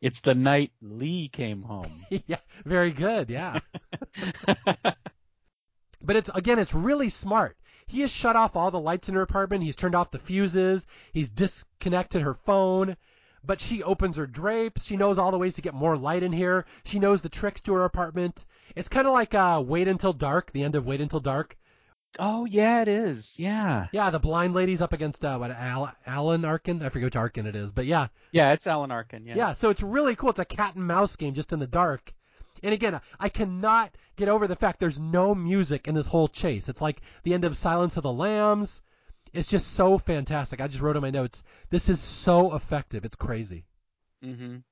[0.00, 2.04] It's the night Lee came home.
[2.26, 3.30] yeah, very good.
[3.30, 3.60] Yeah.
[6.02, 7.56] but it's again, it's really smart.
[7.86, 9.62] He has shut off all the lights in her apartment.
[9.62, 10.86] He's turned off the fuses.
[11.12, 12.96] He's disconnected her phone.
[13.44, 14.84] But she opens her drapes.
[14.84, 16.66] She knows all the ways to get more light in here.
[16.84, 18.44] She knows the tricks to her apartment.
[18.74, 21.56] It's kind of like uh, Wait Until Dark, the end of Wait Until Dark.
[22.18, 23.34] Oh yeah, it is.
[23.38, 23.88] Yeah.
[23.92, 26.82] Yeah, the blind lady's up against uh, what Al- Alan Arkin.
[26.82, 28.08] I forget which Arkin it is, but yeah.
[28.32, 29.26] Yeah, it's Alan Arkin.
[29.26, 29.34] Yeah.
[29.36, 29.52] Yeah.
[29.52, 30.30] So it's really cool.
[30.30, 32.14] It's a cat and mouse game just in the dark.
[32.62, 36.70] And again, I cannot get over the fact there's no music in this whole chase.
[36.70, 38.80] It's like the end of Silence of the Lambs.
[39.34, 40.62] It's just so fantastic.
[40.62, 41.42] I just wrote in my notes.
[41.68, 43.04] This is so effective.
[43.04, 43.66] It's crazy.
[44.24, 44.62] Mhm.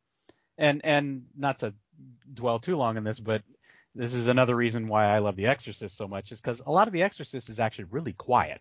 [0.57, 1.75] And and not to
[2.33, 3.43] dwell too long on this, but
[3.95, 6.89] this is another reason why I love The Exorcist so much is because a lot
[6.89, 8.61] of The Exorcist is actually really quiet.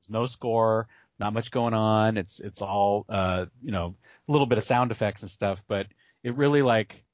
[0.00, 0.88] There's no score,
[1.18, 2.16] not much going on.
[2.16, 3.94] It's it's all uh, you know
[4.28, 5.86] a little bit of sound effects and stuff, but
[6.22, 7.04] it really like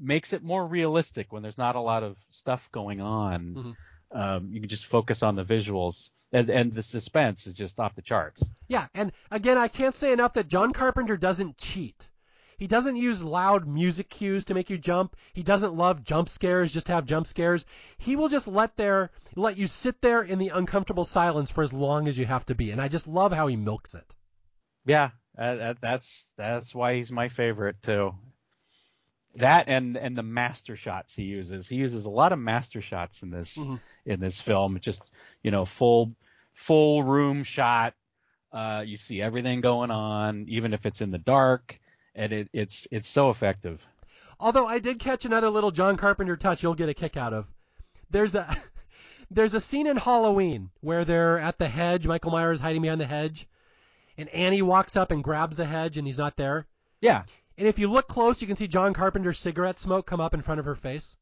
[0.00, 3.54] makes it more realistic when there's not a lot of stuff going on.
[3.54, 4.18] Mm-hmm.
[4.18, 6.10] Um, you can just focus on the visuals.
[6.32, 8.42] And, and the suspense is just off the charts.
[8.66, 12.10] Yeah, and again, I can't say enough that John Carpenter doesn't cheat.
[12.56, 15.16] He doesn't use loud music cues to make you jump.
[15.32, 17.66] He doesn't love jump scares just to have jump scares.
[17.98, 21.72] He will just let there let you sit there in the uncomfortable silence for as
[21.72, 22.70] long as you have to be.
[22.70, 24.14] And I just love how he milks it.
[24.86, 28.14] Yeah, uh, that's that's why he's my favorite too.
[29.36, 31.66] That and and the master shots he uses.
[31.66, 33.76] He uses a lot of master shots in this mm-hmm.
[34.06, 34.78] in this film.
[34.80, 35.02] Just
[35.42, 36.14] you know, full
[36.52, 37.94] full room shot.
[38.52, 41.80] Uh, you see everything going on, even if it's in the dark
[42.14, 43.84] and it, it's it's so effective.
[44.40, 47.46] Although I did catch another little John Carpenter touch you'll get a kick out of.
[48.10, 48.56] there's a
[49.30, 52.06] there's a scene in Halloween where they're at the hedge.
[52.06, 53.48] Michael Myers is hiding behind the hedge,
[54.18, 56.66] and Annie walks up and grabs the hedge, and he's not there.
[57.00, 57.24] Yeah,
[57.58, 60.40] And if you look close, you can see John Carpenter's cigarette smoke come up in
[60.42, 61.16] front of her face.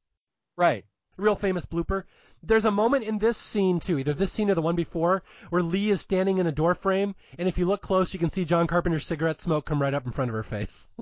[0.56, 0.84] right.
[1.16, 2.04] real famous blooper.
[2.42, 5.62] There's a moment in this scene too, either this scene or the one before, where
[5.62, 8.44] Lee is standing in a door frame, and if you look close, you can see
[8.44, 10.88] John Carpenter's cigarette smoke come right up in front of her face.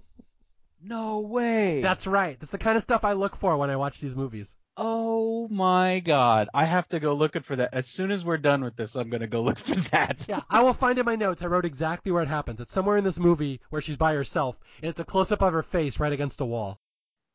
[0.82, 1.82] No way.
[1.82, 2.40] That's right.
[2.40, 4.56] That's the kind of stuff I look for when I watch these movies.
[4.78, 6.48] Oh my god.
[6.54, 7.74] I have to go looking for that.
[7.74, 10.24] As soon as we're done with this, I'm going to go look for that.
[10.28, 11.42] Yeah, I will find in my notes.
[11.42, 12.60] I wrote exactly where it happens.
[12.60, 15.52] It's somewhere in this movie where she's by herself, and it's a close up of
[15.52, 16.80] her face right against a wall.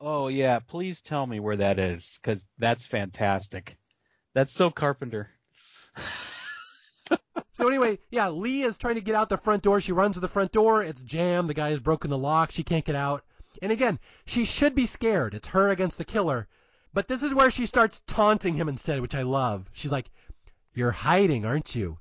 [0.01, 3.77] Oh yeah, please tell me where that is cuz that's fantastic.
[4.35, 5.31] That's so Carpenter.
[7.53, 9.79] So anyway, yeah, Lee is trying to get out the front door.
[9.79, 10.83] She runs to the front door.
[10.83, 11.49] It's jammed.
[11.49, 12.51] The guy has broken the lock.
[12.51, 13.23] She can't get out.
[13.61, 15.33] And again, she should be scared.
[15.33, 16.49] It's her against the killer.
[16.93, 19.69] But this is where she starts taunting him instead, which I love.
[19.71, 20.11] She's like,
[20.73, 21.97] "You're hiding, aren't you?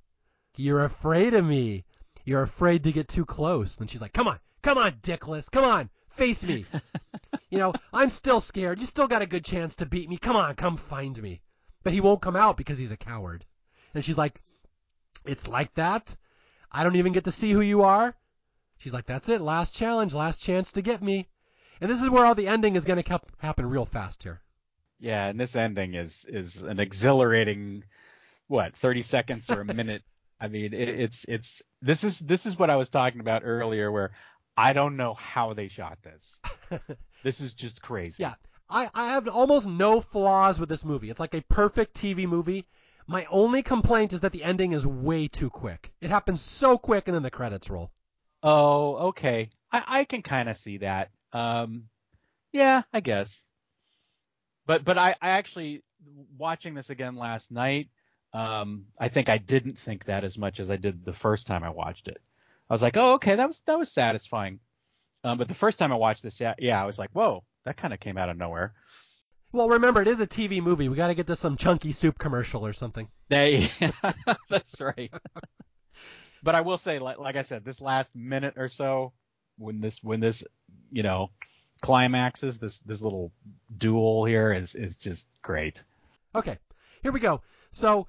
[0.57, 1.85] You're afraid of me.
[2.25, 5.65] You're afraid to get too close." And she's like, "Come on, come on, Dickless, come
[5.65, 6.67] on, face me.
[7.49, 8.81] you know, I'm still scared.
[8.81, 10.17] You still got a good chance to beat me.
[10.17, 11.44] Come on, come find me."
[11.85, 13.45] But he won't come out because he's a coward.
[13.95, 14.41] And she's like,
[15.25, 16.17] it's like that.
[16.73, 18.17] I don't even get to see who you are.
[18.79, 19.41] She's like, that's it.
[19.41, 21.29] Last challenge, last chance to get me.
[21.81, 24.41] And this is where all the ending is going to happen real fast here.
[24.99, 27.85] Yeah, and this ending is is an exhilarating
[28.47, 30.03] what, 30 seconds or a minute.
[30.41, 33.91] I mean, it, it's it's this is this is what I was talking about earlier
[33.91, 34.13] where
[34.57, 36.39] I don't know how they shot this.
[37.23, 38.23] this is just crazy.
[38.23, 38.35] Yeah.
[38.69, 41.11] I, have almost no flaws with this movie.
[41.11, 42.67] It's like a perfect TV movie.
[43.07, 45.93] My only complaint is that the ending is way too quick.
[46.01, 47.93] It happens so quick and then the credits roll.
[48.43, 49.51] Oh, okay.
[49.71, 51.11] I, I can kind of see that.
[51.33, 51.85] Um,
[52.53, 53.45] yeah, I guess.
[54.67, 55.83] But but I, I actually
[56.39, 57.89] watching this again last night.
[58.33, 61.63] Um, I think I didn't think that as much as I did the first time
[61.63, 62.21] I watched it.
[62.69, 64.61] I was like, oh, okay, that was that was satisfying.
[65.23, 67.77] Um, but the first time I watched this, yeah, yeah, I was like, whoa, that
[67.77, 68.75] kind of came out of nowhere.
[69.53, 70.89] Well, remember, it is a TV movie.
[70.89, 73.09] We got to get to some chunky soup commercial or something.
[73.29, 73.71] They,
[74.51, 75.13] that's right.
[76.43, 79.13] but I will say, like, like I said, this last minute or so,
[79.57, 80.43] when this, when this,
[80.91, 81.31] you know,
[81.83, 83.31] climaxes, this, this little
[83.79, 85.85] duel here is, is just great.
[86.35, 86.59] Okay,
[87.03, 87.41] here we go.
[87.71, 88.09] So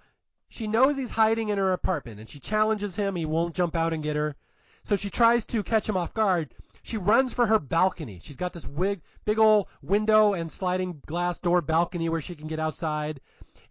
[0.49, 3.15] she knows he's hiding in her apartment, and she challenges him.
[3.15, 4.36] He won't jump out and get her.
[4.84, 6.53] So she tries to catch him off guard.
[6.88, 8.20] She runs for her balcony.
[8.22, 12.60] She's got this big, old window and sliding glass door balcony where she can get
[12.60, 13.22] outside.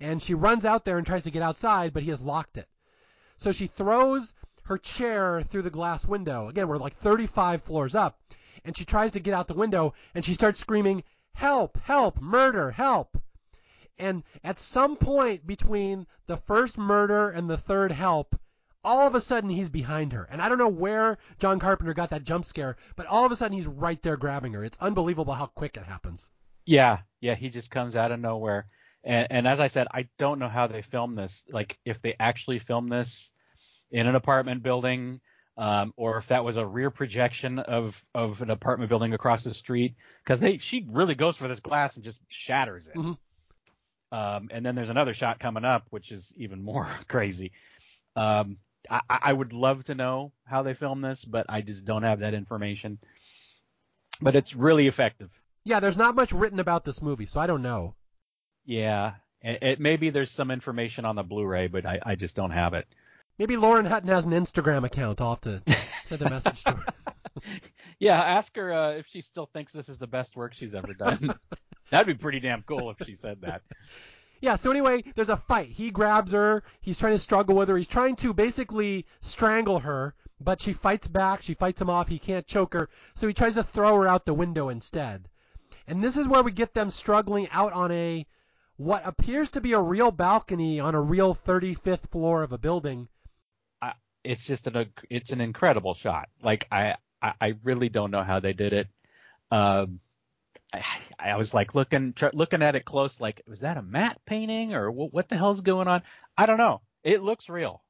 [0.01, 2.69] And she runs out there and tries to get outside, but he has locked it.
[3.37, 4.35] So she throws
[4.65, 6.49] her chair through the glass window.
[6.49, 8.19] Again, we're like 35 floors up.
[8.65, 11.05] And she tries to get out the window and she starts screaming,
[11.35, 11.79] Help!
[11.85, 12.21] Help!
[12.21, 12.73] Murder!
[12.73, 13.17] Help!
[13.97, 18.35] And at some point between the first murder and the third help,
[18.85, 20.29] all of a sudden he's behind her.
[20.31, 23.37] And I don't know where John Carpenter got that jump scare, but all of a
[23.37, 24.65] sudden he's right there grabbing her.
[24.65, 26.31] It's unbelievable how quick it happens.
[26.67, 28.67] Yeah, yeah, he just comes out of nowhere.
[29.03, 31.45] And, and as I said, I don't know how they filmed this.
[31.51, 33.31] Like if they actually filmed this
[33.91, 35.21] in an apartment building,
[35.57, 39.55] um, or if that was a rear projection of of an apartment building across the
[39.55, 39.95] street,
[40.25, 42.95] because they she really goes for this glass and just shatters it.
[42.95, 43.13] Mm-hmm.
[44.17, 47.53] Um, and then there's another shot coming up, which is even more crazy.
[48.17, 48.59] Um,
[48.91, 52.21] I, I would love to know how they filmed this, but I just don't have
[52.21, 52.99] that information.
[54.21, 55.31] But it's really effective.
[55.65, 57.95] Yeah, there's not much written about this movie, so I don't know.
[58.65, 62.51] Yeah, it, it maybe there's some information on the Blu-ray, but I, I just don't
[62.51, 62.87] have it.
[63.39, 65.21] Maybe Lauren Hutton has an Instagram account.
[65.21, 65.63] I'll have to
[66.05, 66.85] send a message to her.
[67.99, 70.95] yeah, ask her uh, if she still thinks this is the best work she's ever
[70.95, 71.35] done.
[71.91, 73.63] That'd be pretty damn cool if she said that.
[74.41, 75.69] Yeah, so anyway, there's a fight.
[75.69, 76.63] He grabs her.
[76.81, 77.77] He's trying to struggle with her.
[77.77, 81.43] He's trying to basically strangle her, but she fights back.
[81.43, 82.09] She fights him off.
[82.09, 85.29] He can't choke her, so he tries to throw her out the window instead.
[85.87, 88.27] And this is where we get them struggling out on a
[88.77, 93.09] what appears to be a real balcony on a real 35th floor of a building.
[93.81, 93.93] I,
[94.25, 96.29] it's just an it's an incredible shot.
[96.43, 98.89] Like I I really don't know how they did it.
[99.51, 100.01] Um,
[100.75, 104.21] I, I was like looking tr- looking at it close, like was that a matte
[104.27, 106.03] painting or what, what the hell's going on?
[106.37, 106.81] I don't know.
[107.03, 107.83] It looks real.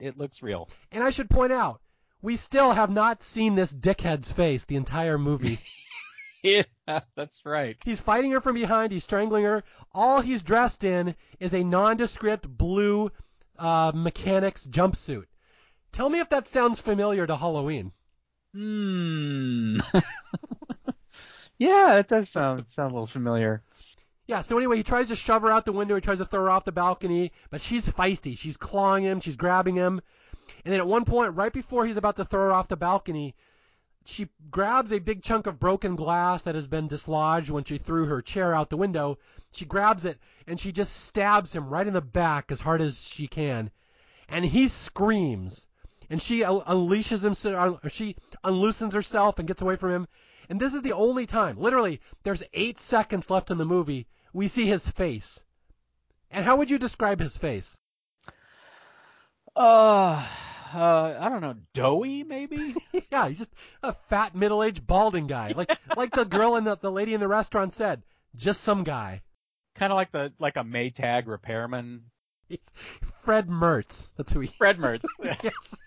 [0.00, 0.68] It looks real.
[0.92, 1.80] And I should point out,
[2.20, 5.60] we still have not seen this dickhead's face the entire movie.
[6.42, 6.62] yeah,
[7.16, 7.76] that's right.
[7.84, 8.92] He's fighting her from behind.
[8.92, 9.64] He's strangling her.
[9.92, 13.10] All he's dressed in is a nondescript blue
[13.58, 15.26] uh, mechanic's jumpsuit.
[15.92, 17.92] Tell me if that sounds familiar to Halloween.
[18.54, 19.78] Hmm.
[21.58, 23.62] yeah, it does sound sound a little familiar.
[24.26, 25.94] Yeah, so anyway, he tries to shove her out the window.
[25.94, 28.36] He tries to throw her off the balcony, but she's feisty.
[28.36, 29.20] She's clawing him.
[29.20, 30.02] She's grabbing him.
[30.64, 33.34] And then at one point, right before he's about to throw her off the balcony,
[34.04, 38.06] she grabs a big chunk of broken glass that has been dislodged when she threw
[38.06, 39.18] her chair out the window.
[39.50, 43.06] She grabs it and she just stabs him right in the back as hard as
[43.06, 43.70] she can.
[44.28, 45.66] And he screams.
[46.10, 50.08] And she unleashes himself, she unloosens herself and gets away from him.
[50.48, 54.48] And this is the only time, literally, there's eight seconds left in the movie we
[54.48, 55.42] see his face.
[56.30, 57.76] And how would you describe his face?
[59.56, 60.26] Uh,
[60.74, 62.74] uh I don't know, doughy maybe?
[63.10, 65.52] yeah, he's just a fat middle-aged balding guy.
[65.56, 68.02] Like like the girl in the the lady in the restaurant said,
[68.36, 69.22] just some guy.
[69.74, 72.04] Kind of like the like a Maytag repairman.
[72.48, 72.72] He's
[73.22, 74.08] Fred Mertz.
[74.16, 74.46] That's who he.
[74.46, 75.04] Fred Mertz.
[75.42, 75.80] yes.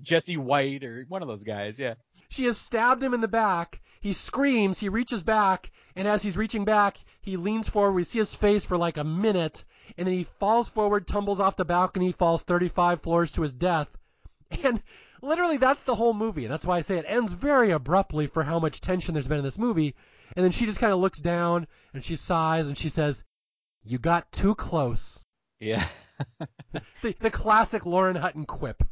[0.00, 1.94] Jesse White or one of those guys, yeah.
[2.32, 3.82] She has stabbed him in the back.
[4.00, 7.92] He screams, he reaches back, and as he's reaching back, he leans forward.
[7.92, 9.64] We see his face for like a minute,
[9.98, 13.98] and then he falls forward, tumbles off the balcony, falls 35 floors to his death.
[14.64, 14.82] And
[15.20, 16.46] literally, that's the whole movie.
[16.46, 19.44] That's why I say it ends very abruptly for how much tension there's been in
[19.44, 19.94] this movie.
[20.34, 23.24] And then she just kind of looks down and she sighs and she says,
[23.84, 25.22] You got too close.
[25.60, 25.86] Yeah.
[27.02, 28.82] the, the classic Lauren Hutton quip.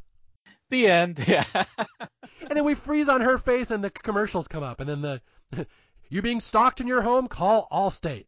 [0.70, 1.24] The end.
[1.28, 1.44] Yeah.
[1.54, 5.20] and then we freeze on her face, and the commercials come up, and then the
[6.08, 8.26] you being stalked in your home, call Allstate.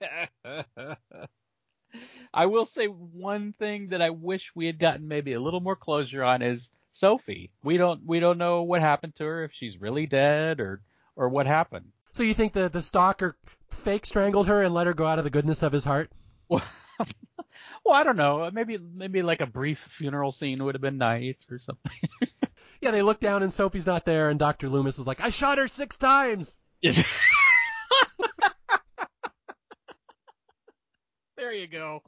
[2.34, 5.76] I will say one thing that I wish we had gotten maybe a little more
[5.76, 7.50] closure on is Sophie.
[7.64, 10.82] We don't we don't know what happened to her if she's really dead or
[11.16, 11.92] or what happened.
[12.12, 13.36] So you think the the stalker
[13.70, 16.10] fake strangled her and let her go out of the goodness of his heart?
[16.48, 16.62] Well,
[17.88, 18.50] well, I don't know.
[18.52, 21.98] Maybe maybe like a brief funeral scene would have been nice or something.
[22.82, 25.56] yeah, they look down and Sophie's not there, and Doctor Loomis is like, "I shot
[25.56, 27.02] her six times." there
[31.52, 32.02] you go.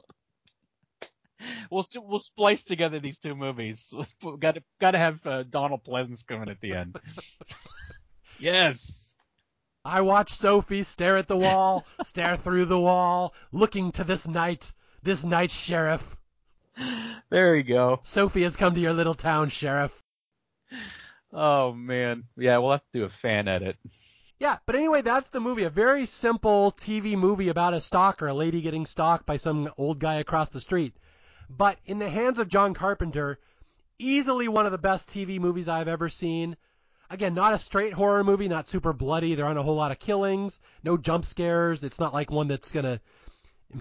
[1.71, 3.91] We'll we'll splice together these two movies.
[4.39, 6.95] got to got to have uh, Donald Pleasence coming at the end.
[8.39, 9.15] yes.
[9.83, 14.71] I watch Sophie stare at the wall, stare through the wall, looking to this night,
[15.03, 16.15] this night, sheriff.
[17.29, 17.99] There you go.
[18.03, 20.03] Sophie has come to your little town, sheriff.
[21.33, 23.77] Oh man, yeah, we'll have to do a fan edit.
[24.39, 25.63] Yeah, but anyway, that's the movie.
[25.63, 29.99] A very simple TV movie about a stalker, a lady getting stalked by some old
[29.99, 30.95] guy across the street.
[31.47, 33.39] But in the hands of John Carpenter,
[33.99, 36.57] easily one of the best TV movies I've ever seen.
[37.09, 39.35] Again, not a straight horror movie, not super bloody.
[39.35, 41.83] There aren't a whole lot of killings, no jump scares.
[41.83, 42.99] It's not like one that's going to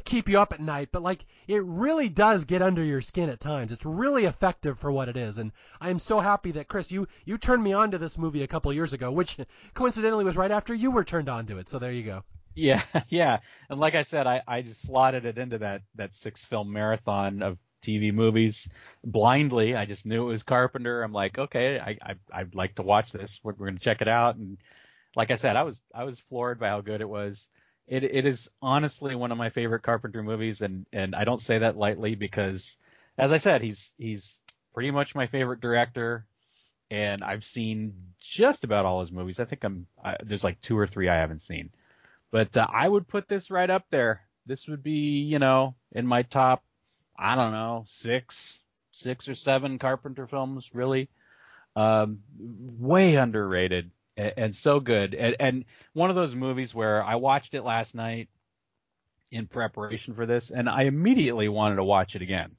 [0.04, 3.40] keep you up at night, but like it really does get under your skin at
[3.40, 3.72] times.
[3.72, 7.06] It's really effective for what it is, and I am so happy that Chris, you
[7.24, 9.38] you turned me on to this movie a couple years ago, which
[9.74, 11.68] coincidentally was right after you were turned on to it.
[11.68, 12.24] So there you go.
[12.54, 16.44] Yeah, yeah, and like I said, I I just slotted it into that that six
[16.44, 18.68] film marathon of TV movies
[19.04, 19.74] blindly.
[19.74, 21.02] I just knew it was Carpenter.
[21.02, 23.40] I'm like, okay, I, I I'd like to watch this.
[23.42, 24.58] We're, we're gonna check it out, and
[25.16, 27.48] like I said, I was I was floored by how good it was
[27.90, 31.58] it it is honestly one of my favorite Carpenter movies, and and I don't say
[31.58, 32.76] that lightly because,
[33.18, 34.38] as I said, he's he's
[34.72, 36.24] pretty much my favorite director,
[36.88, 39.40] and I've seen just about all his movies.
[39.40, 41.70] I think I'm I, there's like two or three I haven't seen,
[42.30, 44.22] but uh, I would put this right up there.
[44.46, 46.62] This would be you know in my top,
[47.18, 48.60] I don't know six
[48.92, 51.10] six or seven Carpenter films really.
[51.74, 52.20] Um,
[52.78, 55.14] way underrated and, and so good.
[55.14, 58.28] And, and one of those movies where I watched it last night
[59.30, 62.56] in preparation for this, and I immediately wanted to watch it again.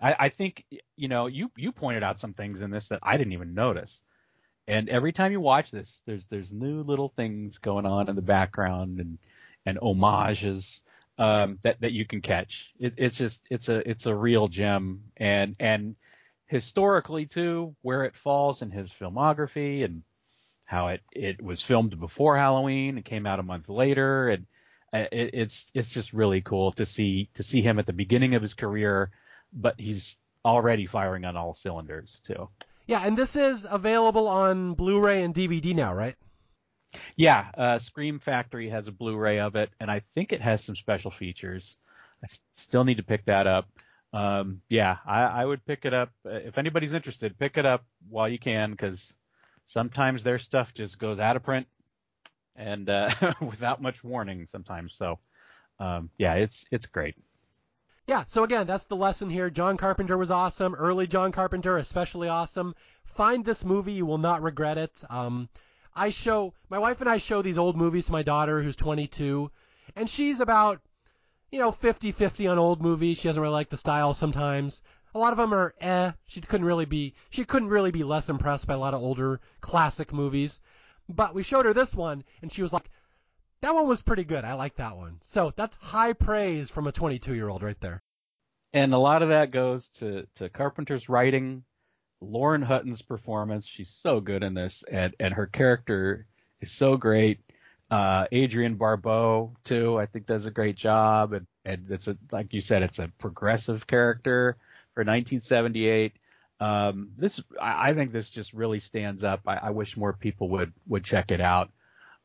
[0.00, 0.64] I, I think
[0.96, 4.00] you know you you pointed out some things in this that I didn't even notice.
[4.66, 8.22] And every time you watch this, there's there's new little things going on in the
[8.22, 9.18] background and
[9.66, 10.80] and homages
[11.18, 12.72] um, that that you can catch.
[12.78, 15.96] It, it's just it's a it's a real gem and and
[16.46, 20.02] historically too where it falls in his filmography and
[20.64, 24.46] how it it was filmed before Halloween, it came out a month later, and
[24.92, 28.34] uh, it, it's it's just really cool to see to see him at the beginning
[28.34, 29.10] of his career,
[29.52, 32.48] but he's already firing on all cylinders too.
[32.86, 36.16] Yeah, and this is available on Blu-ray and DVD now, right?
[37.16, 40.76] Yeah, uh, Scream Factory has a Blu-ray of it, and I think it has some
[40.76, 41.76] special features.
[42.22, 43.68] I still need to pick that up.
[44.12, 47.38] Um, yeah, I, I would pick it up if anybody's interested.
[47.38, 49.12] Pick it up while you can, because
[49.66, 51.66] sometimes their stuff just goes out of print
[52.56, 53.10] and uh,
[53.40, 54.94] without much warning sometimes.
[54.98, 55.18] So
[55.78, 57.16] um, yeah, it's it's great.
[58.06, 59.48] Yeah, so again, that's the lesson here.
[59.48, 60.74] John Carpenter was awesome.
[60.74, 62.74] Early John Carpenter, especially awesome.
[63.14, 65.02] Find this movie, you will not regret it.
[65.08, 65.48] Um,
[65.94, 69.50] I show my wife and I show these old movies to my daughter who's 22,
[69.96, 70.80] and she's about
[71.50, 73.18] you know 50-50 on old movies.
[73.18, 74.82] She doesn't really like the style sometimes.
[75.14, 76.12] A lot of them are eh.
[76.26, 79.40] She couldn't really be she couldn't really be less impressed by a lot of older
[79.60, 80.58] classic movies.
[81.08, 82.90] But we showed her this one, and she was like,
[83.60, 84.44] "That one was pretty good.
[84.44, 88.02] I like that one." So that's high praise from a 22 year old right there.
[88.72, 91.64] And a lot of that goes to to Carpenter's writing,
[92.20, 93.66] Lauren Hutton's performance.
[93.66, 96.26] She's so good in this, and and her character
[96.60, 97.38] is so great.
[97.88, 102.52] Uh, Adrienne Barbeau too, I think does a great job, and and it's a like
[102.52, 104.56] you said, it's a progressive character
[104.94, 106.12] for 1978.
[106.60, 109.40] Um, this I, I think this just really stands up.
[109.46, 111.70] I, I wish more people would would check it out.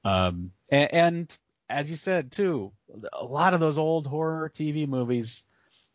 [0.04, 1.38] Um, and, and
[1.70, 2.72] as you said too,
[3.14, 5.44] a lot of those old horror TV movies,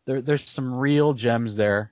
[0.05, 1.91] there, there's some real gems there.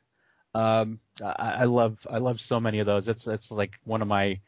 [0.53, 3.07] Um, I, I love I love so many of those.
[3.07, 4.39] It's it's like one of my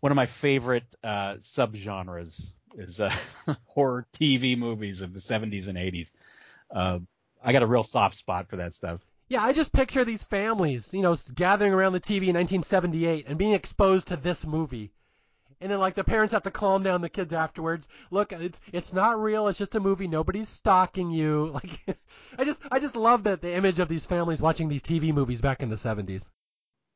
[0.00, 3.12] one of my favorite uh, subgenres is uh,
[3.66, 6.12] horror TV movies of the 70s and 80s.
[6.70, 6.98] Uh,
[7.42, 9.00] I got a real soft spot for that stuff.
[9.28, 13.38] Yeah, I just picture these families, you know, gathering around the TV in 1978 and
[13.38, 14.90] being exposed to this movie.
[15.60, 17.88] And then like the parents have to calm down the kids afterwards.
[18.10, 19.48] Look, it's it's not real.
[19.48, 20.08] It's just a movie.
[20.08, 21.52] Nobody's stalking you.
[21.54, 21.98] Like
[22.38, 25.40] I just I just love that the image of these families watching these TV movies
[25.40, 26.30] back in the 70s.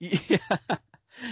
[0.01, 0.39] Yeah.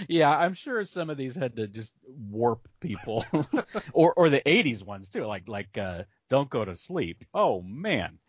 [0.07, 3.25] Yeah, I'm sure some of these had to just warp people,
[3.93, 8.19] or or the '80s ones too, like like uh, "Don't Go to Sleep." Oh man,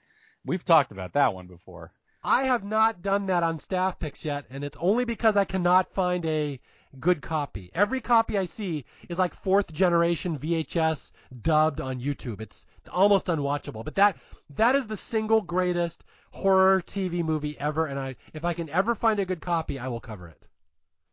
[0.47, 1.93] we've talked about that one before.
[2.25, 5.93] I have not done that on staff picks yet, and it's only because I cannot
[5.93, 6.61] find a
[7.01, 7.71] good copy.
[7.75, 12.41] Every copy I see is like fourth generation VHS dubbed on YouTube.
[12.41, 13.85] It's almost unwatchable.
[13.85, 14.17] But that
[14.51, 18.95] that is the single greatest horror TV movie ever, and I if I can ever
[18.95, 20.47] find a good copy, I will cover it.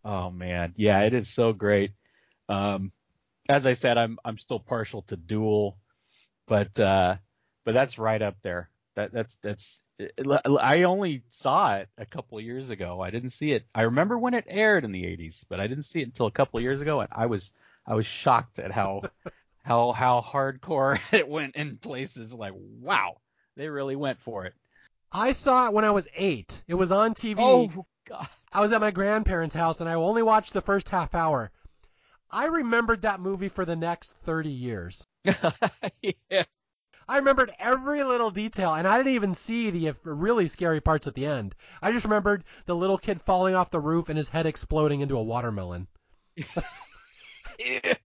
[0.05, 1.91] Oh man, yeah, it is so great.
[2.47, 2.91] Um,
[3.47, 5.77] as I said, I'm I'm still partial to Duel,
[6.47, 7.15] but uh,
[7.65, 8.69] but that's right up there.
[8.95, 13.01] That that's that's I only saw it a couple of years ago.
[13.01, 13.65] I didn't see it.
[13.75, 16.31] I remember when it aired in the 80s, but I didn't see it until a
[16.31, 17.51] couple of years ago, and I was
[17.85, 19.01] I was shocked at how
[19.63, 22.33] how how hardcore it went in places.
[22.33, 23.17] Like, wow,
[23.55, 24.53] they really went for it.
[25.11, 26.61] I saw it when I was eight.
[26.67, 27.35] It was on TV.
[27.39, 28.27] Oh God!
[28.53, 31.51] I was at my grandparents' house, and I only watched the first half hour.
[32.31, 35.07] I remembered that movie for the next 30 years.
[35.23, 36.43] yeah.
[37.09, 41.15] I remembered every little detail, and I didn't even see the really scary parts at
[41.15, 41.55] the end.
[41.81, 45.17] I just remembered the little kid falling off the roof and his head exploding into
[45.17, 45.87] a watermelon.
[47.57, 47.95] yeah.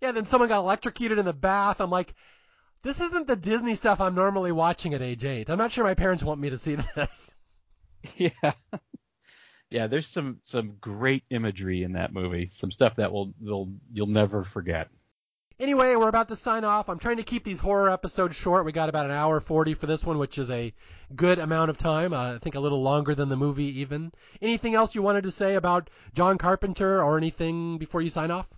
[0.00, 1.80] then someone got electrocuted in the bath.
[1.80, 2.14] I'm like,
[2.82, 5.48] this isn't the Disney stuff I'm normally watching at age eight.
[5.48, 7.34] I'm not sure my parents want me to see this.
[8.16, 8.52] Yeah.
[9.70, 12.50] Yeah, there's some some great imagery in that movie.
[12.54, 14.88] Some stuff that will will you'll never forget.
[15.58, 16.90] Anyway, we're about to sign off.
[16.90, 18.66] I'm trying to keep these horror episodes short.
[18.66, 20.74] We got about an hour 40 for this one, which is a
[21.14, 22.12] good amount of time.
[22.12, 24.12] Uh, I think a little longer than the movie even.
[24.42, 28.48] Anything else you wanted to say about John Carpenter or anything before you sign off?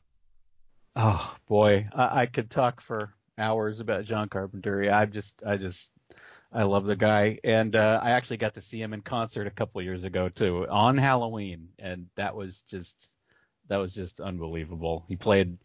[0.97, 4.93] Oh boy, I, I could talk for hours about John Carpenter.
[4.93, 5.91] I just, I just,
[6.53, 9.53] I love the guy, and uh, I actually got to see him in concert a
[9.53, 12.97] couple years ago too, on Halloween, and that was just,
[13.69, 15.05] that was just unbelievable.
[15.09, 15.59] He played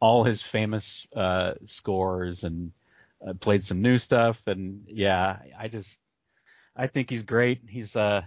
[0.00, 2.72] all his famous uh, scores and
[3.26, 4.40] uh, played some new stuff.
[4.46, 5.96] And yeah, I just
[6.76, 7.60] I think he's great.
[7.68, 8.22] He's uh,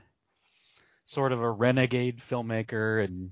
[1.06, 3.32] sort of a renegade filmmaker and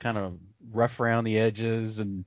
[0.00, 0.38] kind of
[0.72, 2.24] rough around the edges and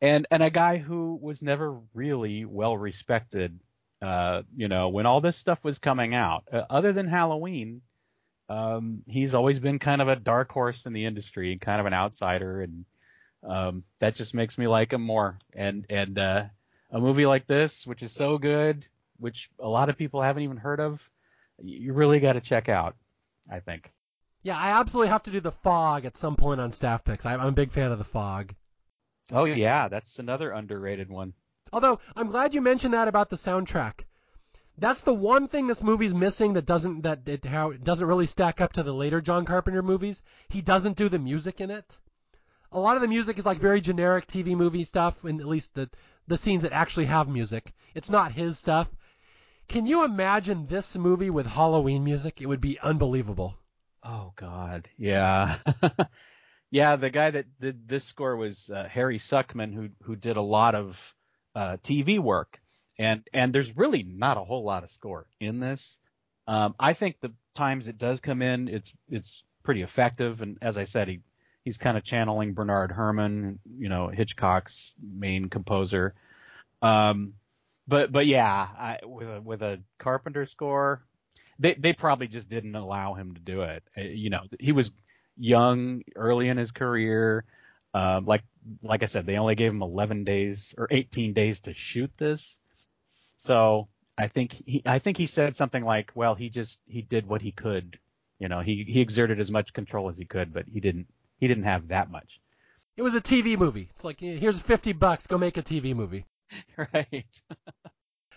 [0.00, 3.58] and and a guy who was never really well respected.
[4.02, 7.80] Uh, you know, when all this stuff was coming out, uh, other than Halloween,
[8.50, 11.94] um, he's always been kind of a dark horse in the industry, kind of an
[11.94, 12.84] outsider, and
[13.46, 15.38] um, that just makes me like him more.
[15.54, 16.44] And and uh,
[16.90, 18.86] a movie like this, which is so good,
[19.18, 21.00] which a lot of people haven't even heard of,
[21.62, 22.96] you really got to check out.
[23.50, 23.92] I think.
[24.42, 27.26] Yeah, I absolutely have to do the Fog at some point on staff picks.
[27.26, 28.54] I'm a big fan of the Fog.
[29.32, 31.34] Oh yeah, that's another underrated one.
[31.72, 34.04] Although I'm glad you mentioned that about the soundtrack.
[34.76, 38.26] That's the one thing this movie's missing that doesn't that it how it doesn't really
[38.26, 40.22] stack up to the later John Carpenter movies.
[40.48, 41.96] He doesn't do the music in it
[42.74, 45.74] a lot of the music is like very generic TV movie stuff, and at least
[45.74, 45.88] the
[46.26, 47.72] the scenes that actually have music.
[47.94, 48.88] It's not his stuff.
[49.68, 52.40] Can you imagine this movie with Halloween music?
[52.40, 53.56] It would be unbelievable.
[54.02, 55.58] Oh God, yeah,
[56.70, 56.96] yeah.
[56.96, 60.74] The guy that did this score was uh, Harry Sukman, who who did a lot
[60.74, 61.14] of
[61.54, 62.60] uh, TV work,
[62.98, 65.96] and and there's really not a whole lot of score in this.
[66.46, 70.76] Um, I think the times it does come in, it's it's pretty effective, and as
[70.76, 71.20] I said, he
[71.64, 76.14] he's kind of channeling Bernard Herrmann, you know, Hitchcock's main composer.
[76.82, 77.34] Um,
[77.88, 81.04] but but yeah, I, with a with a Carpenter score,
[81.58, 83.82] they they probably just didn't allow him to do it.
[83.96, 84.90] Uh, You know, he was
[85.36, 87.44] young, early in his career.
[87.92, 88.42] Uh, like
[88.82, 92.58] like I said, they only gave him 11 days or 18 days to shoot this.
[93.36, 93.88] So
[94.18, 97.42] I think he I think he said something like, well, he just he did what
[97.42, 97.98] he could.
[98.38, 101.06] You know, he he exerted as much control as he could, but he didn't
[101.38, 102.40] he didn't have that much.
[102.96, 103.88] It was a TV movie.
[103.90, 106.26] It's like here's 50 bucks, go make a TV movie.
[106.94, 107.24] right.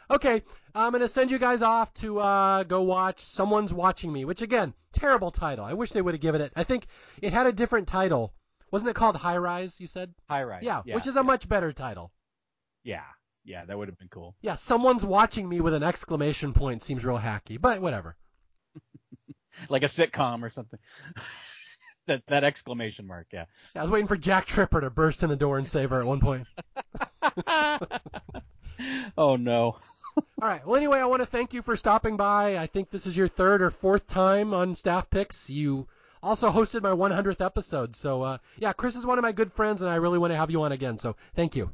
[0.10, 0.42] Okay,
[0.74, 4.74] I'm gonna send you guys off to uh, go watch Someone's Watching Me, which again,
[4.94, 5.66] terrible title.
[5.66, 6.54] I wish they would have given it.
[6.56, 6.88] I think
[7.22, 8.34] it had a different title.
[8.72, 9.78] Wasn't it called High Rise?
[9.82, 10.14] You said.
[10.30, 10.64] High rise.
[10.64, 12.14] Yeah, yeah which is a much better title.
[12.86, 13.04] yeah
[13.44, 14.34] yeah that would have been cool.
[14.42, 18.16] Yeah, someone's watching me with an exclamation point seems real hacky, but whatever.
[19.70, 20.80] Like a sitcom or something.
[22.08, 23.28] That that exclamation mark.
[23.32, 23.46] Yeah.
[23.76, 26.08] I was waiting for Jack Tripper to burst in the door and save her at
[26.08, 26.48] one point.
[29.18, 29.78] oh no.
[30.42, 30.66] All right.
[30.66, 32.58] Well, anyway, I want to thank you for stopping by.
[32.58, 35.50] I think this is your third or fourth time on Staff Picks.
[35.50, 35.88] You
[36.24, 37.96] also hosted my 100th episode.
[37.96, 40.38] So, uh, yeah, Chris is one of my good friends, and I really want to
[40.38, 40.98] have you on again.
[40.98, 41.72] So, thank you.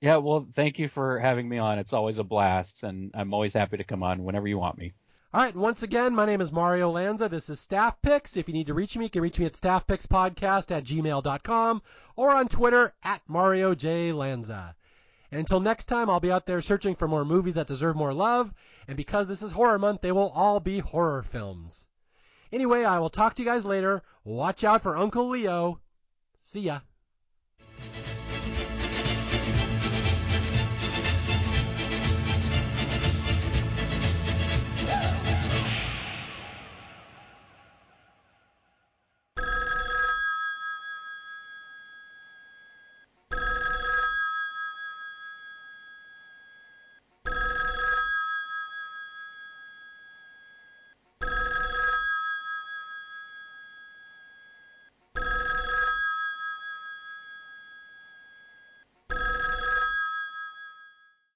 [0.00, 1.78] Yeah, well, thank you for having me on.
[1.78, 4.92] It's always a blast, and I'm always happy to come on whenever you want me.
[5.34, 5.56] All right.
[5.56, 7.28] Once again, my name is Mario Lanza.
[7.28, 8.36] This is Staff Picks.
[8.36, 11.82] If you need to reach me, you can reach me at staffpickspodcast at gmail.com
[12.14, 14.12] or on Twitter at Mario J.
[14.12, 14.76] Lanza.
[15.30, 18.14] And until next time, I'll be out there searching for more movies that deserve more
[18.14, 18.54] love.
[18.86, 21.88] And because this is horror month, they will all be horror films.
[22.52, 24.04] Anyway, I will talk to you guys later.
[24.24, 25.80] Watch out for Uncle Leo.
[26.42, 26.80] See ya.